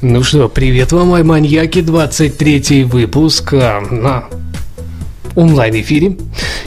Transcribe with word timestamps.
Ну 0.00 0.22
что, 0.22 0.48
привет 0.48 0.92
вам, 0.92 1.08
мои 1.08 1.24
маньяки, 1.24 1.80
23 1.80 2.84
выпуск 2.84 3.52
а, 3.52 3.80
на 3.80 4.26
онлайн-эфире, 5.34 6.16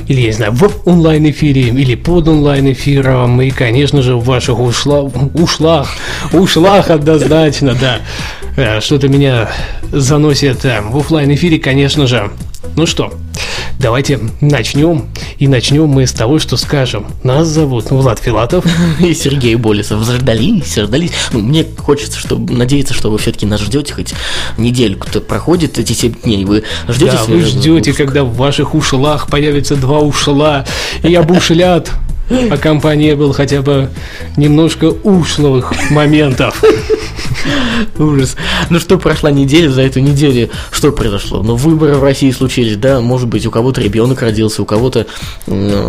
или, 0.07 0.20
я 0.20 0.27
не 0.27 0.34
знаю, 0.34 0.52
в 0.52 0.70
онлайн-эфире, 0.85 1.62
или 1.62 1.95
под 1.95 2.27
онлайн-эфиром, 2.27 3.41
и, 3.41 3.49
конечно 3.52 4.02
же, 4.02 4.17
в 4.17 4.26
ваших 4.26 4.59
ушла, 4.59 5.09
ушлах, 5.34 5.88
ушлах 6.34 6.90
однозначно, 6.90 7.73
да. 7.80 7.99
Э, 8.57 8.81
что-то 8.81 9.07
меня 9.07 9.49
заносит 9.93 10.66
э, 10.66 10.82
в 10.82 10.98
офлайн 10.98 11.34
эфире 11.34 11.57
конечно 11.57 12.07
же. 12.07 12.32
Ну 12.76 12.85
что, 12.85 13.13
давайте 13.80 14.20
начнем. 14.41 15.05
И 15.38 15.48
начнем 15.48 15.88
мы 15.88 16.05
с 16.05 16.12
того, 16.12 16.40
что 16.40 16.58
скажем. 16.58 17.05
Нас 17.23 17.48
зовут 17.48 17.91
Влад 17.91 18.20
Филатов. 18.20 18.66
И 18.99 19.13
Сергей 19.13 19.55
Болесов. 19.55 20.04
Заждались, 20.04 20.73
заждались. 20.76 21.12
Ну, 21.34 21.40
мне 21.40 21.66
хочется, 21.77 22.20
чтобы 22.20 22.54
надеяться, 22.54 22.94
что 22.94 23.10
вы 23.10 23.18
все-таки 23.18 23.46
нас 23.46 23.62
ждете, 23.62 23.93
хоть 23.93 24.13
недельку-то 24.57 25.21
проходит 25.21 25.77
эти 25.77 25.93
7 25.93 26.21
дней. 26.24 26.46
Вы 26.46 26.63
ждете 26.88 27.12
Да, 27.13 27.24
вы 27.26 27.41
ждете, 27.41 27.93
когда 27.93 28.24
в 28.24 28.35
ваших 28.35 28.76
ушлах 28.76 29.27
появится 29.27 29.76
два 29.76 29.99
ушла 29.99 30.66
и 31.04 31.13
обушлят 31.16 31.91
а 32.51 32.57
компания 32.57 33.16
был 33.16 33.34
хотя 33.34 33.62
бы 33.62 33.90
немножко 34.38 34.85
ушлых 34.85 35.73
моментов. 35.91 36.63
Ужас. 37.98 38.36
Ну 38.70 38.80
что, 38.80 38.98
прошла 38.98 39.32
неделя, 39.32 39.70
за 39.70 39.82
эту 39.82 40.00
неделю 40.00 40.50
что 40.72 40.92
произошло? 40.92 41.44
Ну, 41.44 41.56
выборы 41.56 41.96
в 41.96 42.04
России 42.04 42.32
случились, 42.32 42.78
да, 42.78 43.02
может 43.02 43.28
быть, 43.28 43.46
у 43.46 43.52
кого-то 43.52 43.82
ребенок 43.82 44.22
родился, 44.22 44.62
у 44.62 44.66
кого-то 44.66 45.08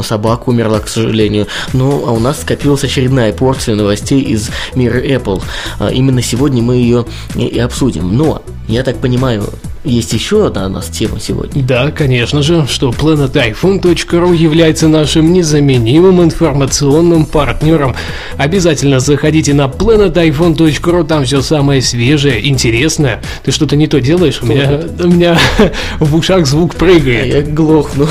собака 0.03 0.49
умерла, 0.49 0.81
к 0.81 0.89
сожалению. 0.89 1.47
Ну, 1.73 2.05
а 2.07 2.13
у 2.13 2.19
нас 2.19 2.41
скопилась 2.41 2.85
очередная 2.85 3.33
порция 3.33 3.75
новостей 3.75 4.21
из 4.21 4.51
мира 4.75 4.99
Apple. 4.99 5.43
А, 5.79 5.89
именно 5.89 6.23
сегодня 6.23 6.63
мы 6.63 6.77
ее 6.77 7.07
и 7.35 7.59
обсудим. 7.59 8.17
Но, 8.17 8.43
я 8.73 8.83
так 8.83 8.97
понимаю, 8.97 9.45
есть 9.85 10.13
еще 10.13 10.47
одна 10.47 10.67
у 10.67 10.69
нас 10.69 10.87
тема 10.87 11.19
сегодня. 11.19 11.63
Да, 11.63 11.91
конечно 11.91 12.43
же, 12.43 12.67
что 12.69 12.91
planetiphone.ru 12.91 14.35
является 14.35 14.89
нашим 14.89 15.33
незаменимым 15.33 16.23
информационным 16.23 17.27
партнером. 17.27 17.97
Обязательно 18.37 19.01
заходите 19.01 19.55
на 19.55 19.67
planetiphone.ru, 19.67 21.05
там 21.05 21.25
все 21.25 21.43
самое 21.43 21.83
свежее, 21.83 22.49
интересное. 22.49 23.23
Ты 23.45 23.51
что-то 23.51 23.77
не 23.77 23.89
то 23.89 24.01
делаешь? 24.01 24.41
У 24.43 24.47
меня, 24.47 24.81
у 25.01 25.09
меня 25.09 25.39
в 25.99 26.15
ушах 26.15 26.47
звук 26.47 26.77
прыгает. 26.77 27.35
Я 27.35 27.43
глохну. 27.43 28.07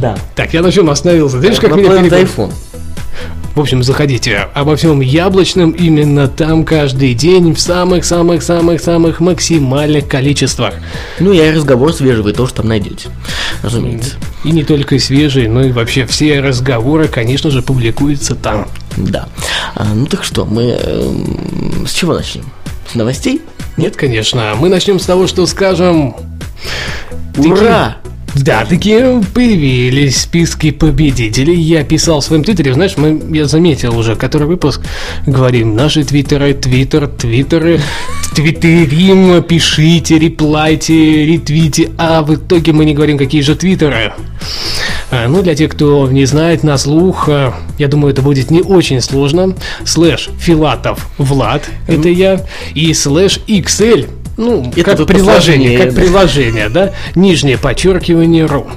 Да. 0.00 0.18
Так, 0.34 0.52
я 0.54 0.62
на 0.62 0.72
чем 0.72 0.90
остановился? 0.90 1.38
Видишь, 1.38 1.60
как 1.60 1.76
меня 1.76 2.02
перегон... 2.02 2.52
В 3.58 3.60
общем, 3.60 3.82
заходите 3.82 4.46
обо 4.54 4.76
всем 4.76 5.00
яблочном 5.00 5.72
именно 5.72 6.28
там 6.28 6.64
каждый 6.64 7.12
день 7.14 7.56
в 7.56 7.60
самых-самых-самых-самых 7.60 9.18
максимальных 9.18 10.06
количествах. 10.06 10.74
Ну 11.18 11.32
и 11.32 11.40
разговор 11.50 11.92
свежий 11.92 12.22
вы 12.22 12.32
тоже 12.32 12.54
там 12.54 12.68
найдете, 12.68 13.08
разумеется. 13.64 14.14
И 14.44 14.52
не 14.52 14.62
только 14.62 15.00
свежие, 15.00 15.48
но 15.48 15.64
и 15.64 15.72
вообще 15.72 16.06
все 16.06 16.38
разговоры, 16.38 17.08
конечно 17.08 17.50
же, 17.50 17.60
публикуются 17.62 18.36
там. 18.36 18.68
Да. 18.96 19.28
А, 19.74 19.92
ну 19.92 20.06
так 20.06 20.22
что, 20.22 20.44
мы 20.44 20.78
э, 20.80 21.14
с 21.84 21.90
чего 21.90 22.14
начнем? 22.14 22.44
С 22.88 22.94
новостей? 22.94 23.42
Нет, 23.76 23.96
конечно. 23.96 24.54
Мы 24.54 24.68
начнем 24.68 25.00
с 25.00 25.04
того, 25.04 25.26
что 25.26 25.44
скажем... 25.46 26.14
Ура! 27.36 27.96
Да, 28.34 28.64
такие 28.64 29.22
появились 29.34 30.22
списки 30.22 30.70
победителей. 30.70 31.58
Я 31.60 31.82
писал 31.82 32.20
в 32.20 32.24
своем 32.24 32.44
твиттере, 32.44 32.74
знаешь, 32.74 32.96
мы, 32.96 33.20
я 33.34 33.46
заметил 33.46 33.96
уже, 33.96 34.16
который 34.16 34.46
выпуск, 34.46 34.82
говорим, 35.26 35.74
наши 35.74 36.04
твиттеры, 36.04 36.54
твиттер, 36.54 37.08
твиттеры, 37.08 37.80
твиттерим, 38.34 39.42
пишите, 39.42 40.18
реплайте, 40.18 41.26
ретвите, 41.26 41.90
а 41.96 42.22
в 42.22 42.34
итоге 42.34 42.72
мы 42.72 42.84
не 42.84 42.94
говорим, 42.94 43.18
какие 43.18 43.40
же 43.40 43.56
твиттеры. 43.56 44.12
А, 45.10 45.26
ну, 45.26 45.42
для 45.42 45.54
тех, 45.54 45.72
кто 45.72 46.06
не 46.08 46.26
знает 46.26 46.62
на 46.62 46.76
слух, 46.76 47.28
а, 47.28 47.54
я 47.78 47.88
думаю, 47.88 48.12
это 48.12 48.22
будет 48.22 48.50
не 48.50 48.60
очень 48.60 49.00
сложно. 49.00 49.56
Слэш 49.84 50.28
Филатов 50.38 51.08
Влад, 51.16 51.68
это 51.86 52.08
я, 52.08 52.44
и 52.74 52.92
слэш 52.92 53.40
XL 53.48 54.06
ну, 54.38 54.72
это 54.74 54.96
как 54.96 55.06
приложение, 55.06 55.78
как 55.78 55.94
приложение, 55.94 56.68
да? 56.68 56.92
Нижнее 57.16 57.58
подчеркивание 57.58 58.46
ру. 58.46 58.68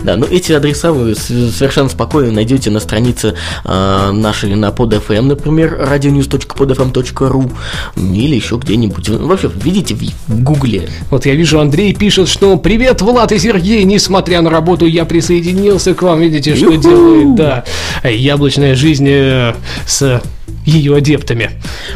Да, 0.00 0.16
ну 0.16 0.26
эти 0.26 0.52
адреса 0.52 0.92
вы 0.92 1.14
совершенно 1.14 1.88
спокойно 1.88 2.32
найдете 2.32 2.70
на 2.70 2.80
странице 2.80 3.34
э, 3.64 4.10
нашей 4.12 4.54
на 4.54 4.68
PodFM, 4.68 5.22
например, 5.22 5.80
radionews.podfm.ru 5.80 7.52
или 7.96 8.36
еще 8.36 8.56
где-нибудь. 8.56 9.08
Вообще, 9.08 9.50
видите 9.54 9.94
в 9.94 10.42
гугле. 10.42 10.88
Вот 11.10 11.26
я 11.26 11.34
вижу, 11.34 11.60
Андрей 11.60 11.94
пишет, 11.94 12.28
что 12.28 12.56
«Привет, 12.56 13.02
Влад 13.02 13.32
и 13.32 13.38
Сергей, 13.38 13.84
несмотря 13.84 14.42
на 14.42 14.50
работу, 14.50 14.86
я 14.86 15.04
присоединился 15.04 15.94
к 15.94 16.02
вам». 16.02 16.20
Видите, 16.20 16.54
что 16.54 16.66
Ю-ху! 16.66 16.80
делает, 16.80 17.34
да, 17.34 17.64
яблочная 18.04 18.74
жизнь 18.74 19.08
э, 19.08 19.54
с 19.86 20.22
ее 20.64 20.96
адептами. 20.96 21.50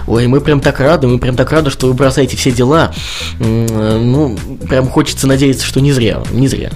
Ой, 0.07 0.27
мы 0.27 0.41
прям 0.41 0.61
так 0.61 0.81
рады, 0.81 1.07
мы 1.07 1.19
прям 1.19 1.37
так 1.37 1.51
рады, 1.53 1.71
что 1.71 1.87
вы 1.87 1.95
бросаете 1.95 2.37
все 2.37 2.51
дела. 2.51 2.93
Ну, 3.39 4.37
прям 4.69 4.89
хочется 4.89 5.27
надеяться, 5.27 5.67
что 5.67 5.81
не 5.81 5.93
зря, 5.93 6.23
не 6.33 6.49
зря. 6.49 6.71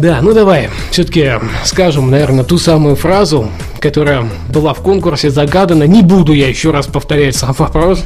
Да, 0.00 0.20
ну 0.22 0.32
давай, 0.32 0.70
все-таки 0.90 1.32
скажем, 1.64 2.10
наверное, 2.10 2.42
ту 2.42 2.56
самую 2.56 2.96
фразу, 2.96 3.50
которая 3.80 4.24
была 4.48 4.72
в 4.72 4.80
конкурсе 4.80 5.28
загадана. 5.28 5.84
Не 5.84 6.00
буду 6.00 6.32
я 6.32 6.48
еще 6.48 6.70
раз 6.70 6.86
повторять 6.86 7.36
сам 7.36 7.54
вопрос. 7.58 8.02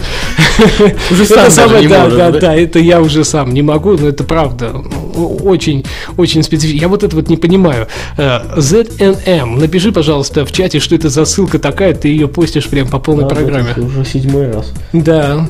Уже 1.13 1.25
сам 1.25 1.51
самое, 1.51 1.89
да, 1.89 2.09
да, 2.09 2.31
да, 2.33 2.55
это 2.55 2.81
я 2.81 3.01
уже 3.01 3.25
сам 3.25 3.55
не 3.55 3.63
могу, 3.63 3.93
но 3.93 4.09
это 4.09 4.25
правда 4.25 4.73
очень, 4.75 5.85
очень 6.17 6.43
специфично. 6.43 6.81
Я 6.81 6.89
вот 6.89 7.05
это 7.05 7.15
вот 7.15 7.29
не 7.29 7.37
понимаю. 7.37 7.87
ZNM, 8.17 9.19
э, 9.25 9.45
напиши, 9.45 9.93
пожалуйста, 9.93 10.45
в 10.45 10.51
чате, 10.51 10.81
что 10.81 10.97
это 10.97 11.09
за 11.11 11.25
ссылка 11.25 11.61
такая, 11.61 11.95
ты 11.95 12.09
ее 12.09 12.27
постишь 12.27 12.67
прям 12.67 12.89
по 12.89 12.99
полной 12.99 13.29
программе. 13.29 13.73
Уже 13.77 14.05
седьмой 14.05 14.51
раз. 14.51 14.73
Да. 14.93 15.47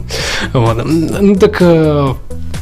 Вот. 0.52 0.84
Ну 0.84 1.36
так 1.36 1.56
э, 1.60 2.12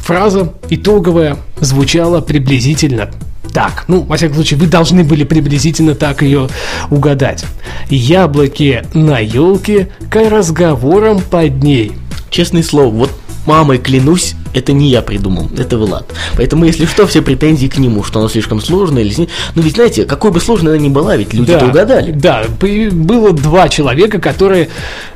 фраза 0.03 0.53
итоговая 0.69 1.35
звучала 1.59 2.21
приблизительно 2.21 3.09
так. 3.53 3.85
Ну, 3.87 4.01
во 4.01 4.17
всяком 4.17 4.35
случае, 4.35 4.59
вы 4.59 4.67
должны 4.67 5.03
были 5.03 5.23
приблизительно 5.23 5.95
так 5.95 6.21
ее 6.21 6.49
угадать. 6.89 7.45
Яблоки 7.89 8.83
на 8.93 9.19
елке 9.19 9.89
к 10.09 10.29
разговорам 10.29 11.21
под 11.21 11.63
ней. 11.63 11.93
Честное 12.29 12.63
слово, 12.63 12.89
вот 12.89 13.11
мамой 13.45 13.77
клянусь, 13.77 14.35
это 14.53 14.73
не 14.73 14.89
я 14.89 15.01
придумал, 15.01 15.49
это 15.57 15.77
Влад. 15.77 16.11
Поэтому, 16.35 16.65
если 16.65 16.85
что, 16.85 17.05
все 17.07 17.21
претензии 17.21 17.67
к 17.67 17.77
нему, 17.77 18.03
что 18.03 18.19
оно 18.19 18.29
слишком 18.29 18.61
сложное 18.61 19.03
или... 19.03 19.27
Ну, 19.55 19.61
ведь, 19.61 19.75
знаете, 19.75 20.05
какой 20.05 20.31
бы 20.31 20.39
сложной 20.39 20.73
она 20.73 20.83
ни 20.83 20.89
была, 20.89 21.15
ведь 21.15 21.33
люди 21.33 21.53
да, 21.53 21.65
угадали. 21.65 22.11
Да, 22.11 22.43
было 22.59 23.33
два 23.33 23.69
человека, 23.69 24.19
которые 24.19 24.69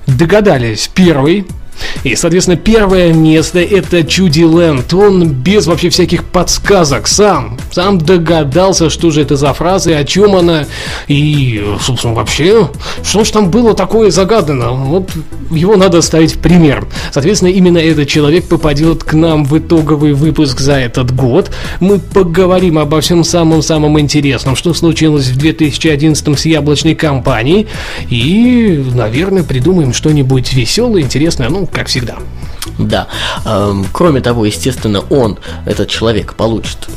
догадались. 0.05 0.89
Первый, 0.93 1.45
и, 2.03 2.15
соответственно, 2.15 2.57
первое 2.57 3.13
место 3.13 3.59
это 3.59 4.03
Чуди 4.03 4.43
Лэнд. 4.43 4.93
Он 4.93 5.29
без 5.29 5.67
вообще 5.67 5.89
всяких 5.89 6.23
подсказок 6.23 7.07
сам, 7.07 7.57
сам 7.71 7.97
догадался, 7.97 8.89
что 8.89 9.11
же 9.11 9.21
это 9.21 9.35
за 9.35 9.53
фраза 9.53 9.91
и 9.91 9.93
о 9.93 10.03
чем 10.03 10.35
она. 10.35 10.65
И, 11.07 11.63
собственно, 11.81 12.13
вообще, 12.13 12.69
что 13.03 13.23
же 13.23 13.31
там 13.31 13.51
было 13.51 13.73
такое 13.73 14.11
загадано. 14.11 14.71
Вот 14.71 15.11
его 15.51 15.75
надо 15.75 16.01
ставить 16.01 16.35
в 16.35 16.39
пример. 16.39 16.87
Соответственно, 17.11 17.49
именно 17.49 17.77
этот 17.77 18.07
человек 18.07 18.45
попадет 18.45 19.03
к 19.03 19.13
нам 19.13 19.45
в 19.45 19.57
итоговый 19.57 20.13
выпуск 20.13 20.59
за 20.59 20.73
этот 20.73 21.15
год. 21.15 21.51
Мы 21.79 21.99
поговорим 21.99 22.77
обо 22.77 23.01
всем 23.01 23.23
самом-самом 23.23 23.99
интересном, 23.99 24.55
что 24.55 24.73
случилось 24.73 25.27
в 25.27 25.37
2011 25.37 26.39
с 26.39 26.45
яблочной 26.45 26.95
компанией. 26.95 27.67
И, 28.09 28.83
наверное, 28.93 29.43
придумаем 29.43 29.93
что-нибудь 29.93 30.53
веселое, 30.53 31.01
интересное. 31.01 31.49
Ну, 31.49 31.66
как 31.71 31.87
всегда. 31.87 32.17
Да. 32.77 33.07
Эм, 33.45 33.85
кроме 33.91 34.21
того, 34.21 34.45
естественно, 34.45 35.01
он, 35.09 35.37
этот 35.65 35.89
человек, 35.89 36.33
получит 36.33 36.89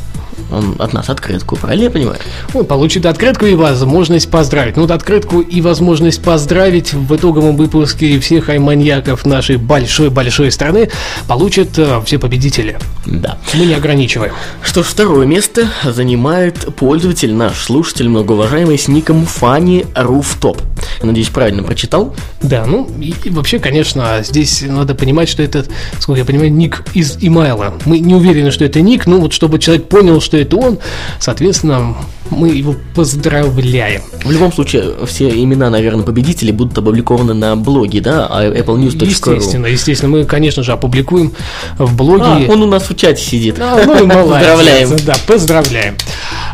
он 0.53 0.77
от 0.79 0.93
нас 0.93 1.09
открытку, 1.09 1.57
правильно 1.57 1.85
я 1.85 1.91
понимаю? 1.91 2.19
Он 2.55 2.65
получит 2.65 3.07
открытку 3.07 3.47
и 3.47 3.55
возможность 3.55 4.31
поздравить. 4.31 4.77
Ну, 4.77 4.83
вот 4.83 4.91
открытку 4.91 5.41
и 5.41 5.61
возможность 5.61 6.23
поздравить 6.23 6.93
в 6.93 7.15
итоговом 7.15 7.57
выпуске 7.57 8.19
всех 8.21 8.49
айманьяков 8.49 9.25
нашей 9.25 9.57
большой-большой 9.57 10.51
страны 10.51 10.91
получат 11.29 11.79
э, 11.79 12.01
все 12.05 12.19
победители. 12.19 12.79
Да. 13.07 13.39
Мы 13.55 13.67
не 13.67 13.75
ограничиваем. 13.75 14.33
Что 14.63 14.83
ж, 14.83 14.87
второе 14.87 15.27
место 15.27 15.69
занимает 15.85 16.75
пользователь, 16.75 17.33
наш 17.33 17.59
слушатель, 17.59 18.09
многоуважаемый, 18.09 18.79
с 18.79 18.89
ником 18.89 19.27
Фанни 19.27 19.87
Руфтоп. 19.95 20.61
Надеюсь, 21.03 21.29
правильно 21.29 21.63
прочитал? 21.63 22.15
Да, 22.43 22.67
ну, 22.67 22.89
и, 23.01 23.15
и 23.25 23.31
вообще, 23.31 23.59
конечно, 23.59 24.23
здесь 24.23 24.63
надо 24.63 24.95
понимать, 24.95 25.29
что 25.29 25.43
это, 25.43 25.65
сколько 25.99 26.21
я 26.21 26.25
понимаю, 26.25 26.53
ник 26.53 26.85
из 26.95 27.17
имейла. 27.21 27.75
Мы 27.85 27.99
не 27.99 28.15
уверены, 28.15 28.51
что 28.51 28.65
это 28.65 28.81
ник, 28.81 29.07
но 29.07 29.19
вот 29.19 29.33
чтобы 29.33 29.59
человек 29.59 29.89
понял, 29.89 30.21
что 30.21 30.37
это 30.37 30.57
он, 30.57 30.79
соответственно, 31.19 31.97
мы 32.31 32.49
его 32.49 32.75
поздравляем. 32.95 34.03
В 34.25 34.31
любом 34.31 34.53
случае, 34.53 34.95
все 35.07 35.29
имена, 35.31 35.71
наверное, 35.71 36.05
победителей 36.05 36.53
будут 36.53 36.77
опубликованы 36.79 37.35
на 37.35 37.57
блоге, 37.57 38.01
да, 38.01 38.27
а 38.27 38.45
applenews.ru. 38.45 39.07
Естественно, 39.07 39.67
естественно. 39.67 40.11
Мы, 40.11 40.25
конечно 40.25 40.63
же, 40.63 40.73
опубликуем 40.73 41.33
в 41.79 41.97
блоге. 41.97 42.25
А, 42.25 42.45
он 42.49 42.63
у 42.63 42.67
нас 42.67 42.89
в 42.89 42.97
чате 42.97 43.23
сидит. 43.23 43.57
А, 43.59 43.83
ну 43.85 43.99
и 43.99 44.07
молодец. 44.07 44.49
Поздравляем. 44.49 44.97
Да, 45.05 45.17
поздравляем. 45.27 45.97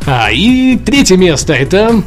А, 0.06 0.30
и 0.30 0.76
третье 0.76 1.16
место 1.16 1.52
это 1.52 2.02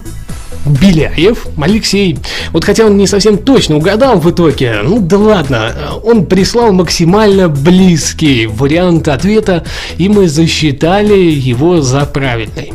Беляев 0.65 1.47
Алексей. 1.59 2.17
Вот 2.51 2.63
хотя 2.63 2.85
он 2.85 2.97
не 2.97 3.07
совсем 3.07 3.38
точно 3.38 3.77
угадал 3.77 4.19
в 4.19 4.29
итоге, 4.29 4.79
ну 4.83 5.00
да 5.00 5.17
ладно, 5.17 5.73
он 6.03 6.25
прислал 6.25 6.71
максимально 6.71 7.50
близкий 7.50 8.45
вариант 8.45 9.07
ответа, 9.07 9.65
и 9.97 10.09
мы 10.09 10.27
засчитали 10.27 11.17
его 11.17 11.81
за 11.81 12.06
правильный. 12.06 12.73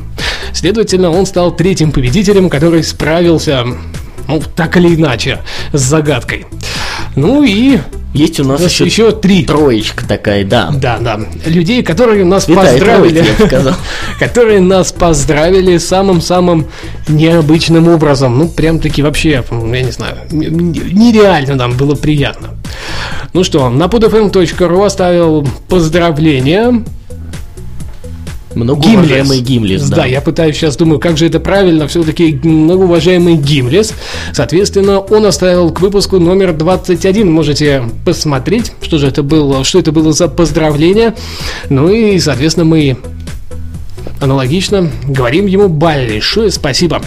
Следовательно, 0.52 1.10
он 1.10 1.26
стал 1.26 1.54
третьим 1.54 1.92
победителем, 1.92 2.48
который 2.48 2.82
справился, 2.84 3.64
ну, 4.28 4.42
так 4.54 4.76
или 4.76 4.94
иначе, 4.94 5.40
с 5.72 5.80
загадкой. 5.80 6.46
Ну 7.16 7.42
и 7.42 7.78
есть 8.14 8.38
у 8.38 8.44
нас 8.44 8.62
еще, 8.62 8.84
еще 8.84 9.10
три. 9.10 9.44
Троечка 9.44 10.06
такая, 10.06 10.44
да. 10.44 10.70
Да, 10.72 10.98
да. 10.98 11.18
Людей, 11.46 11.82
которые 11.82 12.24
нас 12.24 12.46
Витай, 12.46 12.78
поздравили. 12.78 13.22
Троица, 13.22 13.76
которые 14.20 14.60
нас 14.60 14.92
поздравили 14.92 15.78
самым-самым 15.78 16.66
необычным 17.08 17.88
образом. 17.88 18.38
Ну, 18.38 18.48
прям 18.48 18.78
таки 18.78 19.02
вообще, 19.02 19.42
я 19.50 19.82
не 19.82 19.90
знаю, 19.90 20.18
нереально 20.30 21.56
нам 21.56 21.76
было 21.76 21.96
приятно. 21.96 22.50
Ну 23.32 23.42
что, 23.42 23.68
на 23.68 23.84
podfm.ru 23.84 24.86
оставил 24.86 25.46
поздравления 25.68 26.84
Многоуважаемый 28.54 29.40
Гимлес. 29.40 29.88
да. 29.88 29.96
да, 29.96 30.06
я 30.06 30.20
пытаюсь 30.20 30.56
сейчас, 30.56 30.76
думаю, 30.76 31.00
как 31.00 31.16
же 31.16 31.26
это 31.26 31.40
правильно, 31.40 31.88
все-таки 31.88 32.38
многоуважаемый 32.42 33.36
Гимлес. 33.36 33.92
Соответственно, 34.32 34.98
он 35.00 35.26
оставил 35.26 35.70
к 35.70 35.80
выпуску 35.80 36.18
номер 36.18 36.52
21. 36.52 37.30
Можете 37.30 37.82
посмотреть, 38.04 38.72
что 38.82 38.98
же 38.98 39.08
это 39.08 39.22
было, 39.22 39.64
что 39.64 39.78
это 39.78 39.92
было 39.92 40.12
за 40.12 40.28
поздравление. 40.28 41.14
Ну 41.68 41.90
и, 41.90 42.18
соответственно, 42.18 42.64
мы 42.64 42.96
Аналогично, 44.24 44.90
говорим 45.06 45.44
ему 45.44 45.68
большое 45.68 46.50
спасибо. 46.50 47.02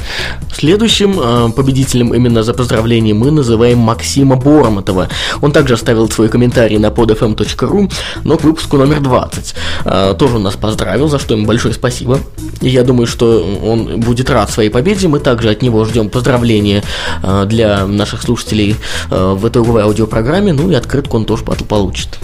Следующим 0.54 1.20
э, 1.20 1.50
победителем 1.50 2.14
именно 2.14 2.44
за 2.44 2.54
поздравление 2.54 3.16
мы 3.16 3.32
называем 3.32 3.80
Максима 3.80 4.36
Бормотова. 4.36 5.10
Он 5.42 5.52
также 5.52 5.74
оставил 5.74 6.08
свой 6.12 6.30
комментарий 6.30 6.78
на 6.78 6.88
podfm.ru, 6.88 7.92
но 8.24 8.38
к 8.38 8.44
выпуску 8.44 8.78
номер 8.78 9.00
20. 9.00 9.56
Э, 9.86 10.16
тоже 10.16 10.36
он 10.36 10.44
нас 10.44 10.56
поздравил, 10.58 11.08
за 11.08 11.18
что 11.18 11.34
ему 11.34 11.48
большое 11.48 11.74
спасибо. 11.74 12.20
И 12.62 12.70
я 12.70 12.84
думаю, 12.84 13.08
что 13.08 13.44
он 13.64 14.00
будет 14.00 14.30
рад 14.30 14.52
своей 14.52 14.70
победе. 14.70 15.08
Мы 15.08 15.20
также 15.20 15.50
от 15.50 15.64
него 15.64 15.86
ждем 15.86 16.10
поздравления 16.10 16.84
э, 17.24 17.46
для 17.48 17.88
наших 17.88 18.22
слушателей 18.22 18.76
э, 19.10 19.34
в 19.36 19.48
итоговой 19.48 19.82
аудиопрограмме, 19.82 20.54
ну 20.54 20.70
и 20.70 20.76
открытку 20.76 21.18
он 21.18 21.26
тоже 21.26 21.44
получит. 21.44 22.20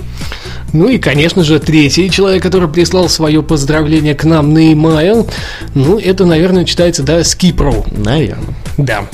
Ну 0.74 0.90
и, 0.90 0.98
конечно 0.98 1.44
же, 1.44 1.60
третий 1.60 2.10
человек, 2.10 2.42
который 2.42 2.68
прислал 2.68 3.08
свое 3.08 3.44
поздравление 3.44 4.16
к 4.16 4.24
нам 4.24 4.54
на 4.54 4.72
e-mail, 4.88 5.30
ну, 5.76 6.00
это, 6.00 6.26
наверное, 6.26 6.66
читается, 6.66 7.04
да, 7.04 7.24
Скипро. 7.24 7.74
Наверное. 7.92 8.56
Да. 8.78 9.06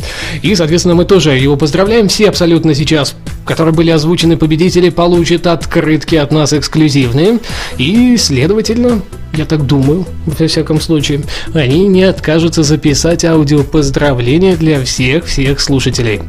И, 0.42 0.56
соответственно, 0.56 0.96
мы 0.96 1.06
тоже 1.06 1.32
его 1.32 1.56
поздравляем. 1.56 2.08
Все 2.08 2.30
абсолютно 2.30 2.74
сейчас, 2.74 3.16
которые 3.46 3.74
были 3.74 3.90
озвучены 3.90 4.38
победители, 4.38 4.90
получат 4.90 5.48
открытки 5.48 6.16
от 6.16 6.32
нас 6.32 6.54
эксклюзивные. 6.54 7.40
И, 7.78 8.16
следовательно, 8.18 9.02
я 9.34 9.46
так 9.46 9.66
думаю, 9.66 10.06
во 10.26 10.48
всяком 10.48 10.80
случае, 10.82 11.22
они 11.54 11.88
не 11.88 12.04
откажутся 12.04 12.64
записать 12.64 13.26
аудио 13.26 13.64
поздравления 13.64 14.56
для 14.56 14.84
всех-всех 14.84 15.60
слушателей. 15.60 16.22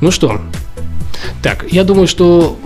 Ну 0.00 0.10
что, 0.10 0.40
так, 1.42 1.66
я 1.70 1.84
думаю, 1.84 2.06
что 2.06 2.58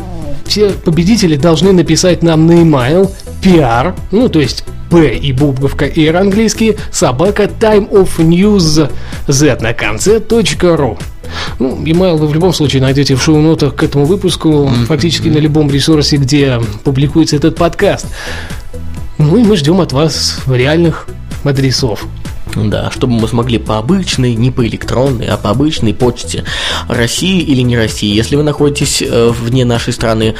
все 0.47 0.70
победители 0.70 1.37
должны 1.37 1.73
написать 1.73 2.23
нам 2.23 2.47
на 2.47 2.53
email 2.53 3.11
PR, 3.44 3.94
ну 4.11 4.31
то 4.31 4.41
есть 4.41 4.64
П 4.91 5.17
и 5.17 5.32
бубговка 5.32 5.85
R 5.85 6.17
английский, 6.17 6.76
собака 6.91 7.44
Time 7.44 7.91
of 7.91 8.17
News 8.19 8.91
Z 9.29 9.58
на 9.61 9.75
конце 9.75 10.19
.ру. 10.19 10.99
Ну, 11.58 11.82
email 11.85 12.17
вы 12.17 12.26
в 12.29 12.35
любом 12.35 12.55
случае 12.55 12.81
найдете 12.81 13.17
в 13.17 13.23
шоу-нотах 13.23 13.75
к 13.75 13.82
этому 13.82 14.06
выпуску, 14.06 14.49
mm-hmm. 14.49 14.87
фактически 14.87 15.29
на 15.29 15.38
любом 15.38 15.70
ресурсе, 15.70 16.17
где 16.17 16.61
публикуется 16.85 17.37
этот 17.37 17.56
подкаст. 17.56 18.06
Ну 19.19 19.37
и 19.37 19.43
мы 19.43 19.56
ждем 19.56 19.81
от 19.81 19.93
вас 19.93 20.41
реальных 20.46 21.06
адресов. 21.44 22.06
Да, 22.56 22.91
чтобы 22.91 23.15
мы 23.15 23.29
смогли 23.29 23.59
по 23.59 23.79
обычной, 23.79 24.35
не 24.35 24.51
по 24.51 24.67
электронной, 24.67 25.27
а 25.27 25.37
по 25.37 25.51
обычной 25.51 25.93
почте 25.93 26.45
России 26.89 27.41
или 27.41 27.62
не 27.62 27.77
России, 27.77 28.15
если 28.15 28.37
вы 28.37 28.43
находитесь 28.43 29.03
э, 29.03 29.31
вне 29.31 29.65
нашей 29.65 29.93
страны, 29.93 30.35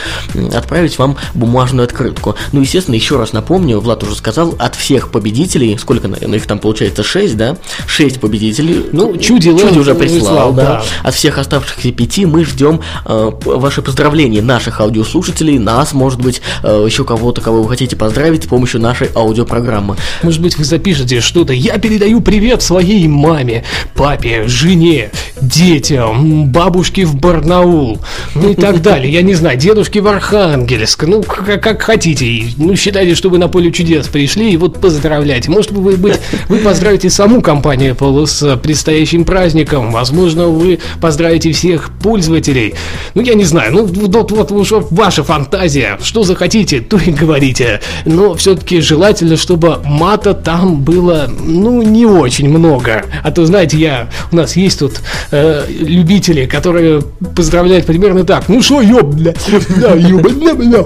отправить 0.53 0.99
вам 0.99 1.17
бумажную 1.35 1.85
открытку. 1.85 2.37
Ну, 2.53 2.61
естественно, 2.61 2.95
еще 2.95 3.19
раз 3.19 3.33
напомню, 3.33 3.81
Влад 3.81 4.03
уже 4.03 4.15
сказал, 4.15 4.55
от 4.59 4.75
всех 4.75 5.11
победителей, 5.11 5.77
сколько, 5.79 6.09
наверное, 6.09 6.39
их 6.39 6.47
там 6.47 6.59
получается, 6.59 7.03
6, 7.03 7.37
да? 7.37 7.57
6 7.87 8.21
победителей. 8.21 8.87
Ну, 8.93 9.17
Чуди, 9.17 9.57
Чуди 9.57 9.79
уже 9.79 9.95
прислал, 9.95 10.53
да. 10.53 10.65
да. 10.65 10.85
От 11.03 11.15
всех 11.15 11.39
оставшихся 11.39 11.93
пяти 11.93 12.27
мы 12.27 12.45
ждем 12.45 12.81
э, 13.05 13.31
ваши 13.45 13.83
поздравления 13.83 14.43
наших 14.43 14.81
аудиослушателей, 14.81 15.59
нас, 15.59 15.93
может 15.93 16.21
быть, 16.21 16.41
э, 16.63 16.85
еще 16.87 17.05
кого-то, 17.05 17.41
кого 17.41 17.63
вы 17.63 17.69
хотите 17.69 17.97
поздравить 17.97 18.45
с 18.45 18.47
помощью 18.47 18.81
нашей 18.81 19.11
аудиопрограммы. 19.15 19.97
Может 20.23 20.41
быть, 20.41 20.57
вы 20.57 20.65
запишете 20.65 21.21
что-то, 21.21 21.53
я 21.53 21.79
передаю 21.79 22.04
передаю 22.05 22.21
привет 22.21 22.61
своей 22.61 23.09
маме, 23.09 23.65
папе, 23.95 24.47
жене, 24.47 25.11
детям, 25.41 26.49
бабушке 26.49 27.07
в 27.07 27.17
Барнаул, 27.17 27.99
ну 28.35 28.51
и 28.51 28.55
так 28.55 28.83
далее. 28.83 29.11
Я 29.11 29.23
не 29.23 29.33
знаю, 29.33 29.57
дедушке 29.57 30.03
в 30.03 30.07
Архангельск, 30.09 31.05
ну 31.05 31.23
как, 31.23 31.63
как 31.63 31.81
хотите. 31.81 32.45
Ну 32.59 32.77
считайте, 32.77 33.15
что 33.15 33.31
вы 33.31 33.39
на 33.39 33.49
поле 33.49 33.73
чудес 33.73 34.09
пришли 34.09 34.53
и 34.53 34.59
вот 34.59 34.83
поздравляйте. 34.83 35.51
Может 35.51 35.73
быть, 35.73 36.19
вы, 36.49 36.59
поздравите 36.59 37.09
саму 37.09 37.41
компанию 37.41 37.95
Apple 37.95 38.27
с 38.27 38.57
предстоящим 38.59 39.25
праздником. 39.25 39.91
Возможно, 39.91 40.49
вы 40.49 40.81
поздравите 41.01 41.53
всех 41.53 41.91
пользователей. 42.03 42.75
Ну 43.15 43.23
я 43.23 43.33
не 43.33 43.45
знаю, 43.45 43.73
ну 43.73 43.87
вот, 43.87 44.31
вот, 44.31 44.51
вот 44.51 44.87
ваша 44.91 45.25
фантазия. 45.25 45.99
Что 46.03 46.23
захотите, 46.23 46.81
то 46.81 46.99
и 46.99 47.11
говорите. 47.11 47.81
Но 48.05 48.35
все-таки 48.35 48.81
желательно, 48.81 49.39
чтобы 49.39 49.79
мата 49.85 50.35
там 50.35 50.83
было, 50.83 51.31
ну, 51.31 51.83
не 51.95 52.07
очень 52.07 52.49
много. 52.49 53.05
А 53.23 53.31
то, 53.31 53.47
знаете, 53.47 53.79
я, 53.79 54.09
у 54.33 54.37
нас 54.37 54.57
есть 54.57 54.81
тут 54.81 55.01
э, 55.31 55.65
любители, 55.69 56.47
которые 56.47 57.03
поздравляют 57.37 57.87
примерно 57.87 58.25
так. 58.25 58.49
Ну 58.49 58.63
что, 58.63 58.83
ёб, 58.83 59.15
бля, 59.15 59.33
да, 59.77 59.95
ёб, 59.95 60.23
бля, 60.23 60.55
бля, 60.55 60.85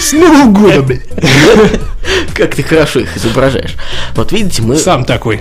с 0.00 0.12
Новым 0.12 0.52
годом, 0.52 0.86
бля. 0.86 0.98
Как 2.34 2.54
ты 2.54 2.62
хорошо 2.62 3.00
их 3.00 3.16
изображаешь. 3.16 3.74
Вот 4.14 4.32
видите, 4.32 4.62
мы... 4.62 4.76
Сам 4.76 5.04
такой. 5.04 5.40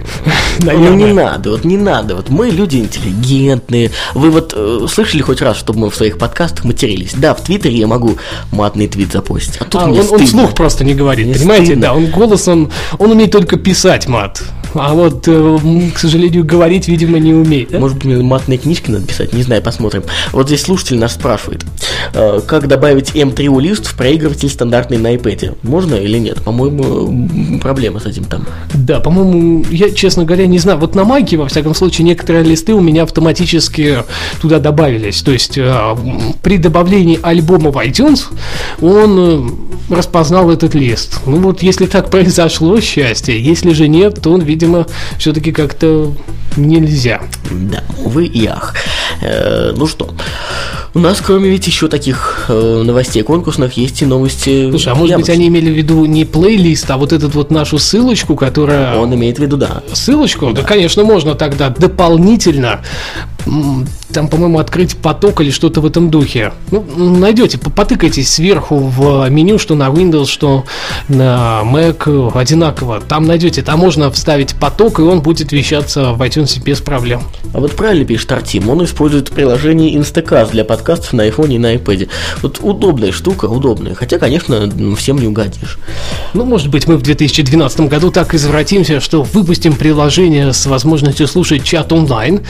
Ну 0.59 0.93
не 0.93 1.13
надо, 1.13 1.51
вот 1.51 1.63
не 1.63 1.77
надо. 1.77 2.15
Вот 2.15 2.29
мы 2.29 2.49
люди 2.49 2.77
интеллигентные. 2.77 3.91
Вы 4.13 4.31
вот 4.31 4.53
э, 4.55 4.85
слышали 4.89 5.21
хоть 5.21 5.41
раз, 5.41 5.57
чтобы 5.57 5.79
мы 5.79 5.89
в 5.89 5.95
своих 5.95 6.17
подкастах 6.17 6.65
матерились? 6.65 7.13
Да, 7.15 7.33
в 7.33 7.41
Твиттере 7.41 7.77
я 7.77 7.87
могу 7.87 8.17
матный 8.51 8.87
твит 8.87 9.11
запостить. 9.11 9.57
А 9.59 9.65
тут 9.65 9.81
а, 9.81 9.85
он, 9.85 9.99
он 10.09 10.25
вслух 10.25 10.53
просто 10.53 10.83
не 10.83 10.93
говорит, 10.93 11.31
понимаете? 11.33 11.65
Стыдно. 11.65 11.81
Да, 11.81 11.93
он 11.93 12.07
голосом, 12.07 12.71
он 12.97 13.11
умеет 13.11 13.31
только 13.31 13.57
писать 13.57 14.07
мат. 14.07 14.43
А 14.73 14.93
вот, 14.93 15.27
э, 15.27 15.59
к 15.93 15.97
сожалению, 15.97 16.45
говорить, 16.45 16.87
видимо, 16.87 17.19
не 17.19 17.33
умеет. 17.33 17.69
Да? 17.71 17.79
Может 17.79 17.97
быть, 17.97 18.05
мне 18.05 18.23
матные 18.23 18.57
книжки 18.57 18.91
надо 18.91 19.05
писать, 19.05 19.33
не 19.33 19.43
знаю, 19.43 19.61
посмотрим. 19.61 20.03
Вот 20.31 20.47
здесь 20.47 20.61
слушатель 20.61 20.97
нас 20.97 21.13
спрашивает, 21.13 21.65
э, 22.13 22.41
как 22.45 22.67
добавить 22.67 23.11
M3 23.11 23.59
лист 23.61 23.87
в 23.87 23.95
проигрыватель 23.95 24.49
стандартный 24.49 24.97
на 24.97 25.15
iPad? 25.15 25.57
Можно 25.63 25.95
или 25.95 26.17
нет? 26.17 26.43
По-моему, 26.43 27.59
проблема 27.59 27.99
с 27.99 28.05
этим 28.05 28.25
там. 28.25 28.45
Да, 28.73 28.99
по-моему, 28.99 29.65
я, 29.71 29.89
честно 29.91 30.25
говоря, 30.25 30.47
не 30.47 30.59
знаю. 30.59 30.77
Вот 30.79 30.95
на 30.95 31.03
майке, 31.03 31.37
во 31.37 31.47
всяком 31.47 31.73
случае, 31.73 32.05
некоторые 32.05 32.43
листы 32.43 32.73
у 32.73 32.81
меня 32.81 33.03
автоматически 33.03 34.03
туда 34.41 34.59
добавились. 34.59 35.21
То 35.21 35.31
есть 35.31 35.57
э, 35.57 35.95
при 36.43 36.57
добавлении 36.57 37.19
альбома 37.21 37.71
в 37.71 37.77
iTunes 37.77 38.25
он 38.81 39.57
распознал 39.89 40.51
этот 40.51 40.75
лист. 40.75 41.21
Ну 41.25 41.37
вот, 41.37 41.63
если 41.63 41.85
так 41.85 42.09
произошло, 42.11 42.79
счастье. 42.79 43.41
Если 43.41 43.73
же 43.73 43.87
нет, 43.87 44.21
то 44.21 44.31
он, 44.31 44.41
видимо, 44.41 44.56
все-таки 45.17 45.51
как-то 45.51 46.13
нельзя. 46.55 47.21
Да, 47.51 47.83
увы 48.03 48.25
и 48.25 48.45
ах. 48.47 48.73
Э, 49.21 49.73
ну 49.75 49.87
что, 49.87 50.13
у 50.93 50.99
нас, 50.99 51.21
кроме 51.21 51.49
ведь 51.49 51.67
еще 51.67 51.87
таких 51.87 52.45
э, 52.49 52.83
новостей 52.83 53.21
конкурсных, 53.21 53.73
есть 53.73 54.01
и 54.01 54.05
новости. 54.05 54.69
Слушай, 54.69 54.93
а 54.93 54.95
может 54.95 55.17
быть 55.17 55.29
они 55.29 55.47
имели 55.47 55.69
в 55.71 55.77
виду 55.77 56.05
не 56.05 56.25
плейлист, 56.25 56.89
а 56.89 56.97
вот 56.97 57.13
эту 57.13 57.29
вот 57.29 57.51
нашу 57.51 57.77
ссылочку, 57.77 58.35
которая... 58.35 58.97
Он 58.97 59.13
имеет 59.13 59.37
в 59.37 59.41
виду, 59.41 59.57
да. 59.57 59.83
Ссылочку? 59.93 60.51
Да, 60.53 60.63
конечно, 60.63 61.03
можно 61.03 61.35
тогда 61.35 61.69
дополнительно 61.69 62.81
там, 64.13 64.27
по-моему, 64.27 64.59
открыть 64.59 64.97
поток 64.97 65.41
или 65.41 65.51
что-то 65.51 65.81
в 65.81 65.85
этом 65.85 66.09
духе. 66.09 66.53
Ну, 66.71 66.83
найдете, 66.97 67.57
потыкайтесь 67.57 68.31
сверху 68.31 68.77
в 68.77 69.29
меню, 69.29 69.59
что 69.59 69.75
на 69.75 69.89
Windows, 69.89 70.27
что 70.27 70.65
на 71.07 71.61
Mac 71.63 72.31
одинаково. 72.37 73.01
Там 73.01 73.25
найдете, 73.25 73.61
там 73.61 73.79
можно 73.79 74.09
вставить 74.11 74.55
поток, 74.55 74.99
и 74.99 75.01
он 75.01 75.21
будет 75.21 75.51
вещаться 75.51 76.13
в 76.13 76.21
iTunes 76.21 76.61
без 76.63 76.81
проблем. 76.81 77.21
А 77.53 77.59
вот 77.59 77.75
правильно 77.75 78.05
пишет 78.05 78.31
Артем, 78.31 78.69
он 78.69 78.83
использует 78.83 79.29
приложение 79.29 79.93
Instacast 79.95 80.51
для 80.51 80.65
подкастов 80.65 81.13
на 81.13 81.27
iPhone 81.27 81.53
и 81.53 81.57
на 81.57 81.75
iPad. 81.75 82.09
Вот 82.41 82.59
удобная 82.61 83.11
штука, 83.11 83.45
удобная. 83.45 83.93
Хотя, 83.93 84.17
конечно, 84.19 84.69
всем 84.95 85.17
не 85.19 85.27
угодишь. 85.27 85.77
Ну, 86.33 86.45
может 86.45 86.69
быть, 86.69 86.87
мы 86.87 86.97
в 86.97 87.01
2012 87.01 87.81
году 87.81 88.11
так 88.11 88.33
извратимся, 88.33 88.99
что 88.99 89.23
выпустим 89.23 89.75
приложение 89.75 90.53
с 90.53 90.65
возможностью 90.65 91.27
слушать 91.27 91.63
чат 91.63 91.91
онлайн. 91.91 92.41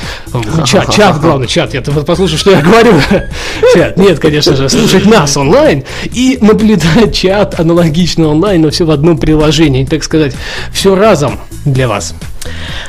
Чат, 0.66 0.87
чат, 0.92 1.20
главное, 1.20 1.48
чат. 1.48 1.74
Я 1.74 1.82
послушаю, 1.82 2.38
что 2.38 2.52
я 2.52 2.62
говорю. 2.62 2.94
Чат. 3.74 3.98
Нет, 3.98 4.20
конечно 4.20 4.56
же, 4.56 4.70
слушать 4.70 5.06
нас 5.06 5.38
онлайн 5.38 5.84
и 6.04 6.38
наблюдать 6.42 7.16
чат 7.16 7.60
аналогично 7.60 8.30
онлайн, 8.30 8.62
но 8.62 8.70
все 8.70 8.86
в 8.86 8.92
одном 8.92 9.18
приложении. 9.18 9.86
Так 9.86 10.04
сказать, 10.04 10.34
все 10.72 10.96
разом 10.96 11.40
для 11.66 11.88
вас. 11.88 12.14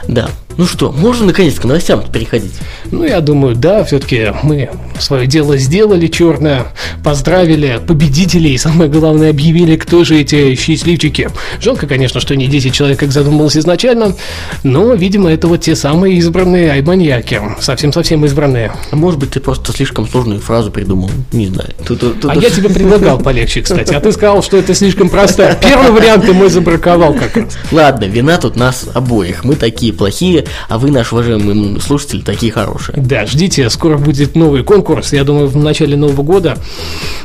Да. 0.07 0.29
Ну 0.59 0.67
что, 0.67 0.91
можно 0.91 1.27
наконец 1.27 1.55
к 1.55 1.65
новостям 1.65 2.03
переходить? 2.13 2.53
Ну, 2.91 3.05
я 3.05 3.21
думаю, 3.21 3.55
да, 3.55 3.85
все-таки 3.85 4.33
мы 4.43 4.69
свое 4.99 5.29
дело 5.29 5.57
сделали 5.57 6.09
черное, 6.09 6.67
поздравили 7.05 7.81
победителей 7.87 8.55
и, 8.55 8.59
самое 8.59 8.91
главное, 8.91 9.31
объявили, 9.31 9.77
кто 9.77 10.03
же 10.03 10.21
эти 10.21 10.57
счастливчики. 10.57 11.31
Жалко, 11.61 11.87
конечно, 11.87 12.19
что 12.19 12.35
не 12.35 12.49
10 12.49 12.75
человек, 12.75 12.99
как 12.99 13.13
задумывалось 13.13 13.57
изначально, 13.57 14.17
но, 14.65 14.95
видимо, 14.95 15.31
это 15.31 15.47
вот 15.47 15.61
те 15.61 15.77
самые 15.77 16.17
избранные 16.17 16.73
айманьяки, 16.73 17.41
совсем-совсем 17.61 18.25
избранные. 18.25 18.73
А 18.91 18.97
может 18.97 19.21
быть, 19.21 19.31
ты 19.31 19.39
просто 19.39 19.73
слишком 19.73 20.09
сложную 20.09 20.41
фразу 20.41 20.73
придумал, 20.73 21.13
не 21.31 21.47
знаю. 21.47 21.71
Тут, 21.87 22.01
тут, 22.01 22.21
тут... 22.21 22.33
А 22.33 22.35
я 22.35 22.51
тебе 22.51 22.69
предлагал 22.69 23.21
полегче, 23.21 23.63
кстати, 23.63 23.95
а 23.95 24.01
ты 24.01 24.11
сказал, 24.11 24.43
что 24.43 24.57
это 24.57 24.75
слишком 24.75 25.09
простая. 25.09 25.57
Первый 25.63 25.93
вариант 25.93 26.27
ты 26.27 26.33
мой 26.33 26.51
забраковал 26.51 27.15
как 27.15 27.37
раз. 27.37 27.57
Ладно, 27.71 28.07
вина 28.07 28.39
тут 28.39 28.57
нас 28.57 28.87
обоих, 28.93 29.45
мы 29.45 29.55
такие 29.55 29.93
плохие, 29.93 30.48
а 30.69 30.79
вы, 30.79 30.91
наш 30.91 31.13
уважаемый 31.13 31.81
слушатель, 31.81 32.23
такие 32.23 32.53
хорошие. 32.53 33.01
Да, 33.01 33.27
ждите, 33.27 33.69
скоро 33.71 33.99
будет 33.99 34.37
новый 34.37 34.63
конкурс. 34.65 35.13
Я 35.13 35.25
думаю, 35.25 35.49
в 35.49 35.57
начале 35.57 35.97
Нового 35.97 36.23
года 36.23 36.59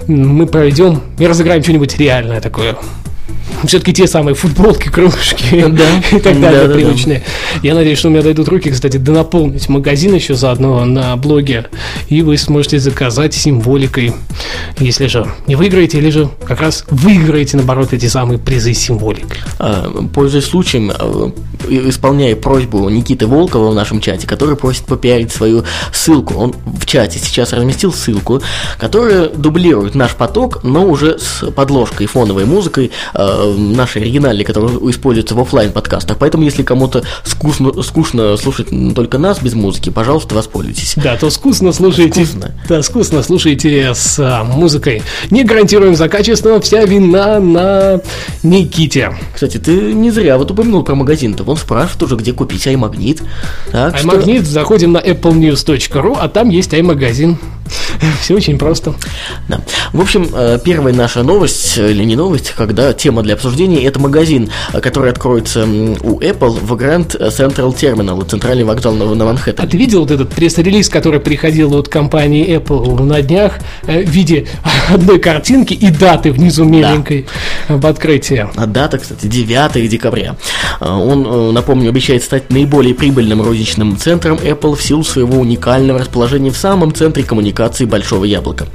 мы 0.07 0.47
проведем 0.47 1.01
и 1.17 1.25
разыграем 1.25 1.63
что-нибудь 1.63 1.97
реальное 1.97 2.41
такое 2.41 2.75
все-таки 3.65 3.93
те 3.93 4.07
самые 4.07 4.35
футболки, 4.35 4.89
кружки 4.89 5.65
да. 5.67 6.01
и 6.11 6.19
так 6.19 6.39
далее, 6.39 6.67
да, 6.67 6.73
привычные. 6.73 7.19
Да, 7.19 7.25
да. 7.61 7.67
Я 7.67 7.75
надеюсь, 7.75 7.97
что 7.97 8.09
у 8.09 8.11
меня 8.11 8.21
дойдут 8.21 8.47
руки, 8.47 8.71
кстати, 8.71 8.97
донаполнить 8.97 9.69
магазин 9.69 10.13
еще 10.13 10.35
заодно 10.35 10.85
на 10.85 11.15
блоге, 11.15 11.67
и 12.09 12.21
вы 12.21 12.37
сможете 12.37 12.79
заказать 12.79 13.33
символикой, 13.33 14.13
если 14.79 15.07
же 15.07 15.27
не 15.47 15.55
выиграете, 15.55 15.97
или 15.97 16.09
же 16.09 16.29
как 16.45 16.61
раз 16.61 16.85
выиграете, 16.89 17.57
наоборот, 17.57 17.93
эти 17.93 18.07
самые 18.07 18.39
призы 18.39 18.73
с 18.73 18.79
символикой. 18.79 19.39
А, 19.59 19.89
пользуясь 20.13 20.45
случаем, 20.45 20.91
а, 20.93 21.31
исполняя 21.69 22.35
просьбу 22.35 22.89
Никиты 22.89 23.27
Волкова 23.27 23.71
в 23.71 23.75
нашем 23.75 24.01
чате, 24.01 24.27
который 24.27 24.55
просит 24.55 24.85
попиарить 24.85 25.31
свою 25.31 25.63
ссылку. 25.91 26.35
Он 26.35 26.53
в 26.65 26.85
чате 26.85 27.19
сейчас 27.19 27.53
разместил 27.53 27.93
ссылку, 27.93 28.41
которая 28.77 29.29
дублирует 29.29 29.95
наш 29.95 30.15
поток, 30.15 30.63
но 30.63 30.85
уже 30.85 31.17
с 31.19 31.49
подложкой 31.51 32.07
фоновой 32.07 32.45
музыкой 32.45 32.91
э, 33.35 33.53
нашей 33.57 34.01
оригинальной, 34.01 34.43
которая 34.43 34.77
используется 34.89 35.35
в 35.35 35.39
офлайн 35.39 35.71
подкастах. 35.71 36.17
Поэтому, 36.17 36.43
если 36.43 36.63
кому-то 36.63 37.03
скучно, 37.23 37.81
скучно 37.81 38.37
слушать 38.37 38.67
только 38.95 39.17
нас 39.17 39.39
без 39.39 39.53
музыки, 39.53 39.89
пожалуйста, 39.89 40.35
воспользуйтесь. 40.35 40.93
Да, 40.97 41.17
то 41.17 41.29
скучно 41.29 41.71
слушайте. 41.71 42.23
Вкусно. 42.23 42.51
Да, 42.69 42.81
скучно 42.83 43.23
слушайте 43.23 43.93
с 43.93 44.19
а, 44.19 44.43
музыкой. 44.43 45.01
Не 45.29 45.43
гарантируем 45.43 45.95
за 45.95 46.09
качество, 46.09 46.59
вся 46.61 46.83
вина 46.85 47.39
на 47.39 48.01
Никите. 48.43 49.15
Кстати, 49.33 49.57
ты 49.57 49.93
не 49.93 50.11
зря 50.11 50.37
вот 50.37 50.51
упомянул 50.51 50.83
про 50.83 50.95
магазин-то. 50.95 51.43
Он 51.43 51.57
спрашивает 51.57 52.03
уже, 52.03 52.15
где 52.15 52.33
купить 52.33 52.67
iMagnet. 52.67 53.21
Так 53.71 54.03
iMagnet, 54.03 54.41
что... 54.41 54.51
заходим 54.51 54.91
на 54.91 54.99
applenews.ru, 54.99 56.17
а 56.19 56.27
там 56.27 56.49
есть 56.49 56.73
iMagazin. 56.73 57.37
Все 58.21 58.35
очень 58.35 58.57
просто. 58.57 58.93
Да. 59.47 59.61
В 59.91 60.01
общем, 60.01 60.27
э, 60.33 60.59
первая 60.63 60.93
наша 60.93 61.23
новость, 61.23 61.77
э, 61.77 61.91
или 61.91 62.03
не 62.03 62.15
новость, 62.15 62.53
когда 62.55 62.93
тема 62.93 63.22
для 63.23 63.33
обсуждения, 63.33 63.83
это 63.83 63.99
магазин, 63.99 64.49
э, 64.73 64.79
который 64.79 65.11
откроется 65.11 65.63
у 65.63 66.19
Apple 66.19 66.59
в 66.59 66.73
Grand 66.73 67.07
Central 67.07 67.75
Terminal, 67.75 68.25
центральный 68.29 68.63
вокзал 68.63 68.93
на, 68.93 69.13
на 69.13 69.25
Манхэттене. 69.25 69.67
А 69.67 69.69
ты 69.69 69.77
видел 69.77 70.01
вот 70.01 70.11
этот 70.11 70.29
пресс-релиз, 70.29 70.89
который 70.89 71.19
приходил 71.19 71.73
от 71.75 71.87
компании 71.87 72.55
Apple 72.57 73.01
на 73.01 73.21
днях 73.21 73.53
в 73.83 73.91
виде 73.91 74.47
одной 74.89 75.19
картинки 75.19 75.73
и 75.73 75.89
даты 75.89 76.31
внизу 76.31 76.63
меленькой 76.65 77.25
да. 77.67 77.77
в 77.77 77.85
открытии? 77.85 78.47
А 78.55 78.65
дата, 78.65 78.97
кстати, 78.97 79.27
9 79.27 79.89
декабря. 79.89 80.35
Он, 80.79 81.53
напомню, 81.53 81.89
обещает 81.89 82.23
стать 82.23 82.49
наиболее 82.49 82.93
прибыльным 82.93 83.41
розничным 83.41 83.97
центром 83.97 84.37
Apple 84.37 84.75
в 84.75 84.81
силу 84.81 85.03
своего 85.03 85.39
уникального 85.39 85.99
расположения 85.99 86.51
в 86.51 86.57
самом 86.57 86.93
центре 86.93 87.23
коммуникации 87.23 87.85
Большого 87.85 88.25
Яблока. 88.25 88.67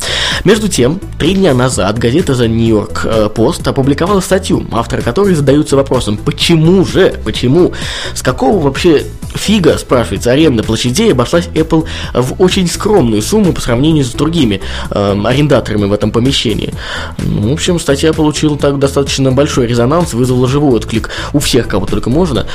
Между 0.45 0.69
тем, 0.69 1.01
три 1.19 1.35
дня 1.35 1.55
назад 1.55 1.99
газета 1.99 2.33
The 2.33 2.49
New 2.49 2.67
York 2.67 3.35
Post 3.35 3.69
опубликовала 3.69 4.21
статью, 4.21 4.38
авторы 4.73 5.03
которой 5.03 5.35
задаются 5.35 5.77
вопросом, 5.77 6.17
почему 6.17 6.85
же, 6.85 7.15
почему, 7.25 7.73
с 8.15 8.23
какого 8.23 8.59
вообще 8.59 9.05
фига, 9.35 9.77
спрашивается, 9.79 10.33
аренда 10.33 10.63
площадей 10.63 11.13
обошлась 11.13 11.49
Apple 11.55 11.87
в 12.15 12.41
очень 12.41 12.67
скромную 12.67 13.23
сумму 13.23 13.53
по 13.53 13.61
сравнению 13.61 14.05
с 14.05 14.11
другими 14.11 14.61
э, 14.91 15.23
арендаторами 15.25 15.85
в 15.85 15.93
этом 15.93 16.11
помещении. 16.11 16.73
Ну, 17.19 17.51
в 17.51 17.53
общем, 17.53 17.79
статья 17.79 18.13
получила 18.13 18.57
так 18.59 18.79
достаточно 18.79 19.33
большой 19.33 19.67
резонанс, 19.67 20.15
вызвала 20.15 20.49
живой 20.49 20.77
отклик 20.77 21.11
у 21.33 21.39
всех, 21.39 21.69
кого 21.69 21.87
только 21.87 22.11
можно. 22.11 22.47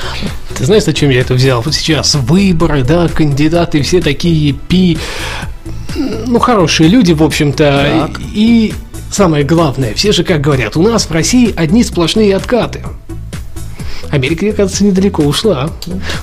Ты 0.58 0.66
знаешь, 0.66 0.84
зачем 0.84 1.10
я 1.10 1.22
это 1.22 1.34
взял? 1.34 1.62
Вот 1.62 1.74
сейчас 1.74 2.16
выборы, 2.16 2.84
да, 2.84 3.08
кандидаты, 3.08 3.82
все 3.82 4.02
такие 4.02 4.54
пи 4.54 4.98
ну, 5.96 6.40
хорошие 6.40 6.90
люди, 6.90 7.14
в 7.14 7.24
общем-то. 7.24 8.10
И 8.34 8.74
самое 9.14 9.44
главное, 9.44 9.94
все 9.94 10.12
же 10.12 10.24
как 10.24 10.42
говорят, 10.42 10.76
у 10.76 10.82
нас 10.82 11.06
в 11.06 11.12
России 11.12 11.54
одни 11.56 11.84
сплошные 11.84 12.36
откаты. 12.36 12.84
Америка, 14.10 14.52
кажется, 14.54 14.84
недалеко 14.84 15.24
ушла. 15.24 15.70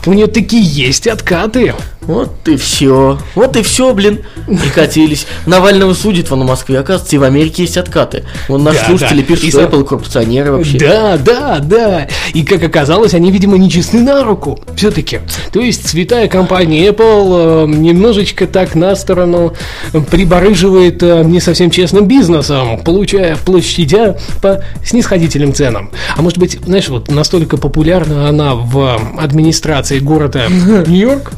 У 0.06 0.12
нее 0.12 0.26
такие 0.26 0.62
есть 0.62 1.06
откаты. 1.06 1.74
Вот 2.00 2.48
и 2.48 2.56
все. 2.56 3.18
Вот 3.34 3.56
и 3.56 3.62
все, 3.62 3.94
блин. 3.94 4.20
И 4.48 4.68
катились. 4.74 5.26
Навального 5.46 5.94
судит 5.94 6.30
вон 6.30 6.42
в 6.42 6.46
Москве. 6.46 6.78
Оказывается, 6.78 7.16
и 7.16 7.18
в 7.18 7.22
Америке 7.22 7.62
есть 7.62 7.76
откаты. 7.76 8.24
Вон 8.48 8.64
наши 8.64 8.80
да, 8.80 8.86
слушатели 8.86 9.20
да. 9.20 9.26
пишут, 9.26 9.44
и 9.44 9.50
что 9.50 9.62
Apple 9.62 9.84
коррупционеры 9.84 10.52
вообще. 10.52 10.78
Да, 10.78 11.18
да, 11.18 11.58
да. 11.60 12.08
И 12.32 12.42
как 12.42 12.62
оказалось, 12.64 13.14
они, 13.14 13.30
видимо, 13.30 13.58
не 13.58 13.70
честны 13.70 14.00
на 14.00 14.24
руку. 14.24 14.58
Все-таки. 14.76 15.20
То 15.52 15.60
есть, 15.60 15.88
святая 15.88 16.26
компания 16.28 16.88
Apple 16.88 17.66
э, 17.66 17.76
немножечко 17.76 18.46
так 18.46 18.74
на 18.74 18.96
сторону 18.96 19.54
прибарыживает 20.10 21.02
э, 21.02 21.22
не 21.22 21.40
совсем 21.40 21.70
честным 21.70 22.06
бизнесом, 22.06 22.80
получая 22.80 23.36
площадя 23.36 24.18
по 24.42 24.64
снисходительным 24.84 25.54
ценам. 25.54 25.90
А 26.16 26.22
может 26.22 26.38
быть, 26.38 26.58
знаешь, 26.64 26.88
вот 26.88 27.08
настолько 27.10 27.56
популярно 27.56 27.69
популярна 27.70 28.28
она 28.28 28.56
в 28.56 29.00
администрации 29.16 30.00
города 30.00 30.48
Нью-Йорк, 30.48 31.30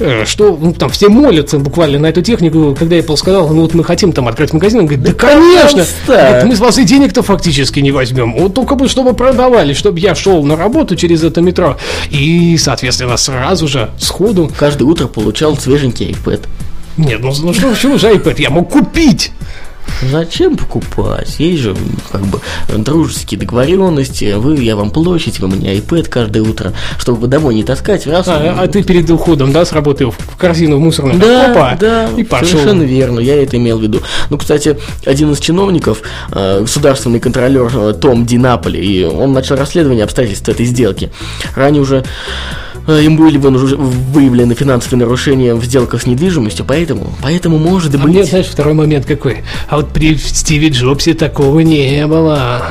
э, 0.00 0.24
что 0.26 0.58
ну, 0.60 0.72
там 0.72 0.90
все 0.90 1.08
молятся 1.08 1.60
буквально 1.60 2.00
на 2.00 2.06
эту 2.06 2.22
технику. 2.22 2.74
Когда 2.76 2.96
Apple 2.96 3.16
сказал, 3.16 3.48
ну 3.50 3.62
вот 3.62 3.74
мы 3.74 3.84
хотим 3.84 4.12
там 4.12 4.26
открыть 4.26 4.52
магазин, 4.52 4.80
он 4.80 4.86
говорит, 4.86 5.04
да, 5.04 5.12
конечно, 5.12 5.62
пожалуйста. 5.62 5.96
Говорит, 6.06 6.44
мы 6.44 6.56
с 6.56 6.58
вас 6.58 6.78
и 6.78 6.84
денег-то 6.84 7.22
фактически 7.22 7.78
не 7.78 7.92
возьмем. 7.92 8.34
Вот 8.34 8.54
только 8.54 8.74
бы, 8.74 8.88
чтобы 8.88 9.14
продавали, 9.14 9.74
чтобы 9.74 10.00
я 10.00 10.16
шел 10.16 10.42
на 10.44 10.56
работу 10.56 10.96
через 10.96 11.22
это 11.22 11.40
метро. 11.40 11.76
И, 12.10 12.56
соответственно, 12.58 13.16
сразу 13.16 13.68
же, 13.68 13.90
сходу, 13.98 14.50
Каждое 14.58 14.84
утро 14.84 15.06
получал 15.06 15.56
свеженький 15.56 16.10
iPad. 16.10 16.40
нет, 16.96 17.20
ну, 17.20 17.32
ну 17.42 17.54
что, 17.54 17.70
почему 17.70 17.96
же 17.98 18.12
iPad? 18.12 18.40
Я 18.40 18.50
мог 18.50 18.70
купить. 18.70 19.30
Зачем 20.10 20.56
покупать? 20.56 21.36
Есть 21.38 21.62
же 21.62 21.76
как 22.12 22.22
бы 22.22 22.40
дружеские 22.76 23.40
договоренности. 23.40 24.34
Вы, 24.36 24.56
я 24.62 24.76
вам 24.76 24.90
площадь, 24.90 25.40
вы 25.40 25.48
мне 25.48 25.74
iPad 25.76 26.08
каждое 26.08 26.42
утро, 26.42 26.72
чтобы 26.98 27.26
домой 27.28 27.54
не 27.54 27.64
таскать. 27.64 28.06
Раз, 28.06 28.28
А, 28.28 28.56
а 28.58 28.66
ты 28.68 28.82
перед 28.82 29.08
уходом, 29.10 29.52
да, 29.52 29.64
с 29.64 29.72
работы 29.72 30.06
в 30.06 30.36
корзину 30.38 30.78
мусорную? 30.78 31.18
Да, 31.18 31.50
Опа, 31.50 31.76
да, 31.80 32.08
и 32.16 32.24
пошел. 32.24 32.48
совершенно 32.48 32.82
верно, 32.82 33.20
я 33.20 33.42
это 33.42 33.56
имел 33.56 33.78
в 33.78 33.82
виду. 33.82 34.02
Ну, 34.30 34.38
кстати, 34.38 34.78
один 35.04 35.32
из 35.32 35.40
чиновников, 35.40 36.02
э, 36.32 36.60
государственный 36.60 37.20
контролер 37.20 37.70
э, 37.74 37.94
Том 37.94 38.26
Ди 38.26 38.38
Наполи, 38.38 38.80
и 38.80 39.04
он 39.04 39.32
начал 39.32 39.56
расследование 39.56 40.04
обстоятельств 40.04 40.48
этой 40.48 40.66
сделки. 40.66 41.10
Ранее 41.54 41.82
уже 41.82 42.04
им 42.88 43.16
были 43.16 43.38
выявлены 43.38 44.54
финансовые 44.54 45.00
нарушения 45.00 45.54
в 45.54 45.64
сделках 45.64 46.02
с 46.02 46.06
недвижимостью, 46.06 46.64
поэтому, 46.66 47.12
поэтому 47.22 47.58
может 47.58 47.94
А 47.94 47.98
мне, 47.98 48.20
быть... 48.20 48.28
знаешь, 48.28 48.46
второй 48.46 48.74
момент 48.74 49.06
какой? 49.06 49.38
А 49.68 49.76
вот 49.76 49.88
при 49.88 50.16
Стиве 50.16 50.68
Джобсе 50.68 51.14
такого 51.14 51.60
не 51.60 52.06
было. 52.06 52.62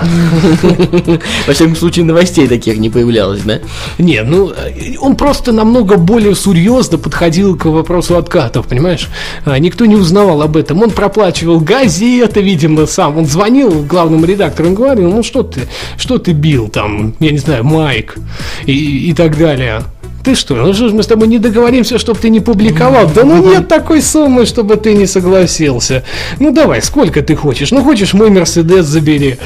Во 1.48 1.54
всяком 1.54 1.76
случае, 1.76 2.06
новостей 2.06 2.48
таких 2.48 2.78
не 2.78 2.90
появлялось, 2.90 3.42
да? 3.42 3.60
Не, 3.98 4.24
ну, 4.24 4.52
э, 4.52 4.96
он 5.00 5.16
просто 5.16 5.52
намного 5.52 5.98
более 5.98 6.36
серьезно 6.36 6.98
подходил 6.98 7.58
к 7.58 7.66
вопросу 7.66 8.18
откатов, 8.18 8.68
понимаешь? 8.68 9.10
А, 9.46 9.60
Никто 9.60 9.86
не 9.86 9.96
узнавал 9.96 10.42
об 10.42 10.58
этом. 10.58 10.82
Он 10.82 10.92
проплачивал 10.92 11.60
газеты, 11.60 12.42
видимо, 12.42 12.86
сам. 12.86 13.18
Он 13.18 13.26
звонил 13.26 13.84
главному 13.84 14.26
редактору, 14.26 14.70
он 14.70 14.76
говорил, 14.76 15.12
ну 15.12 15.24
что 15.24 15.44
ты, 15.44 15.62
что 15.98 16.18
ты 16.18 16.32
бил 16.32 16.70
там, 16.70 17.16
я 17.20 17.32
не 17.32 17.38
знаю, 17.38 17.64
Майк 17.64 18.18
и, 18.66 19.10
и 19.10 19.14
так 19.14 19.38
далее. 19.38 19.84
Ты 20.26 20.34
что, 20.34 20.56
ну 20.56 20.74
что 20.74 20.90
ж 20.90 20.92
мы 20.92 21.04
с 21.04 21.08
тобой 21.08 21.28
не 21.28 21.38
договоримся, 21.38 22.00
чтобы 22.00 22.20
ты 22.20 22.30
не 22.30 22.40
публиковал? 22.40 23.08
Да 23.14 23.24
ну 23.24 23.46
нет 23.48 23.68
такой 23.68 24.02
суммы, 24.02 24.46
чтобы 24.48 24.76
ты 24.76 24.94
не 24.96 25.06
согласился. 25.06 26.04
Ну 26.40 26.52
давай, 26.52 26.82
сколько 26.82 27.22
ты 27.22 27.36
хочешь? 27.36 27.72
Ну 27.72 27.84
хочешь 27.84 28.14
мой 28.14 28.32
Мерседес 28.32 28.86
забери. 28.86 29.38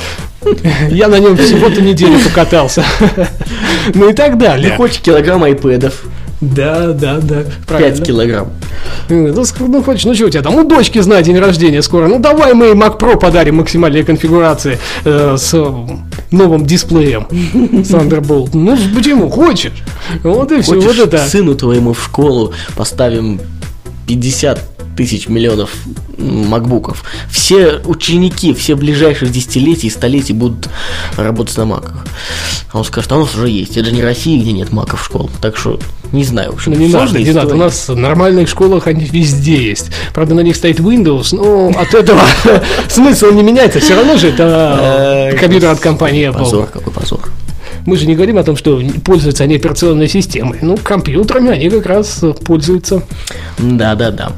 Я 0.90 1.10
на 1.10 1.20
нем 1.20 1.36
всего-то 1.36 1.82
неделю 1.82 2.18
покатался. 2.20 2.84
Ну 3.94 4.10
и 4.10 4.14
так 4.14 4.34
Ты 4.34 4.38
далее. 4.38 4.76
хочешь 4.78 5.00
килограмм 5.00 5.44
айпэдов? 5.44 6.02
Да, 6.42 6.94
да, 6.94 7.20
да. 7.22 7.44
5 7.68 8.06
килограмм. 8.06 8.48
Ну, 9.10 9.28
ск- 9.42 9.66
ну, 9.68 9.84
хочешь, 9.84 10.06
ну 10.06 10.16
что 10.16 10.28
у 10.28 10.30
тебя 10.30 10.42
там, 10.42 10.56
у 10.56 10.64
дочки, 10.64 11.00
знаю, 11.00 11.22
день 11.24 11.38
рождения 11.38 11.82
скоро. 11.82 12.08
Ну, 12.08 12.20
давай 12.20 12.54
мы 12.54 12.68
Mac 12.68 12.98
Pro 12.98 13.20
подарим 13.20 13.58
максимальной 13.58 14.04
конфигурации 14.06 14.78
э, 15.04 15.36
с 15.38 15.54
э, 15.54 15.66
новым 16.32 16.66
дисплеем 16.66 17.24
Thunderbolt. 17.30 18.50
Ну, 18.54 18.78
почему? 18.96 19.30
Хочешь? 19.30 19.84
Вот 20.24 20.52
и 20.52 20.62
все, 20.62 20.76
Хочешь, 20.76 20.98
вот 20.98 21.14
это. 21.14 21.26
сыну 21.28 21.56
твоему 21.56 21.94
в 21.94 22.04
школу 22.04 22.54
поставим 22.76 23.40
50 24.08 24.69
тысяч 25.00 25.30
миллионов 25.30 25.70
макбуков. 26.18 27.06
Все 27.32 27.80
ученики, 27.86 28.54
все 28.54 28.76
ближайших 28.76 29.32
десятилетий 29.32 29.88
и 29.88 29.90
столетий 29.90 30.34
будут 30.34 30.68
работать 31.16 31.56
на 31.56 31.64
маках. 31.64 32.06
А 32.74 32.80
он 32.80 32.84
скажет, 32.84 33.10
а 33.14 33.16
у 33.16 33.20
нас 33.22 33.34
уже 33.34 33.48
есть. 33.48 33.78
Это 33.78 33.86
же 33.86 33.92
не 33.94 34.04
Россия, 34.04 34.38
где 34.38 34.52
нет 34.52 34.74
маков 34.74 35.02
в 35.02 35.06
школах. 35.06 35.32
Так 35.42 35.56
что, 35.56 35.80
не 36.12 36.26
знаю. 36.26 36.52
В 36.52 36.56
общем, 36.56 36.74
Ну, 36.74 36.80
не 36.80 36.90
надо, 36.90 37.18
не 37.18 37.32
надо. 37.32 37.56
У 37.56 37.58
нас 37.58 37.88
в 37.88 37.96
нормальных 37.96 38.50
школах 38.50 38.88
они 38.88 39.06
везде 39.06 39.70
есть. 39.70 39.90
Правда, 40.14 40.36
на 40.36 40.42
них 40.42 40.58
стоит 40.58 40.82
Windows, 40.82 41.34
но 41.34 41.70
от 41.80 41.94
этого 41.94 42.20
смысл 42.90 43.32
не 43.32 43.42
меняется. 43.42 43.80
Все 43.80 43.96
равно 43.96 44.18
же 44.18 44.28
это 44.28 45.28
Ай, 45.30 45.38
компьютер 45.38 45.70
от 45.70 45.80
компании 45.80 46.28
Apple. 46.30 46.40
Позор, 46.40 46.68
какой 46.68 46.92
позор. 46.92 47.22
Мы 47.86 47.98
же 47.98 48.06
не 48.08 48.16
говорим 48.16 48.38
о 48.38 48.44
том, 48.44 48.56
что 48.58 48.82
пользуются 49.04 49.44
они 49.44 49.56
операционной 49.56 50.08
системой. 50.08 50.60
Ну, 50.62 50.78
компьютерами 50.78 51.52
они 51.52 51.70
как 51.70 51.86
раз 51.86 52.22
пользуются. 52.46 53.04
Да, 53.58 53.96
да, 53.96 54.12
да. 54.12 54.32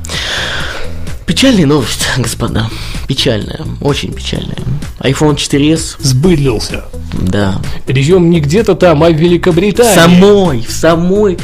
Печальная 1.25 1.65
новость, 1.65 2.05
господа. 2.17 2.69
Печальная, 3.07 3.61
очень 3.81 4.11
печальная. 4.13 4.57
iPhone 4.99 5.35
4s, 5.35 5.95
Сбыдлился. 5.99 6.85
да, 7.13 7.61
Причем 7.85 8.29
не 8.29 8.39
где-то 8.41 8.75
там, 8.75 9.03
а 9.03 9.09
в 9.09 9.13
в 9.13 9.15
Великобритании. 9.17 9.95
самой, 9.95 10.61
в 10.61 10.71
самой 10.71 11.37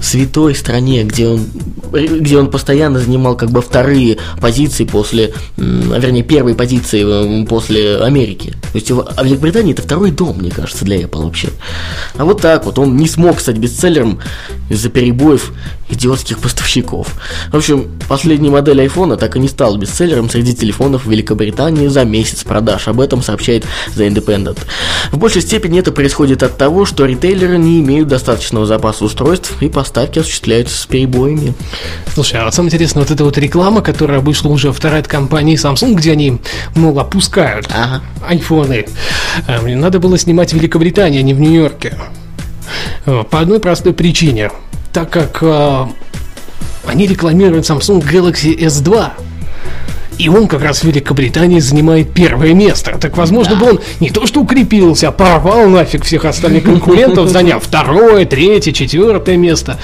святой 0.00 0.54
стране, 0.54 1.04
где 1.04 1.28
он, 1.28 1.46
где 1.92 2.38
он 2.38 2.50
постоянно 2.50 2.98
занимал 2.98 3.36
как 3.36 3.50
бы 3.50 3.62
вторые 3.62 4.18
позиции 4.40 4.84
после, 4.84 5.32
а 5.56 5.98
вернее 5.98 6.22
первые 6.22 6.54
позиции 6.54 7.02
м, 7.02 7.46
после 7.46 7.98
Америки. 7.98 8.54
То 8.72 8.78
есть 8.78 8.90
а 8.90 9.22
Великобритания 9.22 9.72
это 9.72 9.82
второй 9.82 10.10
дом, 10.10 10.38
мне 10.38 10.50
кажется, 10.50 10.84
для 10.84 11.00
Apple 11.00 11.24
вообще. 11.24 11.48
А 12.16 12.24
вот 12.24 12.40
так 12.40 12.66
вот, 12.66 12.78
он 12.78 12.96
не 12.96 13.08
смог 13.08 13.40
стать 13.40 13.58
бестселлером 13.58 14.20
из-за 14.68 14.88
перебоев 14.88 15.52
идиотских 15.90 16.38
поставщиков. 16.38 17.08
В 17.50 17.56
общем, 17.56 17.88
последняя 18.08 18.50
модель 18.50 18.80
iPhone 18.82 19.16
так 19.16 19.36
и 19.36 19.38
не 19.38 19.48
стала 19.48 19.76
бестселлером 19.76 20.28
среди 20.28 20.54
телефонов 20.54 21.06
в 21.06 21.10
Великобритании 21.10 21.88
за 21.88 22.04
месяц 22.04 22.44
продаж. 22.44 22.88
Об 22.88 23.00
этом 23.00 23.22
сообщает 23.22 23.64
The 23.96 24.08
Independent. 24.08 24.58
В 25.12 25.18
большей 25.18 25.42
степени 25.42 25.78
это 25.78 25.92
происходит 25.92 26.42
от 26.42 26.58
того, 26.58 26.84
что 26.84 27.06
ритейлеры 27.06 27.58
не 27.58 27.80
имеют 27.80 28.08
достаточного 28.08 28.66
запаса 28.66 29.04
устройств 29.04 29.54
и 29.62 29.68
поставки 29.88 30.18
осуществляются 30.18 30.76
с 30.76 30.84
перебоями. 30.86 31.54
Слушай, 32.12 32.40
а 32.42 32.52
самое 32.52 32.68
интересное, 32.68 33.02
вот 33.02 33.10
эта 33.10 33.24
вот 33.24 33.38
реклама, 33.38 33.80
которая 33.80 34.20
вышла 34.20 34.50
уже 34.50 34.70
вторая 34.70 35.00
от 35.00 35.08
компании 35.08 35.56
Samsung, 35.56 35.94
где 35.94 36.12
они, 36.12 36.38
мол, 36.74 36.98
опускают 37.00 37.68
Ага. 37.72 38.02
айфоны. 38.26 38.86
А, 39.46 39.62
Мне 39.62 39.76
надо 39.76 39.98
было 39.98 40.18
снимать 40.18 40.52
в 40.52 40.56
Великобритании, 40.56 41.20
а 41.20 41.22
не 41.22 41.32
в 41.32 41.40
Нью-Йорке. 41.40 41.96
Э, 43.06 43.24
По 43.30 43.40
одной 43.40 43.60
простой 43.60 43.94
причине. 43.94 44.50
Так 44.92 45.08
как 45.10 45.38
э, 45.42 45.86
они 46.86 47.06
рекламируют 47.06 47.64
Samsung 47.64 48.02
Galaxy 48.06 48.58
S2. 48.58 49.10
И 50.18 50.28
он 50.28 50.48
как 50.48 50.62
раз 50.62 50.80
в 50.80 50.84
Великобритании 50.84 51.60
занимает 51.60 52.12
первое 52.12 52.52
место. 52.52 52.98
Так, 53.00 53.16
возможно, 53.16 53.56
бы 53.56 53.70
он 53.70 53.80
не 54.00 54.10
то 54.10 54.26
что 54.26 54.40
укрепился, 54.40 55.08
а 55.08 55.12
порвал 55.12 55.68
нафиг 55.68 56.04
всех 56.04 56.24
остальных 56.24 56.64
конкурентов, 56.64 57.28
заняв 57.28 57.62
второе, 57.62 58.24
третье, 58.24 58.72
четвертое 58.72 59.36
место. 59.36 59.78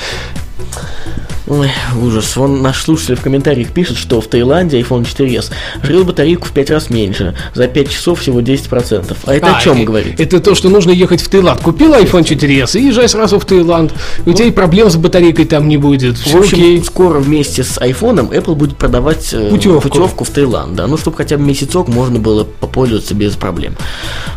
Ой, 1.46 1.70
ужас. 2.00 2.37
Вон 2.37 2.62
наш 2.62 2.83
слушатель 2.83 3.16
в 3.16 3.20
комментариях 3.20 3.70
пишет, 3.70 3.98
что 3.98 4.22
в 4.22 4.26
Таиланде 4.28 4.80
iPhone 4.80 5.02
4s 5.02 5.50
жрет 5.83 6.07
батарейку 6.07 6.46
в 6.46 6.52
5 6.52 6.70
раз 6.70 6.88
меньше. 6.88 7.35
За 7.52 7.68
5 7.68 7.90
часов 7.90 8.20
всего 8.20 8.40
10%. 8.40 9.14
А 9.26 9.35
это 9.35 9.48
А, 9.48 9.59
о 9.59 9.61
чем 9.61 9.83
э, 9.83 9.85
говорит? 9.85 10.18
Это 10.18 10.40
то, 10.40 10.54
что 10.54 10.70
нужно 10.70 10.90
ехать 10.90 11.20
в 11.20 11.28
Таиланд. 11.28 11.61
Купил 11.61 11.92
iPhone 11.92 12.22
4s 12.22 12.78
и 12.80 12.87
езжай 12.87 13.11
сразу 13.11 13.38
в 13.38 13.44
Таиланд. 13.44 13.92
У 14.24 14.33
тебя 14.33 14.46
и 14.46 14.50
проблем 14.52 14.88
с 14.88 14.96
батарейкой 14.96 15.44
там 15.44 15.68
не 15.68 15.76
будет. 15.76 16.16
В 16.16 16.35
общем, 16.35 16.59
окей. 16.59 16.83
скоро 16.83 17.18
вместе 17.18 17.62
с 17.62 17.78
айфоном 17.78 18.30
Apple 18.30 18.54
будет 18.54 18.78
продавать 18.78 19.35
э, 19.35 19.50
Путевку. 19.50 19.83
путевку 19.83 20.24
в 20.24 20.30
Таиланд, 20.30 20.74
да, 20.74 20.87
ну 20.87 20.96
чтобы 20.96 21.18
хотя 21.18 21.37
бы 21.37 21.44
месяцок 21.44 21.88
можно 21.88 22.18
было 22.18 22.44
попользоваться 22.44 23.14
без 23.14 23.35
проблем. 23.35 23.76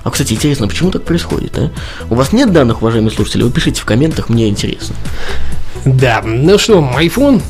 А 0.04 0.12
кстати, 0.12 0.34
интересно, 0.34 0.68
почему 0.68 0.92
так 0.92 1.04
происходит, 1.04 1.58
а? 1.58 1.72
У 2.10 2.16
вас 2.16 2.34
нет 2.34 2.52
данных, 2.52 2.82
уважаемые 2.82 3.12
слушатели? 3.12 3.44
Вы 3.44 3.52
пишите 3.52 3.82
в 3.82 3.86
комментах, 3.86 4.28
мне 4.28 4.50
интересно. 4.50 4.96
Да, 5.86 6.22
ну 6.24 6.58
что, 6.58 6.80
iPhone, 6.98 7.42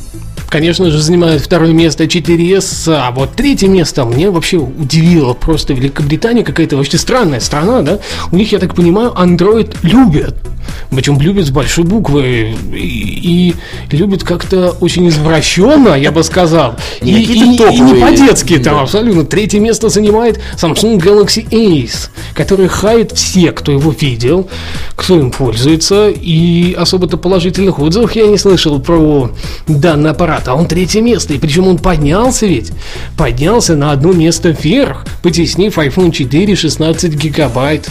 конечно 0.48 0.90
же, 0.90 0.98
занимает 1.00 1.40
второе 1.42 1.72
место 1.72 2.04
4S, 2.04 2.92
а 2.94 3.10
вот 3.10 3.32
третье 3.34 3.68
место 3.68 4.04
мне 4.04 4.30
вообще 4.30 4.56
удивило. 4.58 5.34
Просто 5.34 5.72
Великобритания 5.74 6.42
какая-то 6.42 6.76
вообще 6.76 6.98
странная 6.98 7.40
страна, 7.40 7.82
да? 7.82 7.98
У 8.32 8.36
них, 8.36 8.52
я 8.52 8.58
так 8.58 8.74
понимаю, 8.74 9.12
Android 9.16 9.76
любят. 9.82 10.36
Причем 10.90 11.20
любят 11.20 11.46
с 11.46 11.50
большой 11.50 11.84
буквы 11.84 12.54
и, 12.74 13.54
и 13.90 13.96
любят 13.96 14.22
как-то 14.22 14.70
очень 14.80 15.08
извращенно, 15.08 15.94
я 15.94 16.12
бы 16.12 16.22
сказал. 16.22 16.76
И, 17.00 17.22
и- 17.22 17.26
какие-то 17.26 17.68
и 17.68 17.80
не 17.80 18.00
по-детски 18.00 18.58
там 18.58 18.74
да. 18.74 18.82
абсолютно. 18.82 19.24
Третье 19.24 19.60
место 19.60 19.88
занимает 19.88 20.40
Samsung 20.56 20.98
Galaxy 20.98 21.48
Ace, 21.48 22.10
который 22.34 22.68
хает 22.68 23.12
все, 23.12 23.52
кто 23.52 23.72
его 23.72 23.94
видел, 23.98 24.48
кто 24.96 25.18
им 25.18 25.30
пользуется. 25.30 26.08
И 26.10 26.74
особо-то 26.74 27.16
положительных 27.16 27.78
отзывов 27.78 28.12
я 28.12 28.26
не 28.26 28.36
слышал 28.36 28.78
про 28.80 29.30
данный 29.66 30.10
аппарат. 30.10 30.37
А 30.46 30.54
он 30.54 30.66
третье 30.66 31.00
место. 31.00 31.34
И 31.34 31.38
причем 31.38 31.66
он 31.66 31.78
поднялся 31.78 32.46
ведь. 32.46 32.72
Поднялся 33.16 33.74
на 33.74 33.92
одно 33.92 34.12
место 34.12 34.50
вверх, 34.50 35.06
потеснив 35.22 35.76
iPhone 35.78 36.12
4 36.12 36.54
16 36.54 37.14
гигабайт. 37.14 37.90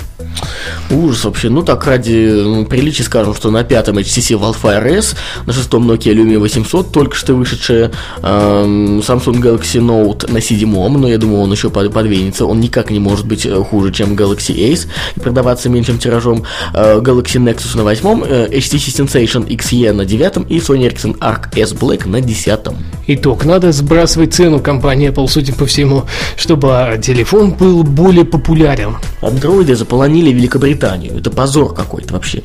Ужас 0.90 1.26
вообще. 1.26 1.50
Ну 1.50 1.64
так, 1.64 1.86
ради 1.86 2.66
приличия 2.70 3.04
скажем, 3.04 3.36
что 3.36 3.52
на 3.52 3.64
пятом 3.64 3.98
HTC 3.98 4.40
Wildfire 4.40 4.98
S, 4.98 5.16
на 5.46 5.54
шестом 5.54 5.90
Nokia 5.90 6.14
Lumia 6.14 6.40
800, 6.40 6.92
только 6.92 7.16
что 7.16 7.36
вышедшая 7.36 7.92
эм, 8.22 9.00
Samsung 9.00 9.42
Galaxy 9.42 9.82
Note 9.82 10.32
на 10.32 10.42
седьмом, 10.42 10.94
но 10.94 11.08
я 11.08 11.18
думаю, 11.18 11.42
он 11.42 11.52
еще 11.52 11.70
под, 11.70 11.94
подвинется. 11.94 12.46
Он 12.46 12.60
никак 12.60 12.90
не 12.90 13.00
может 13.00 13.28
быть 13.28 13.46
э, 13.46 13.54
хуже, 13.64 13.92
чем 13.92 14.14
Galaxy 14.16 14.56
Ace 14.56 14.88
и 15.16 15.20
продаваться 15.20 15.70
меньшим 15.70 16.00
тиражом. 16.00 16.44
Э, 16.74 17.00
Galaxy 17.00 17.38
Nexus 17.38 17.76
на 17.76 17.84
восьмом, 17.84 18.24
э, 18.24 18.48
HTC 18.50 19.06
Sensation 19.06 19.48
XE 19.48 19.92
на 19.92 20.06
девятом 20.06 20.44
и 20.44 20.58
Sony 20.60 20.90
Ericsson 20.90 21.18
Arc 21.20 21.58
S 21.58 21.74
Black 21.74 22.08
на 22.08 22.22
десятом. 22.22 22.78
Итог. 23.08 23.46
Надо 23.46 23.72
сбрасывать 23.72 24.34
цену 24.34 24.60
компании 24.60 25.10
Apple, 25.10 25.28
судя 25.28 25.54
по 25.54 25.66
всему, 25.66 26.06
чтобы 26.38 27.00
телефон 27.04 27.52
был 27.52 27.84
более 27.84 28.26
популярен. 28.26 28.98
Андроиды 29.22 29.76
заполонили 29.76 30.07
Великобританию. 30.08 31.18
Это 31.18 31.30
позор 31.30 31.74
какой-то 31.74 32.14
вообще. 32.14 32.44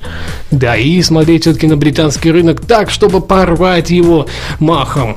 Да, 0.50 0.76
и 0.76 1.00
смотреть 1.02 1.42
все-таки 1.42 1.66
на 1.66 1.76
британский 1.76 2.30
рынок 2.30 2.60
так, 2.60 2.90
чтобы 2.90 3.20
порвать 3.20 3.90
его 3.90 4.26
махом. 4.58 5.16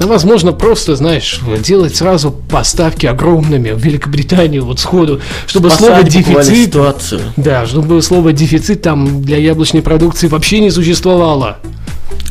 Ну, 0.00 0.06
возможно, 0.08 0.52
просто, 0.52 0.96
знаешь, 0.96 1.40
делать 1.62 1.94
сразу 1.94 2.30
поставки 2.30 3.04
огромными 3.04 3.72
в 3.72 3.78
Великобританию 3.84 4.64
вот 4.64 4.80
сходу, 4.80 5.20
чтобы 5.46 5.68
Спасать 5.68 5.86
слово 5.88 6.02
дефицит... 6.04 6.56
ситуацию. 6.56 7.20
Да, 7.36 7.66
чтобы 7.66 8.00
слово 8.00 8.32
дефицит 8.32 8.80
там 8.80 9.22
для 9.22 9.36
яблочной 9.36 9.82
продукции 9.82 10.28
вообще 10.28 10.60
не 10.60 10.70
существовало. 10.70 11.58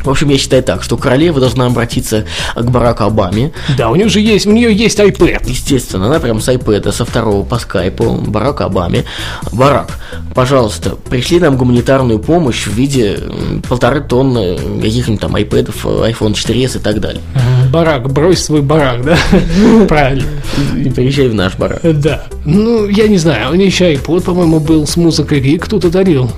В 0.04 0.08
общем, 0.08 0.30
я 0.30 0.38
считаю 0.38 0.62
так, 0.62 0.82
что 0.82 0.96
королева 0.96 1.40
должна 1.40 1.66
обратиться 1.66 2.24
к 2.56 2.70
Бараку 2.70 3.04
Обаме. 3.04 3.52
Да, 3.76 3.90
у 3.90 3.96
нее 3.96 4.08
же 4.08 4.20
есть, 4.20 4.46
у 4.46 4.50
нее 4.50 4.72
есть 4.74 4.98
iPad. 4.98 5.42
Естественно, 5.46 6.06
она 6.06 6.18
прям 6.18 6.40
с 6.40 6.48
iPad 6.48 6.90
со 6.92 7.04
второго 7.04 7.44
по 7.44 7.58
скайпу 7.58 8.14
Барак 8.14 8.62
Обаме. 8.62 9.04
Барак, 9.52 9.98
пожалуйста, 10.34 10.96
пришли 11.10 11.38
нам 11.38 11.56
гуманитарную 11.56 12.18
помощь 12.18 12.66
в 12.66 12.72
виде 12.72 13.18
полторы 13.68 14.00
тонны 14.00 14.58
каких-нибудь 14.80 15.20
там 15.20 15.36
iPad, 15.36 15.74
iPhone 16.10 16.32
4s 16.32 16.78
и 16.78 16.80
так 16.80 17.00
далее. 17.00 17.22
Барак, 17.70 18.10
брось 18.10 18.42
свой 18.42 18.62
барак, 18.62 19.04
да? 19.04 19.18
Правильно. 19.88 20.28
И 20.76 20.88
приезжай 20.88 21.28
в 21.28 21.34
наш 21.34 21.56
барак. 21.56 21.80
Да. 22.00 22.24
Ну, 22.44 22.88
я 22.88 23.06
не 23.06 23.18
знаю, 23.18 23.52
у 23.52 23.54
нее 23.54 23.66
еще 23.66 23.92
iPod, 23.92 24.22
по-моему, 24.22 24.60
был 24.60 24.86
с 24.86 24.96
музыкой, 24.96 25.40
и 25.40 25.58
кто-то 25.58 25.90
дарил. 25.90 26.30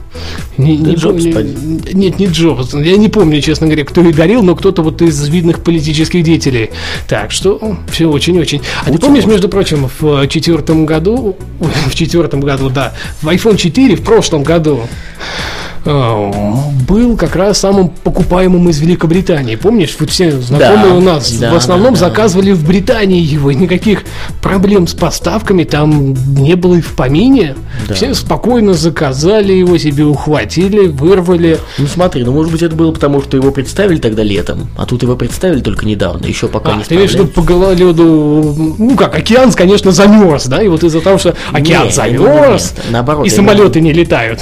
Не, 0.58 0.76
не 0.76 0.94
Джобс. 0.94 1.24
Нет, 1.24 2.18
не 2.18 2.26
Джобс. 2.26 2.74
Я 2.74 2.96
не 2.96 3.08
помню, 3.08 3.31
честно 3.40 3.66
говоря, 3.66 3.84
кто 3.84 4.02
и 4.02 4.12
дарил, 4.12 4.42
но 4.42 4.54
кто-то 4.54 4.82
вот 4.82 5.02
из 5.02 5.28
видных 5.28 5.62
политических 5.62 6.22
деятелей. 6.22 6.70
Так 7.08 7.30
что 7.30 7.78
все 7.90 8.06
очень-очень. 8.06 8.60
А 8.80 8.86
ты 8.86 8.92
Путин, 8.92 9.00
помнишь, 9.00 9.24
может? 9.24 9.32
между 9.32 9.48
прочим, 9.48 9.90
в 9.98 10.26
четвертом 10.28 10.86
году, 10.86 11.36
в 11.88 11.94
четвертом 11.94 12.40
году, 12.40 12.70
да, 12.70 12.94
в 13.20 13.28
iPhone 13.28 13.56
4 13.56 13.96
в 13.96 14.02
прошлом 14.02 14.42
году 14.42 14.82
э, 14.82 15.71
был 15.84 17.16
как 17.16 17.34
раз 17.36 17.58
самым 17.58 17.88
покупаемым 17.88 18.68
из 18.68 18.80
Великобритании. 18.80 19.56
Помнишь, 19.56 19.96
вот 19.98 20.10
все 20.10 20.30
знакомые 20.30 20.90
Да, 20.90 20.94
у 20.94 21.00
нас 21.00 21.32
да, 21.32 21.52
в 21.52 21.56
основном 21.56 21.94
да, 21.94 22.00
да. 22.00 22.08
заказывали 22.08 22.52
в 22.52 22.66
Британии 22.66 23.20
его, 23.20 23.50
никаких 23.52 24.04
проблем 24.40 24.86
с 24.86 24.94
поставками 24.94 25.64
там 25.64 26.14
не 26.34 26.54
было 26.54 26.76
и 26.76 26.80
в 26.80 26.94
помине. 26.94 27.56
Да. 27.88 27.94
Все 27.94 28.14
спокойно 28.14 28.74
заказали 28.74 29.52
его, 29.52 29.76
себе 29.78 30.04
ухватили, 30.04 30.86
вырвали. 30.86 31.58
Ну 31.78 31.86
смотри, 31.86 32.22
ну 32.24 32.32
может 32.32 32.52
быть 32.52 32.62
это 32.62 32.76
было 32.76 32.92
потому, 32.92 33.22
что 33.22 33.36
его 33.36 33.50
представили 33.50 33.98
тогда 33.98 34.22
летом, 34.22 34.68
а 34.76 34.86
тут 34.86 35.02
его 35.02 35.16
представили 35.16 35.60
только 35.60 35.86
недавно, 35.86 36.26
еще 36.26 36.48
пока 36.48 36.72
А, 36.72 36.76
не 36.76 36.84
ты 36.84 36.94
имеешь 36.94 37.10
в 37.10 37.14
виду 37.14 37.26
по 37.26 37.42
гололеду, 37.42 38.74
ну 38.78 38.96
как, 38.96 39.16
океан, 39.16 39.52
конечно, 39.52 39.90
замерз, 39.90 40.46
да, 40.46 40.62
и 40.62 40.68
вот 40.68 40.84
из-за 40.84 41.00
того, 41.00 41.18
что 41.18 41.34
океан 41.52 41.86
Нет, 41.86 41.94
замерз, 41.94 42.74
нет, 42.76 42.86
наоборот, 42.90 43.26
и 43.26 43.30
самолеты 43.30 43.80
не 43.80 43.92
летают. 43.92 44.40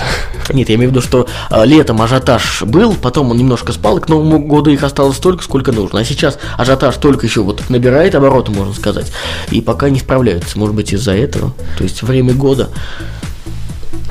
Нет, 0.52 0.68
я 0.68 0.74
имею 0.74 0.90
в 0.90 0.92
виду, 0.92 1.02
что 1.02 1.28
летом 1.64 2.00
ажиотаж 2.02 2.62
был, 2.62 2.94
потом 2.94 3.30
он 3.30 3.36
немножко 3.36 3.72
спал, 3.72 3.98
и 3.98 4.00
к 4.00 4.08
Новому 4.08 4.38
году 4.38 4.70
их 4.70 4.82
осталось 4.82 5.16
столько, 5.16 5.42
сколько 5.42 5.72
нужно. 5.72 6.00
А 6.00 6.04
сейчас 6.04 6.38
ажиотаж 6.58 6.96
только 6.96 7.26
еще 7.26 7.42
вот 7.42 7.68
набирает 7.68 8.14
обороты, 8.14 8.50
можно 8.52 8.74
сказать, 8.74 9.12
и 9.50 9.60
пока 9.60 9.90
не 9.90 10.00
справляются. 10.00 10.58
Может 10.58 10.74
быть, 10.74 10.92
из-за 10.92 11.12
этого. 11.12 11.52
То 11.78 11.84
есть 11.84 12.02
время 12.02 12.34
года. 12.34 12.70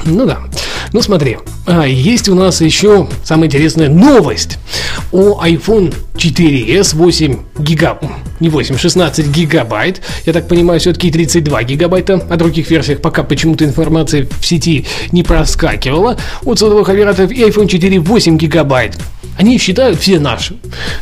Ну 0.05 0.25
да. 0.25 0.39
Ну 0.91 1.01
смотри, 1.01 1.37
а, 1.67 1.85
есть 1.87 2.29
у 2.29 2.35
нас 2.35 2.61
еще 2.61 3.07
самая 3.23 3.47
интересная 3.47 3.89
новость 3.89 4.57
о 5.11 5.43
iPhone 5.45 5.93
4s 6.15 6.95
8 6.95 7.37
гигаб... 7.59 8.03
Не 8.39 8.47
8, 8.49 8.77
16 8.77 9.27
гигабайт. 9.27 10.01
Я 10.25 10.31
так 10.33 10.47
понимаю, 10.47 10.79
все-таки 10.79 11.11
32 11.11 11.63
гигабайта. 11.63 12.15
О 12.29 12.35
других 12.37 12.71
версиях 12.71 13.01
пока 13.01 13.23
почему-то 13.23 13.65
информация 13.65 14.27
в 14.39 14.45
сети 14.45 14.85
не 15.11 15.23
проскакивала. 15.23 16.17
От 16.45 16.59
сотовых 16.59 16.87
операторов 16.87 17.31
и 17.31 17.43
iPhone 17.43 17.67
4 17.67 17.99
8 17.99 18.37
гигабайт. 18.37 18.97
Они 19.37 19.57
считают 19.57 19.99
все 19.99 20.19
наши. 20.19 20.55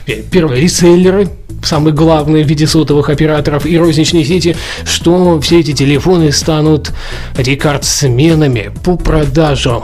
Э, 0.08 0.22
Первые 0.32 0.62
реселлеры, 0.62 1.30
самые 1.64 1.94
главные 1.94 2.44
в 2.44 2.48
виде 2.48 2.68
сотовых 2.68 3.10
операторов 3.10 3.66
и 3.66 3.78
розничные 3.78 4.26
сети, 4.26 4.56
что 4.86 5.40
все 5.42 5.60
эти 5.60 5.74
телефоны 5.74 6.32
станут 6.32 6.92
рекордсменами 7.38 8.72
по 8.84 8.98
продажам. 8.98 9.84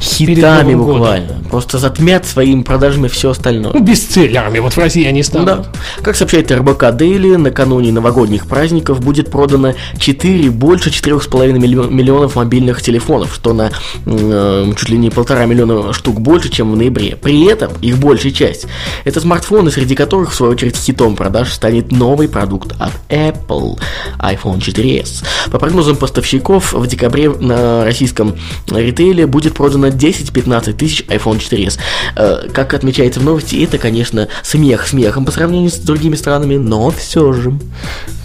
Хитами 0.00 0.72
Новым 0.72 0.78
годом. 0.78 0.98
буквально. 1.00 1.44
Просто 1.50 1.78
затмят 1.78 2.26
своими 2.26 2.62
продажами 2.62 3.08
все 3.08 3.30
остальное. 3.30 3.72
Ну, 3.72 3.80
бестселлерами. 3.80 4.58
Вот 4.58 4.72
в 4.74 4.78
России 4.78 5.04
они 5.06 5.22
станут. 5.22 5.46
Да. 5.46 5.64
Как 6.02 6.16
сообщает 6.16 6.50
РБК 6.50 6.84
Daily, 6.84 7.36
накануне 7.36 7.92
новогодних 7.92 8.46
праздников 8.46 9.00
будет 9.00 9.30
продано 9.30 9.74
4, 9.98 10.50
больше 10.50 10.90
4,5 10.90 11.58
миллион- 11.58 11.92
миллионов 11.92 12.36
мобильных 12.36 12.82
телефонов, 12.82 13.34
что 13.34 13.52
на 13.52 13.70
э, 14.06 14.72
чуть 14.76 14.88
ли 14.88 14.98
не 14.98 15.10
полтора 15.10 15.46
миллиона 15.46 15.92
штук 15.92 16.20
больше, 16.20 16.48
чем 16.50 16.72
в 16.72 16.76
ноябре. 16.76 17.16
При 17.16 17.44
этом 17.46 17.72
их 17.80 17.98
большая 17.98 18.32
часть– 18.32 18.66
это 19.04 19.20
смартфоны, 19.20 19.70
среди 19.70 19.94
которых, 19.94 20.32
в 20.32 20.34
свою 20.34 20.52
очередь, 20.52 20.76
хитом 20.76 21.16
продаж 21.16 21.52
станет 21.52 21.92
новый 21.92 22.28
продукт 22.28 22.74
от 22.78 22.92
Apple– 23.08 23.78
iPhone 24.18 24.58
4s. 24.58 25.24
По 25.50 25.58
прогнозам 25.58 25.96
поставщиков, 25.96 26.72
в 26.72 26.86
декабре 26.86 27.30
на 27.30 27.84
российском 27.84 28.34
ритейле 28.70 29.26
будет 29.26 29.54
продано 29.58 29.88
10-15 29.88 30.72
тысяч 30.74 31.02
iPhone 31.08 31.38
4s. 31.38 31.78
Э, 32.16 32.48
Как 32.54 32.72
отмечается 32.74 33.18
в 33.20 33.24
новости, 33.24 33.62
это, 33.62 33.76
конечно, 33.76 34.28
смех 34.42 34.86
смехом 34.86 35.24
по 35.24 35.32
сравнению 35.32 35.70
с 35.70 35.74
другими 35.74 36.14
странами, 36.14 36.56
но 36.56 36.90
все 36.90 37.32
же. 37.32 37.52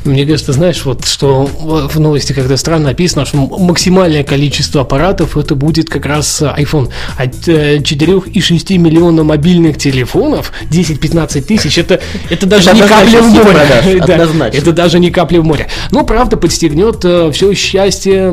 Мне 0.06 0.26
кажется, 0.26 0.52
знаешь, 0.52 0.84
вот 0.86 1.06
что 1.06 1.46
в 1.46 2.00
новости, 2.00 2.34
когда 2.34 2.56
странно 2.58 2.88
написано, 2.88 3.26
что 3.26 3.38
максимальное 3.38 4.24
количество 4.24 4.82
аппаратов 4.82 5.38
это 5.38 5.56
будет 5.56 5.90
как 5.90 6.06
раз 6.06 6.42
iPhone. 6.42 6.90
От 7.18 7.48
э, 7.48 7.82
4 7.82 8.22
и 8.34 8.42
6 8.42 8.70
миллионов 8.72 9.26
мобильных 9.26 9.78
телефонов 9.78 10.52
10-15 10.70 11.42
тысяч 11.42 11.78
это, 11.80 12.00
это 12.30 12.46
даже 12.46 12.70
Это 12.70 12.76
не 12.78 12.88
капля 12.88 13.22
в 13.22 13.28
море. 13.30 13.46
продаж, 13.46 14.32
Да, 14.40 14.48
это 14.50 14.72
даже 14.72 15.00
не 15.00 15.10
капля 15.10 15.42
в 15.42 15.46
море. 15.46 15.68
Но 15.92 16.04
правда 16.06 16.38
подстегнет 16.38 16.98
все 17.34 17.54
счастье 17.56 18.32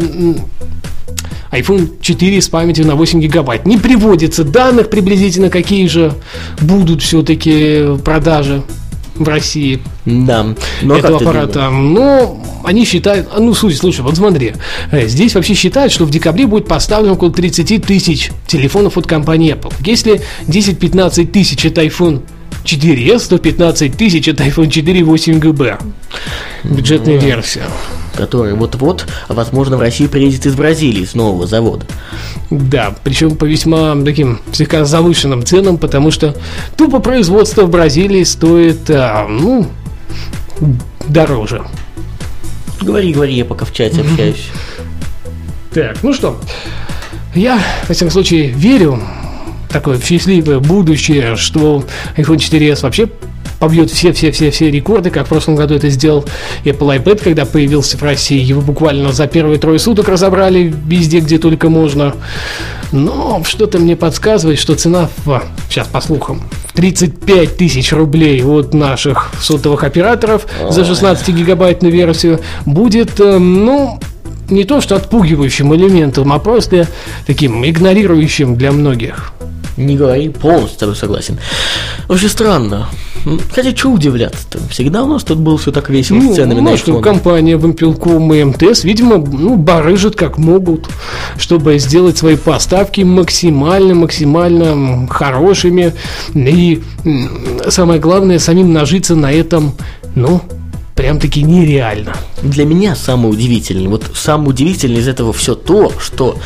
iPhone 1.51 2.01
4 2.01 2.41
с 2.41 2.49
памятью 2.49 2.87
на 2.87 2.95
8 2.95 3.21
гигабайт. 3.21 3.67
Не 3.67 3.77
приводится 3.77 4.45
данных 4.45 4.91
приблизительно, 4.91 5.51
какие 5.51 5.87
же 5.87 6.15
будут 6.61 7.03
все-таки 7.03 7.97
продажи 8.05 8.63
в 9.21 9.29
России 9.29 9.81
Да. 10.07 10.55
Но 10.83 10.97
этого 10.97 11.19
аппарата. 11.19 11.69
Но 11.71 12.43
они 12.65 12.85
считают, 12.85 13.29
а, 13.35 13.41
ну, 13.41 13.53
слушай, 13.55 13.77
слушай, 13.77 14.01
вот 14.01 14.17
смотри, 14.17 14.55
э, 14.91 15.07
здесь 15.09 15.35
вообще 15.35 15.55
считают, 15.55 15.93
что 15.93 16.05
в 16.07 16.11
декабре 16.11 16.47
будет 16.47 16.67
поставлено 16.67 17.13
около 17.15 17.31
30 17.31 17.79
тысяч 17.79 18.31
телефонов 18.47 18.97
от 18.97 19.07
компании 19.07 19.55
Apple. 19.55 19.73
Если 19.85 20.23
10-15 20.47 21.27
тысяч 21.27 21.65
это 21.67 21.85
iPhone 21.85 22.23
4s, 22.65 23.29
то 23.29 23.39
15 23.39 23.97
тысяч 23.97 24.27
это 24.29 24.45
iPhone 24.45 24.71
4 24.71 25.05
8 25.05 25.39
ГБ. 25.39 25.79
Бюджетная 26.65 27.19
версия. 27.19 27.65
Который 28.15 28.55
вот-вот, 28.55 29.07
возможно, 29.29 29.77
в 29.77 29.81
Россию 29.81 30.11
приедет 30.11 30.47
из 30.47 30.55
Бразилии 30.55 31.05
с 31.05 31.15
нового 31.15 31.47
завода. 31.47 31.87
Да, 32.51 32.95
причем 33.05 33.37
по 33.37 33.45
весьма 33.45 33.97
таким 34.05 34.41
слегка 34.53 34.85
завышенным 34.85 35.45
ценам, 35.45 35.79
потому 35.79 36.11
что 36.11 36.35
тупо 36.77 37.01
производство 37.01 37.63
в 37.63 37.71
Бразилии 37.71 38.25
стоит, 38.25 38.91
а, 38.91 39.27
ну, 39.29 39.67
дороже. 41.09 41.63
Говори, 42.81 43.13
говори, 43.13 43.35
я 43.35 43.45
пока 43.45 43.65
в 43.65 43.73
чате 43.73 44.01
общаюсь. 44.01 44.49
Так, 45.73 46.03
ну 46.03 46.13
что, 46.13 46.41
я, 47.35 47.61
во 47.87 47.95
всяком 47.95 48.11
случае, 48.11 48.49
верю 48.49 49.01
такое 49.69 49.99
в 49.99 50.05
счастливое 50.05 50.59
будущее, 50.59 51.37
что 51.37 51.85
iPhone 52.17 52.37
4s 52.37 52.83
вообще 52.83 53.09
побьет 53.61 53.91
все-все-все-все 53.91 54.71
рекорды, 54.71 55.11
как 55.11 55.27
в 55.27 55.29
прошлом 55.29 55.55
году 55.55 55.75
это 55.75 55.89
сделал 55.91 56.25
Apple 56.65 56.99
iPad, 56.99 57.23
когда 57.23 57.45
появился 57.45 57.97
в 57.97 58.03
России. 58.03 58.41
Его 58.43 58.63
буквально 58.63 59.13
за 59.13 59.29
первые 59.29 59.59
трое 59.59 59.79
суток 59.79 60.09
разобрали 60.09 60.75
везде, 60.87 61.21
где 61.21 61.39
только 61.39 61.69
можно. 61.69 62.15
Но 62.91 63.43
что-то 63.45 63.79
мне 63.79 63.95
подсказывает, 63.95 64.59
что 64.59 64.75
цена, 64.75 65.09
в, 65.25 65.43
сейчас 65.69 65.87
по 65.87 66.01
слухам, 66.01 66.43
в 66.67 66.73
35 66.73 67.57
тысяч 67.57 67.93
рублей 67.93 68.43
от 68.43 68.75
наших 68.75 69.31
сотовых 69.41 69.85
операторов 69.85 70.47
за 70.71 70.81
16-гигабайтную 70.81 71.91
версию 71.91 72.41
будет, 72.65 73.21
э, 73.21 73.39
ну, 73.39 74.01
не 74.49 74.65
то 74.65 74.81
что 74.81 74.97
отпугивающим 74.97 75.73
элементом, 75.75 76.33
а 76.33 76.39
просто 76.39 76.89
таким 77.27 77.65
игнорирующим 77.65 78.57
для 78.57 78.73
многих. 78.73 79.33
Не 79.81 79.97
говори, 79.97 80.29
полностью 80.29 80.77
с 80.77 80.79
тобой 80.79 80.97
согласен. 80.97 81.39
Вообще 82.07 82.29
странно. 82.29 82.89
Хотя, 83.55 83.75
что 83.77 83.91
удивляться-то? 83.91 84.59
Всегда 84.69 85.03
у 85.03 85.07
нас 85.07 85.25
тут 85.25 85.39
было 85.39 85.59
все 85.59 85.73
так 85.73 85.91
весело 85.91 86.21
с 86.21 86.35
ценами 86.35 86.61
на 86.61 86.71
ну, 86.71 86.77
что 86.77 86.93
iPhone. 86.93 87.03
компания 87.03 87.57
Вимпелком 87.57 88.33
и 88.33 88.43
МТС, 88.45 88.85
видимо, 88.85 89.19
ну, 89.19 89.57
барыжат 89.57 90.17
как 90.17 90.39
могут, 90.39 90.89
чтобы 91.37 91.79
сделать 91.79 92.17
свои 92.19 92.37
поставки 92.37 93.03
максимально, 93.03 93.95
максимально 93.95 94.65
м, 94.65 95.09
хорошими. 95.09 95.93
И 96.35 96.83
самое 97.69 98.01
главное, 98.01 98.39
самим 98.39 98.73
нажиться 98.73 99.15
на 99.17 99.33
этом, 99.33 99.75
ну, 100.15 100.41
прям-таки 101.01 101.43
нереально. 101.43 102.15
Для 102.43 102.67
меня 102.67 102.95
самое 102.95 103.33
удивительное, 103.33 103.89
вот 103.89 104.05
самое 104.15 104.51
удивительное 104.51 105.01
из 105.01 105.09
этого 105.09 105.33
все 105.33 105.55
то, 105.55 105.91
что 105.99 106.39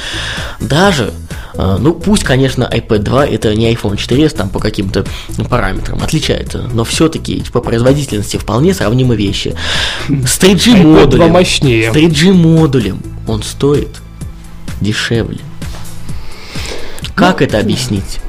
даже, 0.61 1.13
э, 1.55 1.77
ну 1.81 1.93
пусть, 1.93 2.23
конечно, 2.23 2.63
iPad 2.63 2.99
2 2.99 3.27
это 3.27 3.53
не 3.57 3.75
iPhone 3.75 3.97
4s 3.97 4.37
там 4.37 4.51
по 4.51 4.61
каким-то 4.61 5.05
параметрам 5.51 6.01
отличается, 6.01 6.71
но 6.73 6.85
все-таки 6.85 7.43
по 7.53 7.61
производительности 7.61 8.37
вполне 8.37 8.75
сравнимы 8.75 9.17
вещи. 9.17 9.57
С 10.07 10.39
3G 10.39 10.77
iPad 10.77 10.83
2 10.83 10.85
модулем, 10.85 11.31
мощнее. 11.33 11.93
с 11.93 11.97
3G 11.97 12.33
модулем 12.33 13.03
он 13.27 13.43
стоит 13.43 13.89
дешевле. 14.81 15.41
Как 17.17 17.43
это 17.43 17.59
объяснить? 17.59 18.21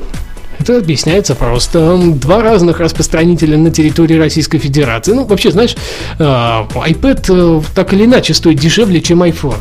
Это 0.65 0.79
объясняется 0.79 1.35
просто. 1.35 1.95
Два 2.15 2.41
разных 2.41 2.79
распространителя 2.79 3.55
на 3.55 3.69
территории 3.69 4.17
Российской 4.17 4.57
Федерации. 4.57 5.13
Ну, 5.13 5.23
вообще, 5.23 5.51
знаешь, 5.51 5.75
э, 6.17 6.23
iPad 6.23 7.25
э, 7.29 7.61
так 7.75 7.93
или 7.93 8.05
иначе 8.05 8.33
стоит 8.33 8.57
дешевле, 8.57 8.99
чем 8.99 9.21
iPhone. 9.21 9.59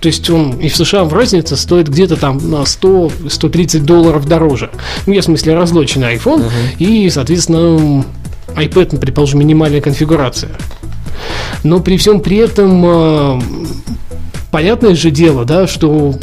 То 0.00 0.06
есть 0.06 0.30
он 0.30 0.52
и 0.52 0.70
в 0.70 0.76
США 0.76 1.04
в 1.04 1.12
разнице 1.12 1.54
стоит 1.54 1.90
где-то 1.90 2.16
там 2.16 2.38
на 2.50 2.62
100-130 2.62 3.80
долларов 3.80 4.26
дороже. 4.26 4.70
Ну, 5.04 5.12
я 5.12 5.20
в 5.20 5.24
смысле 5.24 5.54
разлоченный 5.54 6.16
iPhone 6.16 6.42
и, 6.78 7.10
соответственно, 7.10 8.02
iPad, 8.56 8.98
предположим, 8.98 9.40
минимальная 9.40 9.82
конфигурация. 9.82 10.52
Но 11.62 11.80
при 11.80 11.98
всем 11.98 12.20
при 12.20 12.38
этом 12.38 12.84
э, 12.86 13.40
понятное 14.50 14.94
же 14.94 15.10
дело, 15.10 15.44
да, 15.44 15.66
что 15.66 16.14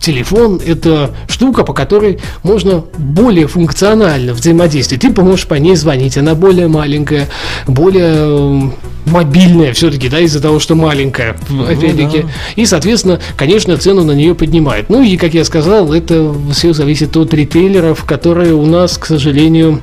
телефон 0.00 0.60
это 0.64 1.14
штука, 1.28 1.64
по 1.64 1.72
которой 1.72 2.18
можно 2.42 2.84
более 2.96 3.46
функционально 3.46 4.32
взаимодействовать. 4.32 5.02
Ты 5.02 5.22
можешь 5.22 5.46
по 5.46 5.54
ней 5.54 5.76
звонить, 5.76 6.16
она 6.16 6.34
более 6.34 6.68
маленькая, 6.68 7.28
более 7.66 8.72
мобильная 9.06 9.72
все-таки, 9.72 10.08
да, 10.08 10.20
из-за 10.20 10.40
того, 10.40 10.58
что 10.58 10.74
маленькая, 10.74 11.36
опять-таки. 11.68 12.26
И, 12.56 12.66
соответственно, 12.66 13.20
конечно, 13.36 13.76
цену 13.76 14.04
на 14.04 14.12
нее 14.12 14.34
поднимает. 14.34 14.90
Ну 14.90 15.02
и, 15.02 15.16
как 15.16 15.34
я 15.34 15.44
сказал, 15.44 15.92
это 15.92 16.34
все 16.52 16.72
зависит 16.72 17.16
от 17.16 17.32
ритейлеров, 17.32 18.04
которые 18.04 18.54
у 18.54 18.66
нас, 18.66 18.98
к 18.98 19.06
сожалению, 19.06 19.80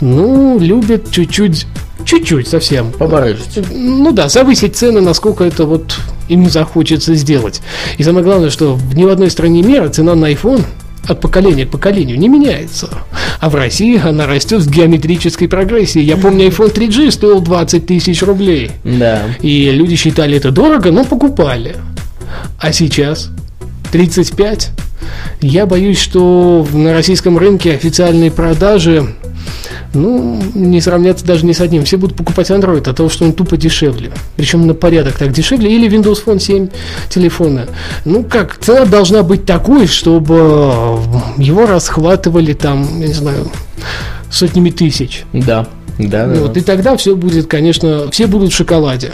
ну, 0.00 0.58
любят 0.58 1.10
чуть-чуть 1.10 1.66
Чуть-чуть 2.04 2.48
совсем. 2.48 2.92
Побарыжить. 2.92 3.60
Ну 3.72 4.12
да, 4.12 4.28
завысить 4.28 4.76
цены, 4.76 5.00
насколько 5.00 5.44
это 5.44 5.64
вот 5.64 5.96
им 6.28 6.48
захочется 6.48 7.14
сделать. 7.14 7.60
И 7.98 8.02
самое 8.02 8.24
главное, 8.24 8.50
что 8.50 8.78
ни 8.94 9.04
в 9.04 9.08
одной 9.08 9.30
стране 9.30 9.62
мира 9.62 9.88
цена 9.88 10.14
на 10.14 10.30
iPhone 10.32 10.64
от 11.06 11.20
поколения 11.20 11.66
к 11.66 11.70
поколению 11.70 12.18
не 12.18 12.28
меняется. 12.28 12.88
А 13.40 13.50
в 13.50 13.54
России 13.54 14.00
она 14.02 14.26
растет 14.26 14.62
с 14.62 14.68
геометрической 14.68 15.48
прогрессией. 15.48 16.06
Я 16.06 16.16
помню, 16.16 16.48
iPhone 16.48 16.74
3G 16.74 17.10
стоил 17.10 17.40
20 17.40 17.86
тысяч 17.86 18.22
рублей. 18.22 18.70
Да. 18.84 19.22
И 19.40 19.70
люди 19.70 19.96
считали 19.96 20.36
это 20.36 20.50
дорого, 20.50 20.90
но 20.92 21.04
покупали. 21.04 21.76
А 22.58 22.72
сейчас 22.72 23.30
35. 23.92 24.70
Я 25.40 25.66
боюсь, 25.66 25.98
что 25.98 26.66
на 26.72 26.94
российском 26.94 27.36
рынке 27.36 27.72
официальные 27.72 28.30
продажи 28.30 29.14
ну, 29.92 30.42
не 30.54 30.80
сравнятся 30.80 31.24
даже 31.24 31.46
не 31.46 31.54
с 31.54 31.60
одним. 31.60 31.84
Все 31.84 31.96
будут 31.96 32.16
покупать 32.16 32.50
Android 32.50 32.88
от 32.88 32.96
того, 32.96 33.08
что 33.08 33.24
он 33.24 33.32
тупо 33.32 33.56
дешевле. 33.56 34.12
Причем 34.36 34.66
на 34.66 34.74
порядок 34.74 35.16
так 35.16 35.32
дешевле. 35.32 35.74
Или 35.74 35.88
Windows 35.88 36.24
Phone 36.24 36.38
7 36.38 36.68
телефона. 37.08 37.66
Ну 38.04 38.24
как, 38.24 38.58
цена 38.58 38.84
должна 38.84 39.22
быть 39.22 39.46
такой, 39.46 39.86
чтобы 39.86 40.98
его 41.36 41.66
расхватывали 41.66 42.52
там, 42.52 43.00
я 43.00 43.08
не 43.08 43.14
знаю, 43.14 43.50
сотнями 44.30 44.70
тысяч. 44.70 45.24
Да. 45.32 45.66
Да, 45.98 46.26
да. 46.26 46.40
Вот, 46.40 46.56
и 46.56 46.60
тогда 46.60 46.96
все 46.96 47.14
будет, 47.14 47.46
конечно, 47.46 48.10
все 48.10 48.26
будут 48.26 48.52
в 48.52 48.56
шоколаде. 48.56 49.12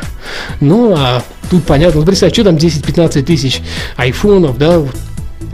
Ну, 0.60 0.94
а 0.96 1.22
тут 1.50 1.64
понятно, 1.64 2.00
ну, 2.00 2.06
представь, 2.06 2.32
что 2.32 2.44
там 2.44 2.56
10-15 2.56 3.22
тысяч 3.22 3.60
айфонов, 3.96 4.56
да, 4.56 4.78
вот, 4.78 4.96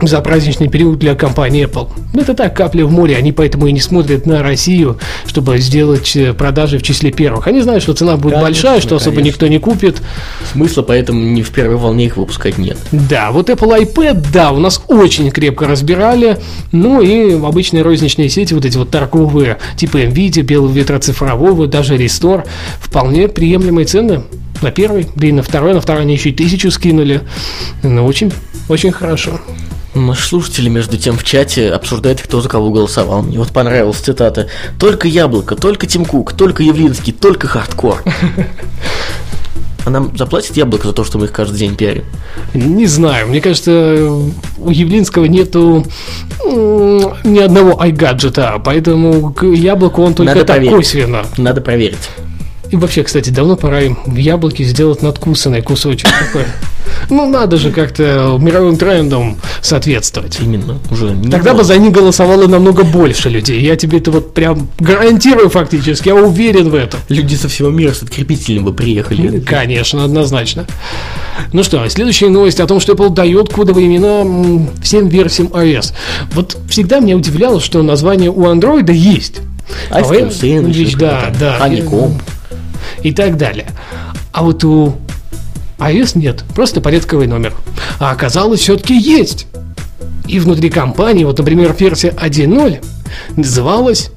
за 0.00 0.20
праздничный 0.20 0.68
период 0.68 0.98
для 0.98 1.14
компании 1.14 1.66
Apple. 1.66 1.88
Это 2.14 2.34
так, 2.34 2.54
капля 2.54 2.84
в 2.84 2.90
море, 2.90 3.16
они 3.16 3.32
поэтому 3.32 3.66
и 3.66 3.72
не 3.72 3.80
смотрят 3.80 4.26
на 4.26 4.42
Россию, 4.42 4.98
чтобы 5.26 5.58
сделать 5.58 6.14
э, 6.16 6.34
продажи 6.34 6.78
в 6.78 6.82
числе 6.82 7.10
первых. 7.10 7.46
Они 7.46 7.62
знают, 7.62 7.82
что 7.82 7.94
цена 7.94 8.16
будет 8.16 8.34
Конечно, 8.34 8.42
большая, 8.42 8.80
что 8.80 8.96
особо 8.96 9.16
конечно. 9.16 9.34
никто 9.34 9.46
не 9.48 9.58
купит. 9.58 10.02
Смысла 10.52 10.82
поэтому 10.82 11.20
не 11.20 11.42
в 11.42 11.50
первой 11.50 11.76
волне 11.76 12.06
их 12.06 12.16
выпускать 12.16 12.58
нет. 12.58 12.76
Да, 12.92 13.30
вот 13.30 13.48
Apple 13.48 13.84
iPad, 13.84 14.26
да, 14.32 14.52
у 14.52 14.58
нас 14.58 14.82
очень 14.88 15.30
крепко 15.30 15.66
разбирали. 15.66 16.38
Ну 16.72 17.00
и 17.00 17.32
обычные 17.34 17.82
розничные 17.82 18.28
сети, 18.28 18.54
вот 18.54 18.64
эти 18.64 18.76
вот 18.76 18.90
торговые, 18.90 19.58
типа 19.76 19.98
NVIDIA, 19.98 20.42
Белого 20.42 20.72
ветра 20.72 20.98
цифрового, 20.98 21.66
даже 21.66 21.96
Restore, 21.96 22.46
вполне 22.80 23.28
приемлемые 23.28 23.86
цены. 23.86 24.22
На 24.62 24.70
первый, 24.70 25.06
да 25.14 25.26
и 25.26 25.32
на 25.32 25.42
второй, 25.42 25.74
на 25.74 25.80
второй 25.80 26.02
они 26.02 26.14
еще 26.14 26.30
и 26.30 26.32
тысячу 26.32 26.70
скинули. 26.70 27.20
Ну, 27.82 28.06
очень, 28.06 28.32
очень 28.68 28.90
хорошо. 28.90 29.40
Наши 29.96 30.28
слушатели, 30.28 30.68
между 30.68 30.98
тем, 30.98 31.16
в 31.16 31.24
чате 31.24 31.70
обсуждают, 31.70 32.20
кто 32.20 32.42
за 32.42 32.50
кого 32.50 32.70
голосовал. 32.70 33.22
Мне 33.22 33.38
вот 33.38 33.48
понравилась 33.48 33.96
цитата. 33.96 34.46
Только 34.78 35.08
Яблоко, 35.08 35.56
только 35.56 35.86
Тим 35.86 36.04
Кук, 36.04 36.34
только 36.34 36.62
Явлинский, 36.62 37.12
только 37.12 37.48
хардкор. 37.48 38.02
А 39.86 39.90
нам 39.90 40.14
заплатит 40.14 40.54
Яблоко 40.56 40.88
за 40.88 40.92
то, 40.92 41.02
что 41.02 41.16
мы 41.16 41.24
их 41.26 41.32
каждый 41.32 41.58
день 41.58 41.76
пиарим? 41.76 42.04
Не 42.52 42.84
знаю, 42.86 43.28
мне 43.28 43.40
кажется, 43.40 44.10
у 44.58 44.70
Явлинского 44.70 45.24
нету 45.24 45.86
ни 46.44 47.38
одного 47.38 47.82
iGadget, 47.82 48.60
поэтому 48.62 49.32
к 49.32 49.44
яблоку 49.46 50.02
он 50.02 50.12
только 50.14 50.34
Надо 50.34 50.44
так 50.44 50.56
проверить. 50.56 50.76
косвенно. 50.76 51.24
Надо 51.38 51.60
проверить. 51.62 52.10
И 52.70 52.76
вообще, 52.76 53.02
кстати, 53.02 53.30
давно 53.30 53.56
пора 53.56 53.80
им 53.80 53.98
в 54.04 54.16
яблоке 54.16 54.64
сделать 54.64 55.00
надкусанный 55.02 55.62
кусочек 55.62 56.10
такой. 56.18 56.44
Ну, 57.10 57.28
надо 57.28 57.56
же 57.56 57.70
как-то 57.70 58.36
мировым 58.40 58.76
трендам 58.76 59.36
соответствовать. 59.60 60.38
Именно. 60.40 60.78
Уже 60.90 61.10
не 61.10 61.30
Тогда 61.30 61.50
бы 61.50 61.58
было. 61.58 61.64
за 61.64 61.76
них 61.76 61.92
голосовало 61.92 62.46
намного 62.46 62.84
больше 62.84 63.28
людей. 63.28 63.60
Я 63.60 63.76
тебе 63.76 63.98
это 63.98 64.10
вот 64.10 64.34
прям 64.34 64.68
гарантирую 64.78 65.50
фактически, 65.50 66.08
я 66.08 66.14
уверен 66.14 66.70
в 66.70 66.74
этом. 66.74 67.00
Люди 67.08 67.34
со 67.34 67.48
всего 67.48 67.70
мира 67.70 67.92
с 67.92 68.02
открепителем 68.02 68.64
бы 68.64 68.72
приехали. 68.72 69.40
Конечно, 69.40 70.04
однозначно. 70.04 70.66
Ну 71.52 71.62
что, 71.62 71.86
следующая 71.88 72.28
новость 72.28 72.60
о 72.60 72.66
том, 72.66 72.80
что 72.80 72.92
Apple 72.94 73.10
дает 73.10 73.52
кодовые 73.52 73.86
имена 73.86 74.66
всем 74.82 75.08
версиям 75.08 75.48
iOS. 75.48 75.92
Вот 76.32 76.56
всегда 76.68 77.00
меня 77.00 77.16
удивляло, 77.16 77.60
что 77.60 77.82
название 77.82 78.30
у 78.30 78.44
Android 78.44 78.90
есть. 78.92 79.40
А 79.90 80.00
Ice 80.00 80.10
Cream 80.10 80.28
Sandwich, 80.28 80.72
вещь, 80.72 80.94
да, 80.94 81.32
да. 81.38 81.58
Honeycomb. 81.60 82.20
И 83.02 83.12
так 83.12 83.36
далее. 83.36 83.66
А 84.32 84.42
вот 84.42 84.64
у 84.64 84.96
iOS 85.78 86.18
нет, 86.18 86.44
просто 86.54 86.80
порядковый 86.80 87.26
номер. 87.26 87.54
А 87.98 88.10
оказалось, 88.10 88.60
все-таки 88.60 88.96
есть. 88.96 89.46
И 90.26 90.40
внутри 90.40 90.70
компании, 90.70 91.24
вот, 91.24 91.38
например, 91.38 91.74
версия 91.78 92.08
1.0 92.08 92.84
называлась 93.36 94.10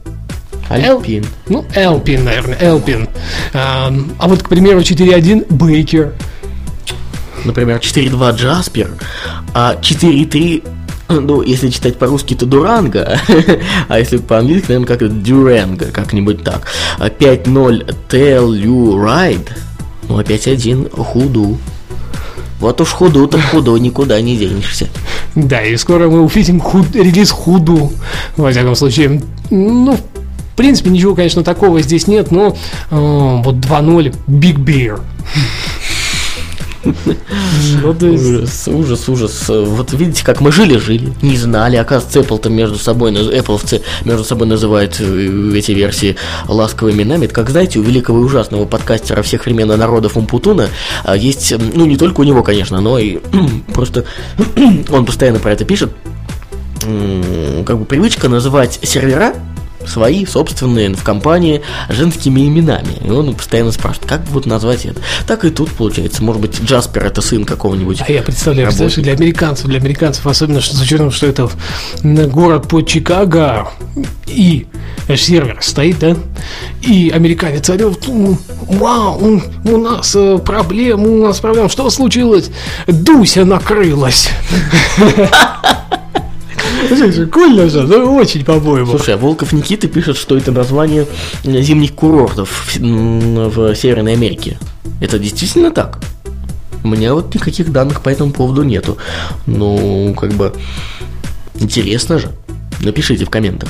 Альпин. 0.69 1.25
ну, 1.47 1.65
Элпин, 1.75 2.23
наверное, 2.23 2.57
Элпин. 2.59 3.09
А, 3.53 3.93
а 4.17 4.27
вот, 4.27 4.43
к 4.43 4.49
примеру, 4.49 4.79
4.1 4.79 5.51
Бейкер. 5.53 6.13
Например, 7.43 7.77
4.2 7.77 8.35
Джаспер, 8.35 8.91
а 9.53 9.75
4.3 9.75 10.63
ну, 11.09 11.41
если 11.41 11.69
читать 11.69 11.97
по-русски, 11.97 12.35
то 12.35 12.45
Дуранга, 12.45 13.19
а 13.87 13.97
если 13.97 14.17
по-английски, 14.17 14.67
наверное, 14.73 14.97
как 14.97 15.23
Дюренга, 15.23 15.87
как-нибудь 15.87 16.43
так. 16.43 16.67
А 16.99 17.07
5.0 17.07 17.95
Tell 18.09 18.49
You 18.49 18.93
Ride, 18.93 19.49
ну, 20.09 20.17
опять 20.19 20.47
один 20.47 20.89
Худу. 20.89 21.57
Вот 22.59 22.81
уж 22.81 22.89
худу, 22.89 23.25
так 23.27 23.39
худу, 23.41 23.77
никуда 23.77 24.19
не 24.19 24.35
денешься. 24.35 24.89
Да, 25.33 25.63
и 25.63 25.77
скоро 25.77 26.09
мы 26.09 26.21
увидим 26.23 26.59
худ- 26.59 26.93
релиз 26.93 27.31
Худу. 27.31 27.93
Во 28.35 28.51
всяком 28.51 28.75
случае, 28.75 29.21
ну, 29.49 29.95
в 29.95 30.55
принципе, 30.57 30.89
ничего, 30.89 31.15
конечно, 31.15 31.41
такого 31.41 31.81
здесь 31.81 32.07
нет, 32.07 32.31
но 32.31 32.49
э, 32.49 32.51
вот 32.91 33.55
2.0 33.55 34.13
Big 34.27 34.57
Bear. 34.57 34.99
Ну, 36.83 37.93
то 37.93 38.07
есть, 38.07 38.25
Ужас, 38.25 38.67
ужас, 38.67 39.09
ужас. 39.09 39.45
Вот 39.49 39.93
видите, 39.93 40.23
как 40.23 40.41
мы 40.41 40.51
жили-жили, 40.51 41.13
не 41.21 41.35
знали. 41.37 41.75
Оказывается, 41.75 42.19
Apple 42.19 42.39
там 42.39 42.53
между 42.53 42.77
собой, 42.77 43.11
Apple 43.11 43.81
между 44.05 44.23
собой 44.23 44.47
называют 44.47 44.97
э, 44.99 45.51
эти 45.55 45.71
версии 45.71 46.15
ласковыми 46.47 47.03
именами. 47.03 47.25
Это 47.25 47.33
как, 47.33 47.49
знаете, 47.49 47.79
у 47.79 47.81
великого 47.81 48.19
и 48.19 48.23
ужасного 48.23 48.65
подкастера 48.65 49.21
всех 49.21 49.45
времен 49.45 49.71
и 49.71 49.75
народов 49.75 50.17
Умпутуна 50.17 50.69
а, 51.03 51.15
есть, 51.15 51.53
ну, 51.73 51.85
не 51.85 51.97
только 51.97 52.21
у 52.21 52.23
него, 52.23 52.43
конечно, 52.43 52.79
но 52.81 52.97
и 52.97 53.19
просто 53.73 54.05
он 54.89 55.05
постоянно 55.05 55.39
про 55.39 55.51
это 55.51 55.65
пишет, 55.65 55.91
как 56.79 57.77
бы 57.77 57.85
привычка 57.85 58.29
называть 58.29 58.79
сервера 58.83 59.33
свои 59.85 60.25
собственные 60.25 60.93
в 60.95 61.03
компании 61.03 61.61
женскими 61.89 62.47
именами. 62.47 62.97
И 63.03 63.09
он 63.09 63.33
постоянно 63.35 63.71
спрашивает, 63.71 64.09
как 64.09 64.21
вот 64.29 64.45
назвать 64.45 64.85
это. 64.85 65.01
Так 65.27 65.45
и 65.45 65.49
тут 65.49 65.71
получается. 65.71 66.23
Может 66.23 66.41
быть, 66.41 66.61
Джаспер 66.61 67.05
это 67.05 67.21
сын 67.21 67.45
какого-нибудь. 67.45 68.01
А 68.07 68.11
я 68.11 68.21
представляю, 68.21 68.67
представляешь, 68.67 68.95
для 68.95 69.13
американцев, 69.13 69.67
для 69.67 69.79
американцев, 69.79 70.25
особенно 70.27 70.61
что, 70.61 70.75
с 70.75 70.81
учетом, 70.81 71.11
что 71.11 71.27
это 71.27 71.49
город 72.03 72.67
под 72.67 72.87
Чикаго, 72.87 73.69
и 74.27 74.67
сервер 75.15 75.57
стоит, 75.61 75.99
да, 75.99 76.15
и 76.81 77.11
американец 77.13 77.69
орет, 77.69 78.07
«М, 78.07 78.37
вау, 78.67 79.17
у, 79.19 79.41
у 79.69 79.77
нас 79.77 80.15
э, 80.15 80.37
проблема, 80.43 81.07
у 81.07 81.27
нас 81.27 81.39
проблема, 81.39 81.69
что 81.69 81.89
случилось? 81.89 82.51
Дуся 82.87 83.45
накрылась. 83.45 84.29
Слушай, 86.87 87.25
Кульно 87.27 87.69
же, 87.69 87.83
ну 87.83 88.15
очень, 88.15 88.43
по-моему. 88.43 88.87
Слушай, 88.91 89.15
а 89.15 89.17
Волков 89.17 89.51
Никита 89.53 89.87
пишет, 89.87 90.17
что 90.17 90.37
это 90.37 90.51
название 90.51 91.05
э, 91.43 91.61
зимних 91.61 91.93
курортов 91.93 92.49
в, 92.75 92.79
в 92.79 93.75
Северной 93.75 94.13
Америке. 94.13 94.57
Это 95.01 95.19
действительно 95.19 95.71
так? 95.71 95.99
У 96.83 96.87
меня 96.87 97.13
вот 97.13 97.33
никаких 97.35 97.71
данных 97.71 98.01
по 98.01 98.09
этому 98.09 98.31
поводу 98.31 98.63
нету. 98.63 98.97
Ну, 99.45 100.15
как 100.19 100.31
бы, 100.33 100.53
интересно 101.59 102.19
же. 102.19 102.31
Напишите 102.81 103.25
в 103.25 103.29
комментах. 103.29 103.69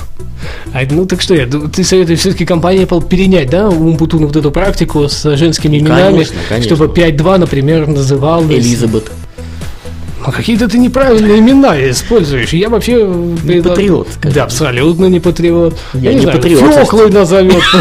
А, 0.74 0.82
ну 0.89 1.06
так 1.06 1.22
что 1.22 1.34
я, 1.34 1.48
ду- 1.48 1.67
ты 1.67 1.84
советуешь 1.84 2.19
все-таки 2.19 2.45
компании 2.45 2.84
Apple 2.84 3.06
перенять, 3.08 3.50
да, 3.50 3.67
у 3.67 3.88
Умпутуна 3.88 4.28
вот 4.28 4.36
эту 4.36 4.52
практику 4.52 5.10
с 5.10 5.36
женскими 5.36 5.80
именами, 5.80 6.12
Конечно, 6.12 6.36
конечно. 6.48 6.76
чтобы 6.76 6.93
5.2, 6.93 7.38
например, 7.39 7.88
называлась... 7.88 8.52
Элизабет. 8.54 9.12
Ну, 10.30 10.34
какие-то 10.36 10.68
ты 10.68 10.78
неправильные 10.78 11.39
имена 11.39 11.76
используешь. 11.89 12.54
Я 12.54 12.70
вообще... 12.70 13.04
Не 13.44 13.63
патриот, 13.63 14.10
скажем. 14.13 14.36
Да, 14.36 14.44
абсолютно 14.44 15.08
не 15.08 15.20
патриот. 15.20 15.76
Я 15.96 16.13
не 16.13 16.20
знаю, 16.20 16.38
патриот, 16.38 16.72
Фёклой 16.76 17.10
назовет. 17.10 17.63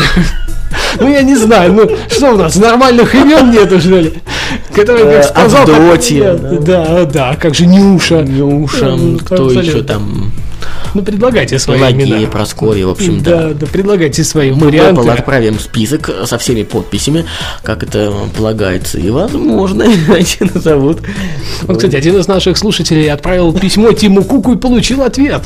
Ну, 1.01 1.09
я 1.09 1.23
не 1.23 1.35
знаю, 1.37 1.73
ну, 1.73 1.91
что 2.11 2.33
у 2.33 2.37
нас, 2.37 2.57
нормальных 2.57 3.15
имен 3.15 3.51
нету, 3.51 3.79
что 3.81 4.01
ли? 4.01 4.13
Которые, 4.75 5.05
Э, 5.07 5.15
как 5.17 5.25
сказал... 5.25 5.67
так- 5.67 5.77
Авдотья, 5.79 6.35
Да, 6.35 6.59
да, 6.61 7.05
да, 7.05 7.37
как 7.37 7.55
же 7.55 7.67
Нюша. 7.67 8.23
Нюша, 8.23 8.87
М, 8.87 9.19
кто 9.19 9.51
еще 9.51 9.83
там? 9.83 10.31
Ну, 10.99 11.05
предлагайте 11.05 11.61
свои 11.61 11.79
Пелагея, 11.79 12.07
имена. 12.19 12.31
Прасковья, 12.31 12.87
в 12.87 12.91
общем, 12.91 13.23
да. 13.23 13.49
Да, 13.49 13.55
да, 13.55 13.67
предлагайте 13.67 14.25
свои 14.25 14.51
Мы 14.51 14.67
варианты. 14.67 15.01
Apple 15.03 15.11
отправим 15.13 15.61
список 15.61 16.11
со 16.27 16.39
всеми 16.39 16.65
подписями, 16.65 17.25
как 17.63 17.85
это 17.85 18.13
полагается, 18.37 18.99
и, 18.99 19.09
возможно, 19.11 19.83
иначе 20.09 20.45
назовут. 20.53 21.01
Вот, 21.63 21.77
кстати, 21.77 21.95
один 21.95 22.17
из 22.19 22.27
наших 22.27 22.59
слушателей 22.59 23.09
отправил 23.13 23.53
письмо 23.53 23.93
Тиму 23.93 24.25
Куку 24.25 24.55
и 24.55 24.57
получил 24.57 25.03
ответ. 25.03 25.43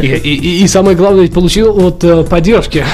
И, 0.00 0.06
и- 0.06 0.62
и- 0.62 0.68
самое 0.68 0.96
главное, 0.96 1.26
получил 1.26 1.76
от 1.84 2.04
э, 2.04 2.22
поддержки. 2.22 2.84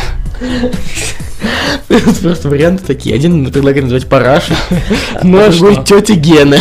Просто 2.23 2.49
варианты 2.49 2.83
такие. 2.85 3.15
Один 3.15 3.45
предлагает 3.51 3.83
назвать 3.85 4.07
Параша, 4.09 4.57
Ну, 5.23 5.39
а 5.39 5.51
другой 5.51 5.85
тетя 5.85 6.15
Гена. 6.15 6.57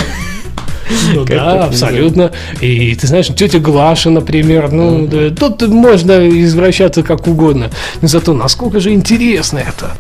Ну 1.13 1.25
да, 1.25 1.65
абсолютно. 1.65 2.31
И 2.61 2.95
ты 2.95 3.07
знаешь, 3.07 3.27
тетя 3.27 3.59
Глаша, 3.59 4.09
например, 4.09 4.71
ну, 4.71 5.07
тут 5.37 5.61
можно 5.67 6.27
извращаться 6.29 7.03
как 7.03 7.27
угодно. 7.27 7.69
Но 8.01 8.07
зато 8.07 8.33
насколько 8.33 8.79
же 8.79 8.91
интересно 8.93 9.59
это. 9.59 9.91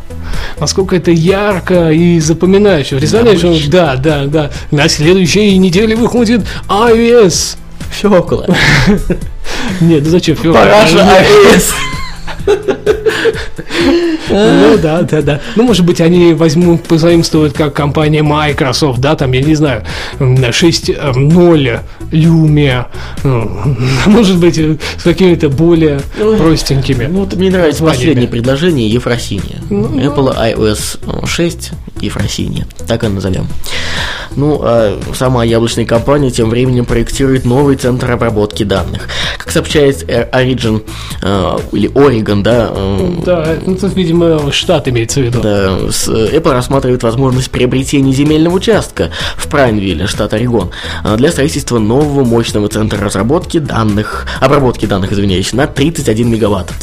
Насколько 0.59 0.95
это 0.95 1.11
ярко 1.11 1.91
и 1.91 2.19
запоминающее. 2.19 2.99
Представляешь, 2.99 3.39
что- 3.39 3.71
да, 3.71 3.95
да, 3.95 4.25
да. 4.25 4.51
На 4.71 4.87
следующей 4.87 5.57
неделе 5.57 5.95
выходит 5.95 6.41
iOS. 6.67 7.57
Фёкла. 7.91 8.47
Нет, 9.81 10.03
ну 10.03 10.09
зачем? 10.09 10.35
Параша 10.53 11.07
АЭС. 11.17 11.73
Ну 14.29 14.77
да, 14.81 15.01
да, 15.01 15.21
да. 15.21 15.41
Ну, 15.55 15.63
может 15.63 15.85
быть, 15.85 15.99
они 16.01 16.33
возьмут, 16.33 16.83
позаимствуют, 16.83 17.53
как 17.53 17.73
компания 17.73 18.23
Microsoft, 18.23 18.99
да, 18.99 19.15
там, 19.15 19.31
я 19.33 19.41
не 19.41 19.55
знаю, 19.55 19.83
м, 20.19 20.35
6.0 20.37 21.79
Lumia, 22.11 22.85
ну, 23.23 23.49
может 24.05 24.37
быть, 24.37 24.57
э, 24.57 24.77
с 24.97 25.03
какими-то 25.03 25.49
более 25.49 25.99
простенькими. 26.37 27.05
Ну, 27.11 27.21
вот 27.21 27.35
мне 27.35 27.49
нравится 27.49 27.83
последнее 27.83 28.27
предложение 28.27 28.87
Ефросинья. 28.87 29.57
Ну, 29.69 29.87
Apple 29.99 30.35
iOS 30.53 31.25
6 31.27 31.71
Ефросинья. 32.03 32.65
Так 32.87 33.03
и 33.03 33.07
назовем. 33.07 33.47
Ну, 34.35 34.59
а 34.63 34.99
сама 35.13 35.43
яблочная 35.43 35.85
компания 35.85 36.31
тем 36.31 36.49
временем 36.49 36.85
проектирует 36.85 37.45
новый 37.45 37.75
центр 37.75 38.11
обработки 38.11 38.63
данных. 38.63 39.07
Как 39.37 39.51
сообщает 39.51 40.03
Origin 40.03 40.83
э, 41.21 41.57
или 41.71 41.89
Oregon, 41.91 42.41
да, 42.41 42.71
э, 42.73 43.09
Да, 43.25 43.55
ну, 43.65 43.75
тут, 43.75 43.95
видимо, 43.95 44.51
штат 44.51 44.87
имеется 44.87 45.19
в 45.19 45.23
виду. 45.23 45.41
Да, 45.41 45.77
Apple 45.77 46.51
рассматривает 46.51 47.03
возможность 47.03 47.51
приобретения 47.51 48.11
земельного 48.11 48.55
участка 48.55 49.11
в 49.37 49.47
Прайнвилле, 49.47 50.07
штат 50.07 50.33
Орегон, 50.33 50.71
а, 51.03 51.15
для 51.15 51.31
строительства 51.31 51.77
нового 51.77 52.23
мощного 52.23 52.67
центра 52.69 52.99
разработки 52.99 53.59
данных, 53.59 54.25
обработки 54.41 54.85
данных, 54.85 55.11
извиняюсь, 55.13 55.53
на 55.53 55.67
31 55.67 56.29
мегаватт. 56.29 56.73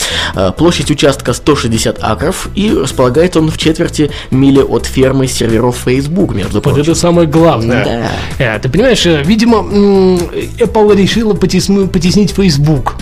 Площадь 0.56 0.90
участка 0.90 1.32
160 1.32 1.98
акров 2.00 2.48
и 2.54 2.72
располагается 2.72 3.40
он 3.40 3.50
в 3.50 3.58
четверти 3.58 4.10
мили 4.30 4.60
от 4.60 4.86
фермы 4.86 5.09
серверов 5.28 5.76
Facebook, 5.84 6.34
между 6.34 6.54
Вот 6.54 6.62
прочим. 6.64 6.80
это 6.82 6.94
самое 6.94 7.26
главное. 7.28 7.84
Да. 8.38 8.54
Э, 8.56 8.58
Ты 8.58 8.68
понимаешь, 8.68 9.04
э, 9.06 9.22
видимо, 9.24 9.58
Apple 9.58 10.96
решила 10.96 11.34
потеснить 11.34 12.30
Facebook. 12.32 12.94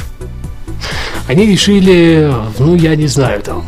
Они 1.26 1.46
решили, 1.46 2.32
ну, 2.58 2.74
я 2.76 2.96
не 2.96 3.06
знаю, 3.06 3.42
там, 3.42 3.64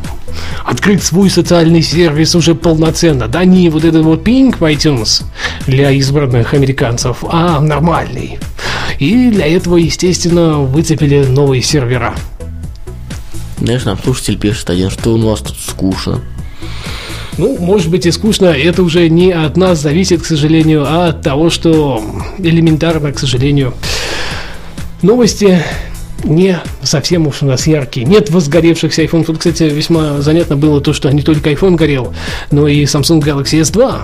открыть 0.64 1.02
свой 1.02 1.28
социальный 1.28 1.82
сервис 1.82 2.34
уже 2.34 2.54
полноценно. 2.54 3.28
Да 3.28 3.44
не 3.44 3.68
вот 3.68 3.84
этот 3.84 4.04
вот 4.04 4.26
Ping 4.26 4.56
в 4.56 4.62
iTunes 4.62 5.22
для 5.66 5.90
избранных 5.90 6.54
американцев, 6.54 7.18
а 7.28 7.60
нормальный. 7.60 8.38
И 8.98 9.30
для 9.30 9.46
этого, 9.46 9.76
естественно, 9.76 10.58
выцепили 10.60 11.24
новые 11.24 11.62
сервера. 11.62 12.14
Знаешь, 13.58 13.84
нам 13.84 13.98
слушатель 14.02 14.38
пишет 14.38 14.70
один, 14.70 14.88
что 14.90 15.12
у 15.12 15.16
нас 15.18 15.40
тут 15.40 15.56
скучно. 15.58 16.20
Ну, 17.40 17.56
может 17.58 17.90
быть 17.90 18.04
и 18.04 18.10
скучно, 18.10 18.48
это 18.48 18.82
уже 18.82 19.08
не 19.08 19.32
от 19.32 19.56
нас 19.56 19.80
зависит, 19.80 20.20
к 20.20 20.26
сожалению, 20.26 20.84
а 20.86 21.08
от 21.08 21.22
того, 21.22 21.48
что 21.48 22.04
элементарно, 22.36 23.12
к 23.12 23.18
сожалению, 23.18 23.72
новости 25.00 25.62
не 26.22 26.58
совсем 26.82 27.26
уж 27.26 27.42
у 27.42 27.46
нас 27.46 27.66
яркие. 27.66 28.04
Нет 28.04 28.28
возгоревшихся 28.28 29.04
iPhone. 29.04 29.24
Вот, 29.26 29.38
кстати, 29.38 29.62
весьма 29.62 30.20
занятно 30.20 30.56
было 30.56 30.82
то, 30.82 30.92
что 30.92 31.10
не 31.10 31.22
только 31.22 31.50
iPhone 31.50 31.76
горел, 31.76 32.12
но 32.50 32.68
и 32.68 32.84
Samsung 32.84 33.22
Galaxy 33.22 33.62
S2 33.62 34.00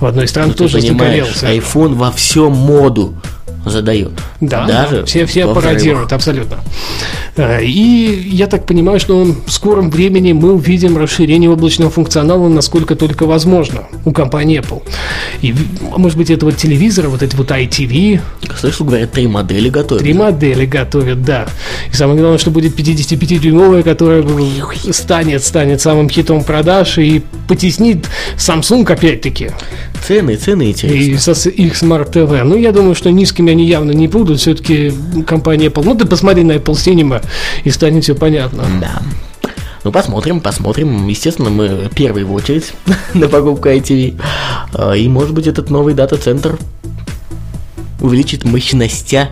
в 0.00 0.04
одной 0.04 0.24
из 0.24 0.30
стран 0.30 0.48
Ну, 0.48 0.54
тоже 0.54 0.80
загорелся. 0.80 1.46
iPhone 1.46 1.94
во 1.94 2.10
всем 2.10 2.50
моду 2.50 3.14
задает. 3.64 4.12
Да, 4.40 4.66
Даже 4.66 5.00
да, 5.00 5.04
все, 5.06 5.26
все 5.26 5.52
пародируют, 5.52 6.12
абсолютно. 6.12 6.58
Э, 7.36 7.62
И 7.64 8.28
я 8.32 8.46
так 8.46 8.66
понимаю, 8.66 9.00
что 9.00 9.24
в 9.24 9.50
скором 9.50 9.90
времени 9.90 10.32
мы 10.32 10.52
увидим 10.52 10.96
расширение 10.96 11.50
облачного 11.50 11.90
функционала, 11.90 12.48
насколько 12.48 12.94
только 12.96 13.26
возможно 13.26 13.84
у 14.04 14.12
компании 14.12 14.60
Apple. 14.60 14.82
И, 15.42 15.52
в- 15.52 15.98
может 15.98 16.16
быть, 16.18 16.30
это 16.30 16.44
вот 16.46 16.56
телевизоры, 16.56 17.08
вот 17.08 17.22
эти 17.22 17.34
вот 17.36 17.50
ITV, 17.50 18.20
Слышал, 18.58 18.86
говорят, 18.86 19.12
три 19.12 19.26
модели 19.26 19.68
готовят. 19.68 20.02
три 20.02 20.12
модели 20.14 20.66
готовят, 20.66 21.22
да. 21.24 21.46
И 21.90 21.94
самое 21.96 22.18
главное, 22.18 22.38
что 22.38 22.50
будет 22.50 22.78
55-дюймовая, 22.78 23.82
которая 23.82 24.24
станет, 24.92 25.44
станет 25.44 25.80
самым 25.80 26.08
хитом 26.08 26.44
продаж 26.44 26.98
и 26.98 27.22
потеснит 27.48 28.06
Samsung 28.36 28.90
опять-таки. 28.90 29.50
Цены, 30.02 30.36
цены 30.36 30.70
интересные. 30.70 31.54
И 31.56 31.64
их 31.64 31.74
Smart 31.74 32.12
TV. 32.12 32.42
Ну, 32.44 32.56
я 32.56 32.72
думаю, 32.72 32.94
что 32.94 33.10
низкими 33.10 33.52
они 33.52 33.66
явно 33.66 33.92
не 33.92 34.08
будут. 34.08 34.40
Все-таки 34.40 34.92
компания 35.26 35.66
Apple. 35.66 35.82
Ну, 35.84 35.94
ты 35.94 36.06
посмотри 36.06 36.44
на 36.44 36.52
Apple 36.52 36.74
Cinema, 36.74 37.24
и 37.64 37.70
станет 37.70 38.04
все 38.04 38.14
понятно. 38.14 38.64
Да. 38.80 39.02
Ну, 39.84 39.92
посмотрим, 39.92 40.40
посмотрим. 40.40 41.08
Естественно, 41.08 41.50
мы 41.50 41.90
первые 41.94 42.24
в 42.24 42.32
очередь 42.32 42.72
на 43.14 43.28
покупку 43.28 43.68
ITV. 43.68 44.18
А, 44.72 44.92
И, 44.92 45.06
может 45.08 45.32
быть, 45.34 45.46
этот 45.46 45.70
новый 45.70 45.94
дата-центр 45.94 46.58
увеличит 48.00 48.44
мощностя 48.44 49.28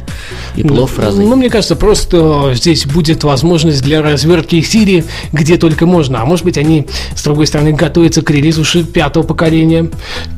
и 0.57 0.63
плов 0.63 0.99
разы. 0.99 1.23
Ну, 1.23 1.37
мне 1.37 1.51
кажется, 1.51 1.77
просто 1.77 2.53
здесь 2.55 2.87
будет 2.87 3.25
возможность 3.25 3.83
для 3.83 4.03
развертки 4.03 4.57
Siri 4.57 5.05
где 5.33 5.57
только 5.57 5.87
можно. 5.87 6.23
А 6.23 6.25
может 6.25 6.45
быть, 6.45 6.59
они, 6.59 6.87
с 7.15 7.23
другой 7.23 7.47
стороны, 7.47 7.73
готовятся 7.73 8.23
к 8.23 8.31
релизу 8.31 8.63
пятого 8.85 9.23
поколения, 9.23 9.91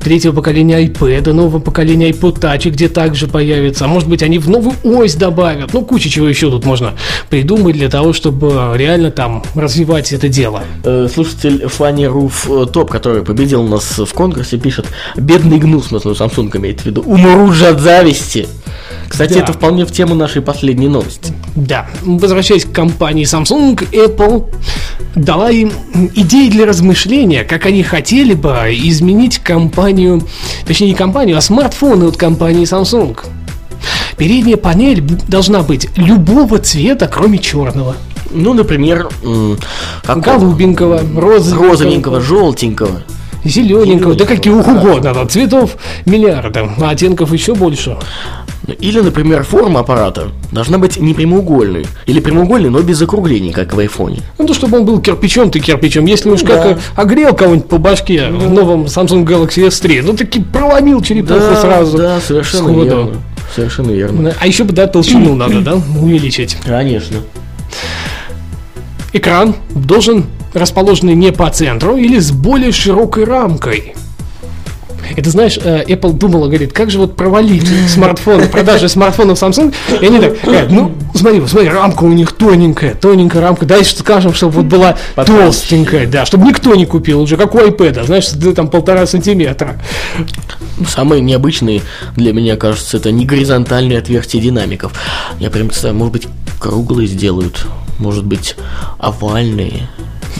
третьего 0.03 0.33
поколения 0.33 0.85
iPad, 0.85 1.33
нового 1.33 1.59
поколения 1.59 2.11
iPod 2.11 2.41
Touch, 2.41 2.71
где 2.71 2.89
также 2.89 3.27
появится. 3.27 3.85
А 3.85 3.89
может 3.89 4.09
быть, 4.09 4.23
они 4.23 4.39
в 4.39 4.49
новую 4.49 4.75
ось 4.83 5.15
добавят. 5.15 5.73
Ну, 5.73 5.85
куча 5.85 6.09
чего 6.09 6.27
еще 6.27 6.51
тут 6.51 6.65
можно 6.65 6.95
придумать 7.29 7.77
для 7.77 7.89
того, 7.89 8.13
чтобы 8.13 8.73
реально 8.77 9.11
там 9.11 9.43
развивать 9.55 10.13
это 10.13 10.29
дело. 10.29 10.63
Э, 10.85 11.09
Слушатель 11.13 11.67
Фанни 11.69 12.05
Руф 12.05 12.49
э, 12.49 12.67
Топ, 12.73 12.91
который 12.91 13.23
победил 13.23 13.63
нас 13.65 13.99
в 13.99 14.13
конкурсе, 14.13 14.59
пишет 14.59 14.87
«Бедный 15.17 15.59
гнус», 15.59 15.91
ну, 15.91 15.99
Samsung 15.99 16.57
имеет 16.57 16.81
в 16.81 16.87
виду, 16.87 17.03
«Умру 17.03 17.53
же 17.53 17.67
от 17.67 17.81
зависти». 17.81 18.14
Кстати, 19.09 19.35
Да. 19.35 19.41
это 19.41 19.53
вполне 19.53 19.85
в 19.85 19.93
тему 19.93 20.15
нашей 20.15 20.43
последней 20.43 20.89
новости. 20.89 21.33
Да, 21.55 21.87
возвращаясь 22.03 22.65
к 22.65 22.73
компании 22.73 23.25
Samsung, 23.25 23.77
Apple 23.93 24.47
дала 25.15 25.51
им 25.51 25.73
идеи 26.15 26.49
для 26.49 26.67
размышления, 26.67 27.45
как 27.45 27.67
они 27.67 27.83
хотели 27.83 28.35
бы 28.35 28.51
изменить 28.73 29.39
компанию, 29.39 30.23
точнее 30.67 30.89
не 30.89 30.95
компанию, 30.95 31.39
а 31.39 31.41
смартфоны 31.41 32.05
от 32.05 32.17
компании 32.17 32.65
Samsung. 32.65 33.17
Передняя 34.17 34.57
панель 34.57 35.01
должна 35.29 35.63
быть 35.63 35.89
любого 35.97 36.59
цвета, 36.59 37.07
кроме 37.07 37.39
черного. 37.39 37.97
Ну, 38.31 38.53
например, 38.55 39.09
какого? 40.03 40.39
Голубенького, 40.39 41.01
розовенького, 41.17 41.69
розовенького, 41.69 42.21
желтенького. 42.21 43.03
Зелененького, 43.45 44.15
да 44.15 44.25
каких 44.25 44.53
угодно. 44.53 45.13
да, 45.15 45.27
Цветов 45.27 45.77
миллиарды, 46.07 46.61
а 46.81 46.91
оттенков 46.91 47.33
еще 47.33 47.55
больше. 47.55 47.97
Или, 48.81 49.01
например, 49.01 49.45
форма 49.45 49.81
аппарата 49.81 50.29
должна 50.51 50.79
быть 50.79 50.97
не 50.97 51.13
прямоугольной. 51.13 51.87
Или 52.07 52.21
прямоугольной, 52.21 52.71
но 52.71 52.81
без 52.81 52.97
закруглений, 52.97 53.53
как 53.53 53.75
в 53.75 53.79
айфоне. 53.79 54.21
Ну, 54.39 54.47
то, 54.47 54.55
чтобы 54.55 54.79
он 54.79 54.87
был 54.87 55.01
кирпичом, 55.03 55.51
ты 55.51 55.61
кирпичом. 55.61 56.07
Если 56.07 56.31
уж 56.31 56.41
Ну, 56.41 56.49
как 56.49 56.63
да. 56.63 56.71
э, 56.71 56.77
огрел 56.97 57.35
кого-нибудь 57.35 57.69
по 57.69 57.77
башке 57.77 58.29
в 58.29 58.51
новом 58.51 58.85
Samsung 58.85 59.25
Galaxy 59.27 59.67
S3, 59.69 60.03
ну, 60.07 60.15
таки 60.15 60.41
проломил 60.41 61.03
черепаху 61.03 61.55
сразу. 61.61 61.99
да, 61.99 62.21
совершенно 62.21 62.63
сходу. 62.71 62.85
верно. 62.85 63.11
Совершенно 63.55 63.91
верно. 63.91 64.35
А 64.41 64.47
еще 64.47 64.65
бы, 64.65 64.73
да, 64.73 64.87
толщину 64.87 65.35
надо, 65.37 65.61
да, 65.61 65.75
увеличить. 66.01 66.57
Конечно. 66.65 67.19
Экран 69.13 69.55
должен 69.75 70.25
расположенный 70.55 71.15
не 71.15 71.33
по 71.33 71.51
центру 71.51 71.97
или 71.97 72.19
с 72.19 72.31
более 72.31 72.73
широкой 72.73 73.25
рамкой. 73.25 73.95
Это 75.17 75.31
знаешь, 75.31 75.59
э, 75.63 75.85
Apple 75.87 76.15
думала, 76.15 76.47
говорит, 76.47 76.73
как 76.73 76.91
же 76.91 76.99
вот 76.99 77.17
провалить 77.17 77.69
смартфоны, 77.89 78.47
продажи 78.47 78.89
смартфонов 78.89 79.41
Samsung. 79.41 79.75
И 80.01 80.07
они 80.07 80.19
так, 80.19 80.41
говорят, 80.43 80.71
ну, 80.71 80.93
смотри, 81.15 81.43
смотри, 81.47 81.69
рамка 81.69 82.05
у 82.05 82.09
них 82.09 82.33
тоненькая, 82.33 82.95
тоненькая 82.95 83.43
рамка. 83.43 83.67
Дальше 83.67 83.97
скажем, 83.97 84.35
чтобы 84.35 84.55
вот 84.55 84.67
была 84.67 84.97
толстенькая, 85.15 86.07
да, 86.07 86.25
чтобы 86.25 86.47
никто 86.47 86.75
не 86.75 86.87
купил 86.87 87.21
уже, 87.21 87.37
как 87.37 87.55
у 87.55 87.59
iPad, 87.59 88.05
знаешь, 88.07 88.27
ты 88.27 88.53
там 88.53 88.69
полтора 88.69 89.07
сантиметра. 89.07 89.81
Самые 90.89 91.21
необычные 91.21 91.83
для 92.17 92.33
меня, 92.33 92.57
кажется, 92.57 92.97
это 92.97 93.13
не 93.13 93.25
горизонтальные 93.25 93.99
отверстия 93.99 94.41
динамиков. 94.41 94.93
Я 95.39 95.51
прям 95.51 95.69
представляю, 95.69 95.99
может 95.99 96.13
быть, 96.13 96.29
круглые 96.59 97.07
сделают, 97.07 97.67
может 97.99 98.25
быть, 98.25 98.57
овальные. 98.99 99.89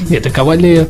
Нет, 0.09 0.23
так 0.23 0.37
овальные... 0.39 0.89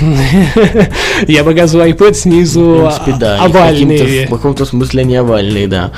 Я 1.28 1.44
показываю 1.44 1.94
iPad 1.94 2.14
снизу, 2.14 2.90
принципе, 3.04 3.16
да, 3.18 3.44
овальные. 3.44 4.26
В 4.26 4.30
каком-то 4.30 4.64
смысле 4.64 5.02
они 5.02 5.16
овальные, 5.16 5.68
да. 5.68 5.92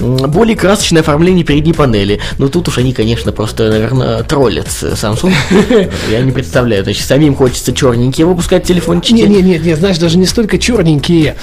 Более 0.00 0.56
красочное 0.56 1.02
оформление 1.02 1.44
передней 1.44 1.72
панели. 1.72 2.20
Но 2.38 2.48
тут 2.48 2.68
уж 2.68 2.78
они, 2.78 2.92
конечно, 2.92 3.32
просто, 3.32 3.70
наверное, 3.70 4.22
троллят 4.22 4.66
Samsung. 4.66 5.32
Я 6.10 6.20
не 6.22 6.32
представляю. 6.32 6.84
Значит, 6.84 7.06
самим 7.06 7.34
хочется 7.34 7.72
черненькие 7.72 8.26
выпускать 8.26 8.64
телефончики. 8.64 9.14
Не, 9.14 9.22
не, 9.22 9.42
не, 9.42 9.58
не, 9.58 9.76
знаешь, 9.76 9.98
даже 9.98 10.18
не 10.18 10.26
столько 10.26 10.58
черненькие. 10.58 11.36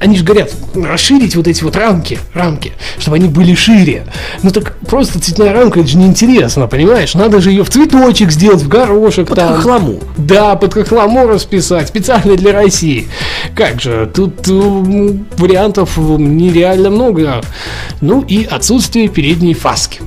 Они 0.00 0.16
же 0.16 0.24
говорят, 0.24 0.52
расширить 0.74 1.36
вот 1.36 1.48
эти 1.48 1.64
вот 1.64 1.76
рамки, 1.76 2.18
рамки, 2.34 2.72
чтобы 2.98 3.16
они 3.16 3.28
были 3.28 3.54
шире. 3.54 4.06
Ну 4.42 4.50
так 4.50 4.76
просто 4.86 5.20
цветная 5.20 5.52
рамка, 5.52 5.80
это 5.80 5.88
же 5.88 5.98
неинтересно, 5.98 6.66
понимаешь? 6.66 7.14
Надо 7.14 7.40
же 7.40 7.50
ее 7.50 7.64
в 7.64 7.70
цветочек 7.70 8.30
сделать, 8.30 8.62
в 8.62 8.68
горошек 8.68 9.27
Под 9.28 9.36
там. 9.38 9.54
хохлому. 9.56 10.00
Да, 10.16 10.56
под 10.56 10.74
хохлому 10.74 11.26
расписать, 11.26 11.88
специально 11.88 12.36
для 12.36 12.52
России. 12.52 13.08
Как 13.54 13.80
же, 13.80 14.10
тут 14.12 14.48
м, 14.48 15.26
вариантов 15.36 15.96
нереально 15.98 16.90
много. 16.90 17.42
Ну 18.00 18.22
и 18.22 18.44
отсутствие 18.44 19.08
передней 19.08 19.54
фаски. 19.54 20.00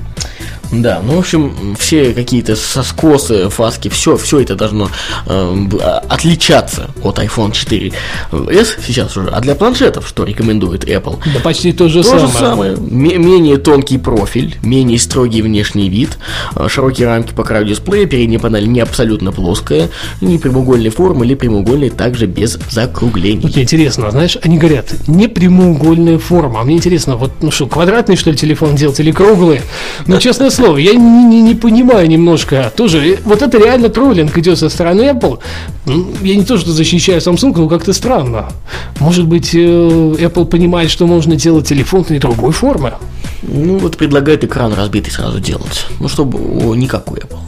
Да, 0.71 1.01
ну, 1.05 1.15
в 1.15 1.19
общем, 1.19 1.75
все 1.77 2.13
какие-то 2.13 2.55
соскосы, 2.55 3.49
фаски, 3.49 3.89
все, 3.89 4.15
все 4.17 4.39
это 4.39 4.55
должно 4.55 4.89
э, 5.27 5.55
а- 5.81 6.03
отличаться 6.07 6.89
от 7.03 7.19
iPhone 7.19 7.51
4 7.51 7.91
S 8.31 8.77
сейчас 8.85 9.17
уже. 9.17 9.29
А 9.29 9.41
для 9.41 9.55
планшетов, 9.55 10.07
что 10.07 10.23
рекомендует 10.23 10.85
Apple? 10.85 11.19
Да 11.33 11.39
почти 11.41 11.73
то 11.73 11.87
же 11.89 12.03
То 12.03 12.19
же 12.19 12.27
самое. 12.27 12.75
самое. 12.75 12.75
Ме- 12.77 13.17
менее 13.17 13.57
тонкий 13.57 13.97
профиль, 13.97 14.55
менее 14.63 14.97
строгий 14.99 15.41
внешний 15.41 15.89
вид, 15.89 16.17
э, 16.55 16.67
широкие 16.69 17.07
рамки 17.07 17.33
по 17.33 17.43
краю 17.43 17.65
дисплея, 17.65 18.05
передняя 18.05 18.39
панель 18.39 18.67
не 18.71 18.79
абсолютно 18.79 19.31
плоская, 19.31 19.89
не 20.21 20.37
прямоугольной 20.37 20.89
формы 20.89 21.25
или 21.25 21.35
прямоугольной 21.35 21.89
также 21.89 22.27
без 22.27 22.57
закруглений. 22.69 23.41
Вот 23.41 23.53
мне 23.55 23.63
интересно, 23.63 24.09
знаешь, 24.11 24.37
они 24.41 24.57
говорят, 24.57 24.93
не 25.07 25.27
прямоугольная 25.27 26.17
форма. 26.17 26.61
А 26.61 26.63
мне 26.63 26.75
интересно, 26.77 27.17
вот, 27.17 27.31
ну 27.41 27.51
что, 27.51 27.67
квадратный, 27.67 28.15
что 28.15 28.31
ли, 28.31 28.37
телефон 28.37 28.75
делать 28.75 28.99
или 28.99 29.11
круглый? 29.11 29.61
Ну, 30.07 30.17
честное 30.19 30.49
слово, 30.61 30.77
я 30.77 30.93
не, 30.93 31.23
не- 31.25 31.41
не 31.41 31.55
понимаю 31.55 32.07
немножко. 32.07 32.71
Тоже, 32.75 32.97
э, 32.99 33.17
вот 33.25 33.41
это 33.41 33.57
реально 33.57 33.89
троллинг 33.89 34.37
идет 34.37 34.57
со 34.59 34.69
стороны 34.69 35.01
Apple. 35.09 35.39
М, 35.87 36.13
Я 36.21 36.35
не 36.35 36.43
то, 36.43 36.57
что 36.57 36.71
защищаю 36.71 37.19
Samsung, 37.19 37.53
но 37.57 37.67
как-то 37.67 37.93
странно. 37.93 38.45
Может 38.99 39.25
быть, 39.25 39.55
э, 39.55 39.57
Apple 39.57 40.45
понимает, 40.45 40.91
что 40.91 41.07
можно 41.07 41.35
делать 41.35 41.67
телефон 41.67 42.05
и 42.09 42.19
другой 42.19 42.51
формы? 42.51 42.93
Ну, 43.41 43.77
вот 43.79 43.97
предлагает 43.97 44.43
экран 44.43 44.73
разбитый 44.73 45.11
сразу 45.11 45.39
делать. 45.39 45.87
Ну, 45.99 46.07
чтобы 46.07 46.37
не 46.77 46.87
у 47.11 47.13
Apple. 47.15 47.39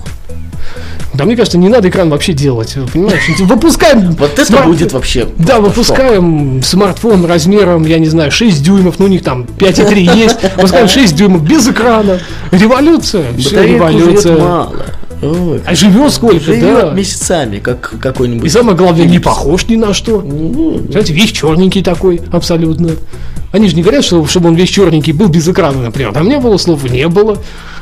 Да, 1.13 1.25
мне 1.25 1.35
кажется, 1.35 1.57
не 1.57 1.69
надо 1.69 1.89
экран 1.89 2.09
вообще 2.09 2.33
делать. 2.33 2.75
Понимаешь, 2.91 3.21
выпускаем... 3.39 4.11
Вот 4.17 4.33
это 4.33 4.45
смарт- 4.45 4.65
будет 4.65 4.93
вообще... 4.93 5.27
Да, 5.37 5.57
ну, 5.59 5.67
выпускаем 5.67 6.61
смартфон 6.63 7.25
размером, 7.25 7.85
я 7.85 7.99
не 7.99 8.07
знаю, 8.07 8.31
6 8.31 8.63
дюймов, 8.63 8.99
ну 8.99 9.05
у 9.05 9.07
них 9.07 9.23
там 9.23 9.43
5,3 9.43 9.99
есть, 10.17 10.37
выпускаем 10.55 10.87
6 10.87 11.15
дюймов 11.15 11.43
без 11.43 11.67
экрана. 11.67 12.19
Революция, 12.51 13.25
все 13.37 13.63
революция. 13.63 14.37
мало. 14.37 14.73
Ой, 15.21 15.61
А 15.65 15.73
живет 15.73 16.11
сколько, 16.11 16.39
живет 16.39 16.81
да. 16.81 16.91
месяцами, 16.91 17.59
как 17.59 17.95
какой-нибудь... 18.01 18.45
И 18.45 18.49
самое 18.49 18.75
главное, 18.75 19.05
не 19.05 19.19
похож 19.19 19.67
ни 19.67 19.75
на 19.77 19.93
что. 19.93 20.21
Ну, 20.21 20.81
Знаете, 20.89 21.13
весь 21.13 21.31
черненький 21.31 21.81
такой, 21.81 22.21
абсолютно. 22.31 22.89
Они 23.53 23.69
же 23.69 23.75
не 23.75 23.83
говорят, 23.83 24.03
что, 24.03 24.25
чтобы 24.25 24.49
он 24.49 24.55
весь 24.55 24.69
черненький 24.69 25.13
был 25.13 25.27
без 25.29 25.47
экрана, 25.47 25.81
например. 25.81 26.11
Там 26.11 26.27
не 26.27 26.39
было 26.39 26.57
слов, 26.57 26.83
не 26.89 27.07
было. 27.07 27.37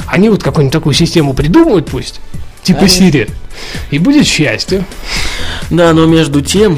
Они 0.05 0.29
вот 0.29 0.43
какую-нибудь 0.43 0.73
такую 0.73 0.93
систему 0.93 1.33
придумают 1.33 1.87
пусть, 1.87 2.19
типа 2.63 2.83
Siri, 2.83 3.31
и 3.89 3.99
будет 3.99 4.25
счастье. 4.25 4.85
Да, 5.69 5.93
но 5.93 6.05
между 6.05 6.41
тем, 6.41 6.77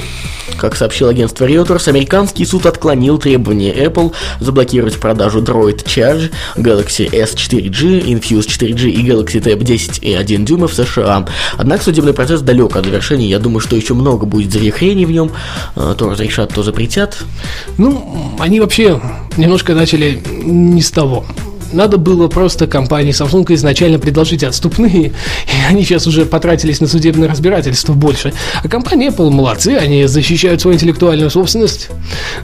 как 0.57 0.75
сообщил 0.75 1.07
агентство 1.07 1.45
Reuters, 1.45 1.87
американский 1.89 2.45
суд 2.45 2.65
отклонил 2.65 3.17
требование 3.17 3.73
Apple 3.73 4.13
заблокировать 4.39 4.99
продажу 4.99 5.41
Droid 5.41 5.83
Charge, 5.83 6.31
Galaxy 6.55 7.09
S4G, 7.09 8.05
Infuse 8.05 8.47
4G 8.47 8.89
и 8.89 9.03
Galaxy 9.03 9.41
Tab 9.41 9.63
10 9.63 10.03
и 10.03 10.13
1 10.13 10.45
дюйма 10.45 10.67
в 10.67 10.73
США. 10.73 11.27
Однако 11.57 11.83
судебный 11.83 12.13
процесс 12.13 12.41
далек 12.41 12.75
от 12.75 12.85
завершения. 12.85 13.27
Я 13.27 13.39
думаю, 13.39 13.59
что 13.59 13.75
еще 13.75 13.93
много 13.93 14.25
будет 14.25 14.51
завихрений 14.51 15.05
в 15.05 15.11
нем. 15.11 15.31
А, 15.75 15.95
То 15.95 16.09
разрешат, 16.09 16.53
то 16.53 16.63
запретят. 16.63 17.17
Ну, 17.77 18.35
они 18.39 18.59
вообще 18.59 19.01
немножко 19.37 19.73
начали 19.73 20.21
не 20.43 20.81
с 20.81 20.91
того. 20.91 21.25
Надо 21.73 21.97
было 21.97 22.27
просто 22.27 22.67
компании 22.67 23.11
Samsung 23.11 23.53
изначально 23.55 23.99
предложить 23.99 24.43
отступные, 24.43 25.07
и 25.07 25.11
они 25.67 25.83
сейчас 25.83 26.07
уже 26.07 26.25
потратились 26.25 26.79
на 26.79 26.87
судебное 26.87 27.27
разбирательство 27.27 27.93
больше. 27.93 28.33
А 28.63 28.67
компания 28.67 29.07
Apple 29.09 29.29
молодцы, 29.29 29.69
они 29.69 30.05
защищают 30.05 30.61
свою 30.61 30.75
интеллектуальную 30.75 31.29
собственность 31.29 31.89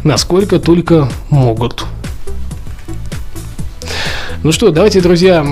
насколько 0.04 0.60
только 0.60 1.10
могут. 1.30 1.86
Ну 4.44 4.52
что, 4.52 4.72
давайте, 4.72 5.02
друзья, 5.02 5.46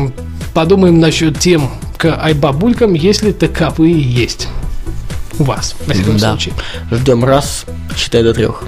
подумаем 0.54 1.00
насчет 1.00 1.40
тем 1.40 1.70
к 1.98 2.06
айбабулькам, 2.06 2.94
если 2.94 3.32
таковые 3.32 4.00
есть. 4.00 4.48
У 5.40 5.44
вас, 5.44 5.76
во 5.86 5.94
всяком 5.94 6.18
Да. 6.18 6.32
случае. 6.32 6.54
Ждем 6.92 7.24
раз, 7.24 7.66
считай 7.96 8.24
до 8.24 8.34
трех. 8.34 8.64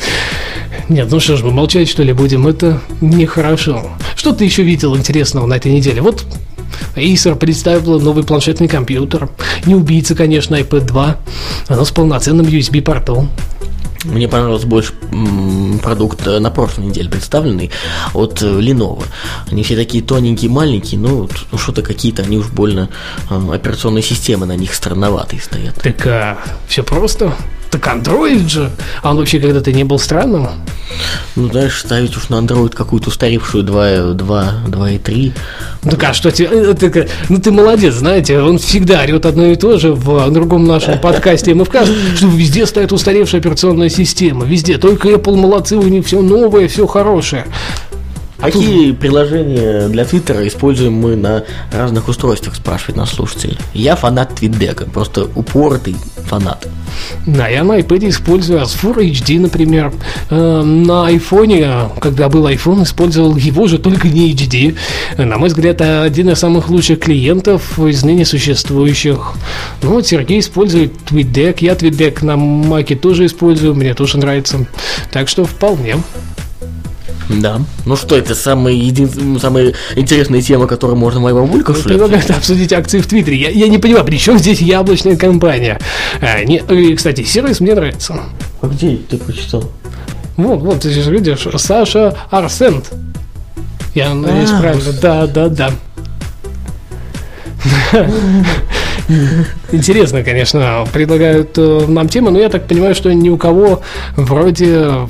Нет, 0.88 1.08
ну 1.10 1.20
что 1.20 1.36
ж, 1.36 1.42
мы 1.42 1.50
молчать 1.52 1.88
что 1.88 2.02
ли 2.02 2.12
будем, 2.12 2.46
это 2.46 2.80
нехорошо. 3.00 3.90
Что 4.16 4.32
ты 4.32 4.44
еще 4.44 4.62
видел 4.62 4.96
интересного 4.96 5.46
на 5.46 5.54
этой 5.54 5.72
неделе? 5.72 6.00
Вот 6.02 6.24
Acer 6.96 7.34
представила 7.36 7.98
новый 7.98 8.24
планшетный 8.24 8.68
компьютер. 8.68 9.28
Не 9.66 9.74
убийца, 9.74 10.14
конечно, 10.14 10.56
iPad 10.56 10.80
2, 10.86 11.16
но 11.68 11.84
с 11.84 11.90
полноценным 11.90 12.46
USB-портом. 12.46 13.28
Мне 14.04 14.28
понравился 14.28 14.66
больше 14.66 14.94
продукт 15.82 16.26
э, 16.26 16.38
на 16.38 16.50
прошлой 16.50 16.86
неделе 16.86 17.08
представленный 17.08 17.70
от 18.14 18.42
э, 18.42 18.46
Lenovo. 18.46 19.04
Они 19.50 19.62
все 19.62 19.76
такие 19.76 20.02
тоненькие, 20.02 20.50
маленькие, 20.50 21.00
ну, 21.00 21.28
ну 21.52 21.58
что-то 21.58 21.82
какие-то, 21.82 22.22
они 22.22 22.38
уж 22.38 22.48
больно 22.48 22.88
э, 23.28 23.52
операционные 23.52 24.02
системы 24.02 24.46
на 24.46 24.56
них 24.56 24.74
странноватые 24.74 25.42
стоят. 25.42 25.74
Так 25.74 26.06
а, 26.06 26.38
все 26.66 26.82
просто. 26.82 27.34
Так 27.70 27.86
Android 27.86 28.48
же. 28.48 28.70
А 29.02 29.10
он 29.10 29.16
вообще 29.18 29.38
когда-то 29.38 29.72
не 29.72 29.84
был 29.84 29.98
странным? 29.98 30.48
Ну, 31.36 31.48
знаешь, 31.48 31.78
ставить 31.78 32.16
уж 32.16 32.28
на 32.28 32.36
Android 32.36 32.74
какую-то 32.74 33.08
устаревшую 33.08 33.62
2, 33.62 34.12
2, 34.14 34.54
2.3. 34.66 35.32
Так 35.82 36.04
а 36.04 36.12
что 36.12 36.32
тебе... 36.32 36.74
Ты, 36.74 37.08
ну, 37.28 37.38
ты 37.38 37.52
молодец, 37.52 37.94
знаете, 37.94 38.40
он 38.40 38.58
всегда 38.58 39.02
орет 39.02 39.24
одно 39.24 39.46
и 39.46 39.56
то 39.56 39.78
же 39.78 39.92
в 39.92 40.30
другом 40.30 40.66
нашем 40.66 40.98
подкасте 41.02 41.54
МФК, 41.54 41.78
что 42.16 42.26
везде 42.26 42.66
стоит 42.66 42.92
устаревшая 42.92 43.40
операционная 43.40 43.88
система, 43.88 44.44
везде. 44.44 44.76
Только 44.76 45.08
Apple 45.08 45.36
молодцы, 45.36 45.76
у 45.76 45.82
них 45.82 46.06
все 46.06 46.20
новое, 46.20 46.66
все 46.66 46.86
хорошее. 46.86 47.46
Какие 48.40 48.92
приложения 48.92 49.88
для 49.88 50.04
Твиттера 50.04 50.46
используем 50.46 50.94
мы 50.94 51.14
на 51.14 51.44
разных 51.72 52.08
устройствах, 52.08 52.56
спрашивает 52.56 52.96
наш 52.96 53.10
слушатель. 53.10 53.58
Я 53.74 53.96
фанат 53.96 54.34
Твитдека, 54.34 54.86
просто 54.86 55.28
упоротый 55.34 55.96
фанат. 56.24 56.66
Да, 57.26 57.48
я 57.48 57.64
на 57.64 57.78
iPad 57.78 58.08
использую 58.08 58.60
Asfur 58.60 58.96
HD, 58.96 59.40
например. 59.40 59.92
Э, 60.30 60.62
на 60.62 61.06
айфоне, 61.06 61.90
когда 62.00 62.28
был 62.28 62.46
iPhone, 62.48 62.84
использовал 62.84 63.36
его 63.36 63.66
же, 63.66 63.78
только 63.78 64.08
не 64.08 64.32
HD. 64.32 64.76
На 65.18 65.36
мой 65.36 65.48
взгляд, 65.48 65.80
один 65.80 66.30
из 66.30 66.38
самых 66.38 66.68
лучших 66.70 67.00
клиентов 67.00 67.78
из 67.78 68.02
ныне 68.04 68.24
существующих. 68.24 69.34
Ну, 69.82 69.90
вот 69.90 70.06
Сергей 70.06 70.40
использует 70.40 70.92
TweetDeck, 71.10 71.56
я 71.60 71.74
TweetDeck 71.74 72.24
на 72.24 72.36
Маке 72.36 72.96
тоже 72.96 73.26
использую, 73.26 73.74
мне 73.74 73.94
тоже 73.94 74.18
нравится. 74.18 74.66
Так 75.10 75.28
что 75.28 75.44
вполне. 75.44 75.96
Да. 77.30 77.60
Ну 77.86 77.96
что, 77.96 78.16
это 78.16 78.34
самая, 78.34 78.74
един... 78.74 79.38
самая 79.38 79.74
интересная 79.94 80.42
тема, 80.42 80.66
которую 80.66 80.98
можно 80.98 81.20
моей 81.20 81.34
бабулькам 81.34 81.76
ну, 81.76 81.82
Предлагаю 81.82 82.22
обсудить 82.36 82.72
акции 82.72 83.00
в 83.00 83.06
Твиттере. 83.06 83.36
Я, 83.36 83.50
я 83.50 83.68
не 83.68 83.78
понимаю, 83.78 84.04
при 84.04 84.16
чем 84.16 84.38
здесь 84.38 84.60
яблочная 84.60 85.16
компания? 85.16 85.78
А, 86.20 86.42
не, 86.44 86.56
и, 86.58 86.94
кстати, 86.94 87.22
сервис 87.22 87.60
мне 87.60 87.74
нравится. 87.74 88.20
А 88.60 88.66
где 88.66 88.96
ты 88.96 89.16
прочитал? 89.16 89.70
Вот, 90.36 90.60
вот, 90.60 90.80
ты 90.80 90.90
же 90.90 91.10
видишь, 91.10 91.46
Саша 91.56 92.16
Арсент. 92.30 92.90
Я 93.94 94.14
надеюсь, 94.14 94.50
а, 94.50 94.60
правильно. 94.60 94.92
Да, 95.00 95.26
да, 95.26 95.48
да. 95.48 95.72
Интересно, 99.72 100.22
конечно, 100.22 100.86
предлагают 100.92 101.56
э, 101.56 101.86
нам 101.88 102.08
темы, 102.08 102.30
но 102.30 102.38
я 102.38 102.48
так 102.48 102.66
понимаю, 102.66 102.94
что 102.94 103.12
ни 103.12 103.28
у 103.28 103.36
кого 103.36 103.82
вроде 104.16 105.08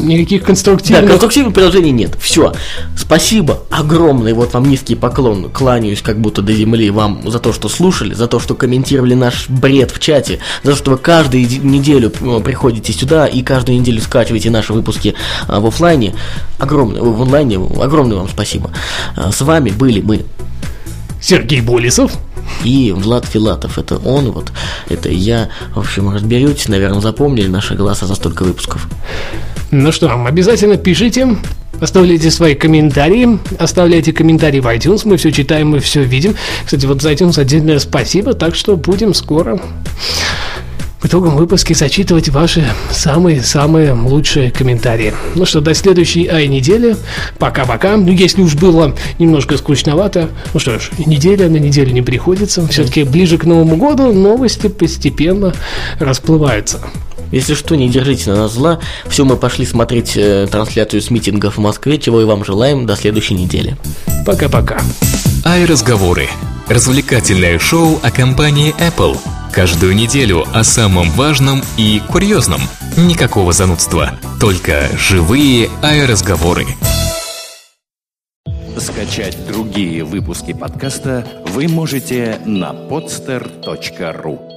никаких 0.00 0.42
конструктивных... 0.42 1.04
Да, 1.04 1.08
конструктивных 1.10 1.54
приложений 1.54 1.92
нет. 1.92 2.16
Все. 2.20 2.52
Спасибо 2.96 3.62
огромное. 3.70 4.34
Вот 4.34 4.52
вам 4.54 4.68
низкий 4.68 4.94
поклон. 4.94 5.50
Кланяюсь 5.50 6.02
как 6.02 6.18
будто 6.18 6.42
до 6.42 6.52
земли 6.52 6.90
вам 6.90 7.30
за 7.30 7.38
то, 7.38 7.52
что 7.52 7.68
слушали, 7.68 8.14
за 8.14 8.26
то, 8.26 8.40
что 8.40 8.54
комментировали 8.54 9.14
наш 9.14 9.48
бред 9.48 9.90
в 9.90 10.00
чате, 10.00 10.38
за 10.62 10.72
то, 10.72 10.76
что 10.76 10.90
вы 10.92 10.98
каждую 10.98 11.42
неделю 11.42 12.12
э, 12.20 12.40
приходите 12.44 12.92
сюда 12.92 13.26
и 13.26 13.42
каждую 13.42 13.78
неделю 13.78 14.00
скачиваете 14.00 14.50
наши 14.50 14.72
выпуски 14.72 15.14
э, 15.48 15.58
в 15.58 15.66
офлайне. 15.66 16.14
Огромное, 16.58 17.02
в 17.02 17.22
онлайне. 17.22 17.56
Огромное 17.56 18.16
вам 18.16 18.28
спасибо. 18.28 18.70
С 19.16 19.40
вами 19.40 19.70
были 19.70 20.00
мы. 20.00 20.24
Сергей 21.22 21.60
Болесов 21.60 22.12
и 22.64 22.92
Влад 22.94 23.24
Филатов. 23.24 23.78
Это 23.78 23.96
он, 23.96 24.32
вот, 24.32 24.52
это 24.88 25.08
я. 25.08 25.48
В 25.74 25.78
общем, 25.78 26.10
разберетесь, 26.10 26.68
наверное, 26.68 27.00
запомнили 27.00 27.46
наши 27.46 27.74
голоса 27.74 28.06
за 28.06 28.14
столько 28.14 28.42
выпусков. 28.42 28.88
Ну 29.70 29.92
что, 29.92 30.12
обязательно 30.26 30.76
пишите, 30.76 31.36
оставляйте 31.80 32.30
свои 32.30 32.54
комментарии, 32.54 33.38
оставляйте 33.58 34.12
комментарии 34.12 34.60
в 34.60 34.66
iTunes, 34.66 35.02
мы 35.04 35.16
все 35.16 35.32
читаем, 35.32 35.68
мы 35.68 35.78
все 35.78 36.02
видим. 36.02 36.34
Кстати, 36.64 36.84
вот 36.84 37.00
за 37.00 37.12
iTunes 37.12 37.40
отдельное 37.40 37.78
спасибо, 37.78 38.34
так 38.34 38.54
что 38.54 38.76
будем 38.76 39.14
скоро 39.14 39.60
в 41.02 41.06
итогом 41.06 41.36
выпуске 41.36 41.74
зачитывать 41.74 42.28
ваши 42.28 42.64
самые-самые 42.92 43.92
лучшие 43.92 44.52
комментарии. 44.52 45.12
Ну 45.34 45.44
что, 45.44 45.60
до 45.60 45.74
следующей 45.74 46.28
ай 46.28 46.46
недели. 46.46 46.96
Пока-пока. 47.38 47.96
Ну, 47.96 48.12
если 48.12 48.42
уж 48.42 48.54
было 48.54 48.94
немножко 49.18 49.56
скучновато, 49.56 50.30
ну 50.54 50.60
что 50.60 50.78
ж, 50.78 50.90
неделя 51.04 51.48
на 51.48 51.56
неделю 51.56 51.92
не 51.92 52.02
приходится. 52.02 52.66
Все-таки 52.68 53.02
ближе 53.02 53.36
к 53.36 53.44
Новому 53.44 53.76
году 53.76 54.12
новости 54.12 54.68
постепенно 54.68 55.52
расплываются. 55.98 56.80
Если 57.32 57.54
что, 57.54 57.74
не 57.74 57.88
держите 57.88 58.30
на 58.30 58.36
нас 58.36 58.52
зла. 58.52 58.78
Все, 59.06 59.24
мы 59.24 59.36
пошли 59.36 59.66
смотреть 59.66 60.12
э, 60.16 60.46
трансляцию 60.50 61.00
с 61.00 61.10
митингов 61.10 61.56
в 61.56 61.60
Москве, 61.60 61.98
чего 61.98 62.20
и 62.20 62.24
вам 62.24 62.44
желаем. 62.44 62.86
До 62.86 62.94
следующей 62.94 63.34
недели. 63.34 63.76
Пока-пока. 64.26 64.80
Ай 65.44 65.64
разговоры. 65.64 66.28
Развлекательное 66.68 67.58
шоу 67.58 67.98
о 68.02 68.10
компании 68.10 68.74
Apple– 68.78 69.18
Каждую 69.52 69.94
неделю 69.94 70.44
о 70.54 70.64
самом 70.64 71.10
важном 71.10 71.60
и 71.76 72.00
курьезном. 72.08 72.62
Никакого 72.96 73.52
занудства, 73.52 74.18
только 74.40 74.88
живые 74.96 75.68
аэроразговоры. 75.82 76.64
Скачать 78.78 79.36
другие 79.46 80.04
выпуски 80.04 80.54
подкаста 80.54 81.26
вы 81.48 81.68
можете 81.68 82.40
на 82.46 82.72
podster.ru 82.72 84.51